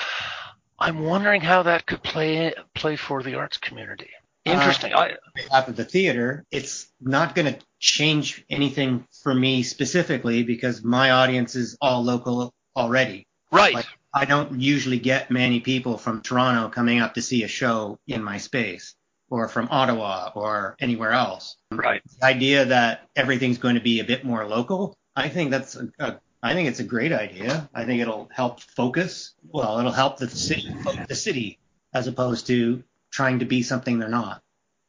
I'm 0.79 1.01
wondering 1.01 1.41
how 1.41 1.65
that 1.65 1.87
could 1.87 2.05
play 2.05 2.55
play 2.77 2.95
for 2.95 3.21
the 3.21 3.35
arts 3.35 3.57
community. 3.57 4.11
Interesting. 4.45 4.93
Uh, 4.93 4.99
on 4.99 5.11
behalf 5.35 5.67
of 5.67 5.75
the 5.75 5.85
theater, 5.85 6.45
it's 6.53 6.87
not 7.01 7.35
going 7.35 7.53
to 7.53 7.59
change 7.81 8.45
anything 8.49 9.05
for 9.25 9.35
me 9.35 9.65
specifically 9.65 10.45
because 10.45 10.85
my 10.85 11.11
audience 11.11 11.57
is 11.57 11.77
all 11.81 12.05
local 12.05 12.53
already. 12.77 13.27
Right. 13.51 13.75
Like, 13.75 13.87
I 14.13 14.25
don't 14.25 14.61
usually 14.61 14.99
get 14.99 15.31
many 15.31 15.61
people 15.61 15.99
from 15.99 16.23
Toronto 16.23 16.69
coming 16.69 17.01
up 17.01 17.15
to 17.15 17.23
see 17.23 17.43
a 17.43 17.49
show 17.49 17.99
in 18.07 18.23
my 18.23 18.39
space 18.39 18.95
or 19.29 19.49
from 19.49 19.69
Ottawa 19.71 20.31
or 20.35 20.77
anywhere 20.81 21.13
else. 21.13 21.57
Right. 21.71 22.03
The 22.21 22.27
idea 22.27 22.67
that 22.67 23.09
everything's 23.15 23.59
going 23.59 23.75
to 23.75 23.81
be 23.81 24.01
a 24.01 24.05
bit 24.05 24.25
more 24.25 24.47
local, 24.47 24.97
I 25.15 25.29
think 25.29 25.51
that's 25.51 25.77
a, 25.77 25.89
a 25.99 26.21
I 26.43 26.55
think 26.55 26.69
it's 26.69 26.81
a 26.81 26.85
great 26.85 27.13
idea. 27.13 27.69
I 27.75 27.85
think 27.85 28.01
it'll 28.01 28.29
help 28.33 28.61
focus. 28.61 29.35
Well, 29.49 29.81
it'll 29.81 29.91
help 29.91 30.19
the 30.19 30.29
city, 30.29 30.73
the 31.09 31.15
city, 31.15 31.59
as 31.93 32.07
opposed 32.07 32.47
to 32.49 32.85
trying 33.11 33.41
to 33.41 33.45
be 33.45 33.63
something 33.63 33.99
they're 33.99 34.09
not. 34.09 34.43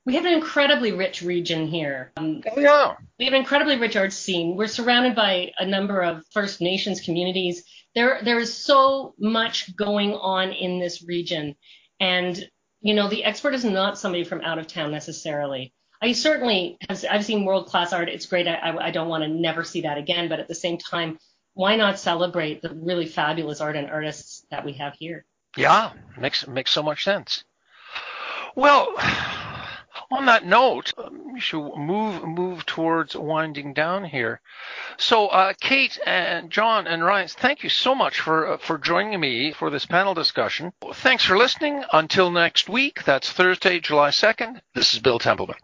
We 0.07 0.15
have 0.15 0.23
an 0.23 0.31
incredibly 0.31 0.93
rich 0.93 1.21
region 1.21 1.67
here. 1.67 2.13
Um, 2.15 2.41
oh, 2.49 2.57
yeah. 2.57 2.95
We 3.19 3.25
have 3.25 3.33
an 3.33 3.41
incredibly 3.41 3.77
rich 3.77 3.97
arts 3.97 4.15
scene. 4.15 4.55
We're 4.55 4.67
surrounded 4.67 5.15
by 5.15 5.51
a 5.59 5.65
number 5.65 6.01
of 6.01 6.23
First 6.31 6.61
Nations 6.61 7.01
communities. 7.01 7.65
There, 7.93 8.21
there 8.23 8.39
is 8.39 8.53
so 8.53 9.15
much 9.19 9.75
going 9.75 10.13
on 10.13 10.53
in 10.53 10.79
this 10.79 11.03
region, 11.03 11.57
and 11.99 12.41
you 12.79 12.93
know, 12.93 13.09
the 13.09 13.25
expert 13.25 13.53
is 13.53 13.65
not 13.65 13.97
somebody 13.97 14.23
from 14.23 14.39
out 14.39 14.59
of 14.59 14.67
town 14.67 14.91
necessarily. 14.91 15.73
I 16.01 16.13
certainly 16.13 16.77
have. 16.87 17.03
I've 17.11 17.25
seen 17.25 17.43
world 17.43 17.67
class 17.67 17.91
art. 17.91 18.07
It's 18.07 18.27
great. 18.27 18.47
I, 18.47 18.77
I 18.79 18.91
don't 18.91 19.09
want 19.09 19.25
to 19.25 19.27
never 19.27 19.65
see 19.65 19.81
that 19.81 19.97
again. 19.97 20.29
But 20.29 20.39
at 20.39 20.47
the 20.47 20.55
same 20.55 20.77
time, 20.77 21.19
why 21.53 21.75
not 21.75 21.99
celebrate 21.99 22.61
the 22.61 22.73
really 22.73 23.07
fabulous 23.07 23.59
art 23.59 23.75
and 23.75 23.89
artists 23.89 24.45
that 24.51 24.63
we 24.63 24.71
have 24.73 24.93
here? 24.93 25.25
Yeah, 25.57 25.91
makes 26.17 26.47
makes 26.47 26.71
so 26.71 26.81
much 26.81 27.03
sense. 27.03 27.43
Well, 28.55 28.95
on 30.11 30.25
that 30.25 30.45
note, 30.45 30.93
um, 30.97 31.33
we 31.33 31.39
should 31.39 31.75
move 31.75 32.23
move 32.23 32.65
towards 32.65 33.15
winding 33.15 33.73
down 33.73 34.05
here. 34.05 34.41
So, 34.97 35.27
uh, 35.27 35.53
Kate 35.59 35.99
and 36.05 36.49
John 36.49 36.87
and 36.87 37.03
Ryan, 37.03 37.27
thank 37.27 37.63
you 37.63 37.69
so 37.69 37.93
much 37.93 38.19
for 38.19 38.53
uh, 38.53 38.57
for 38.57 38.77
joining 38.77 39.19
me 39.19 39.51
for 39.51 39.69
this 39.69 39.85
panel 39.85 40.13
discussion. 40.13 40.73
Thanks 40.93 41.23
for 41.23 41.37
listening. 41.37 41.83
Until 41.91 42.31
next 42.31 42.69
week, 42.69 43.03
that's 43.03 43.31
Thursday, 43.31 43.79
July 43.79 44.09
2nd. 44.09 44.61
This 44.73 44.93
is 44.93 44.99
Bill 44.99 45.19
Templeman. 45.19 45.57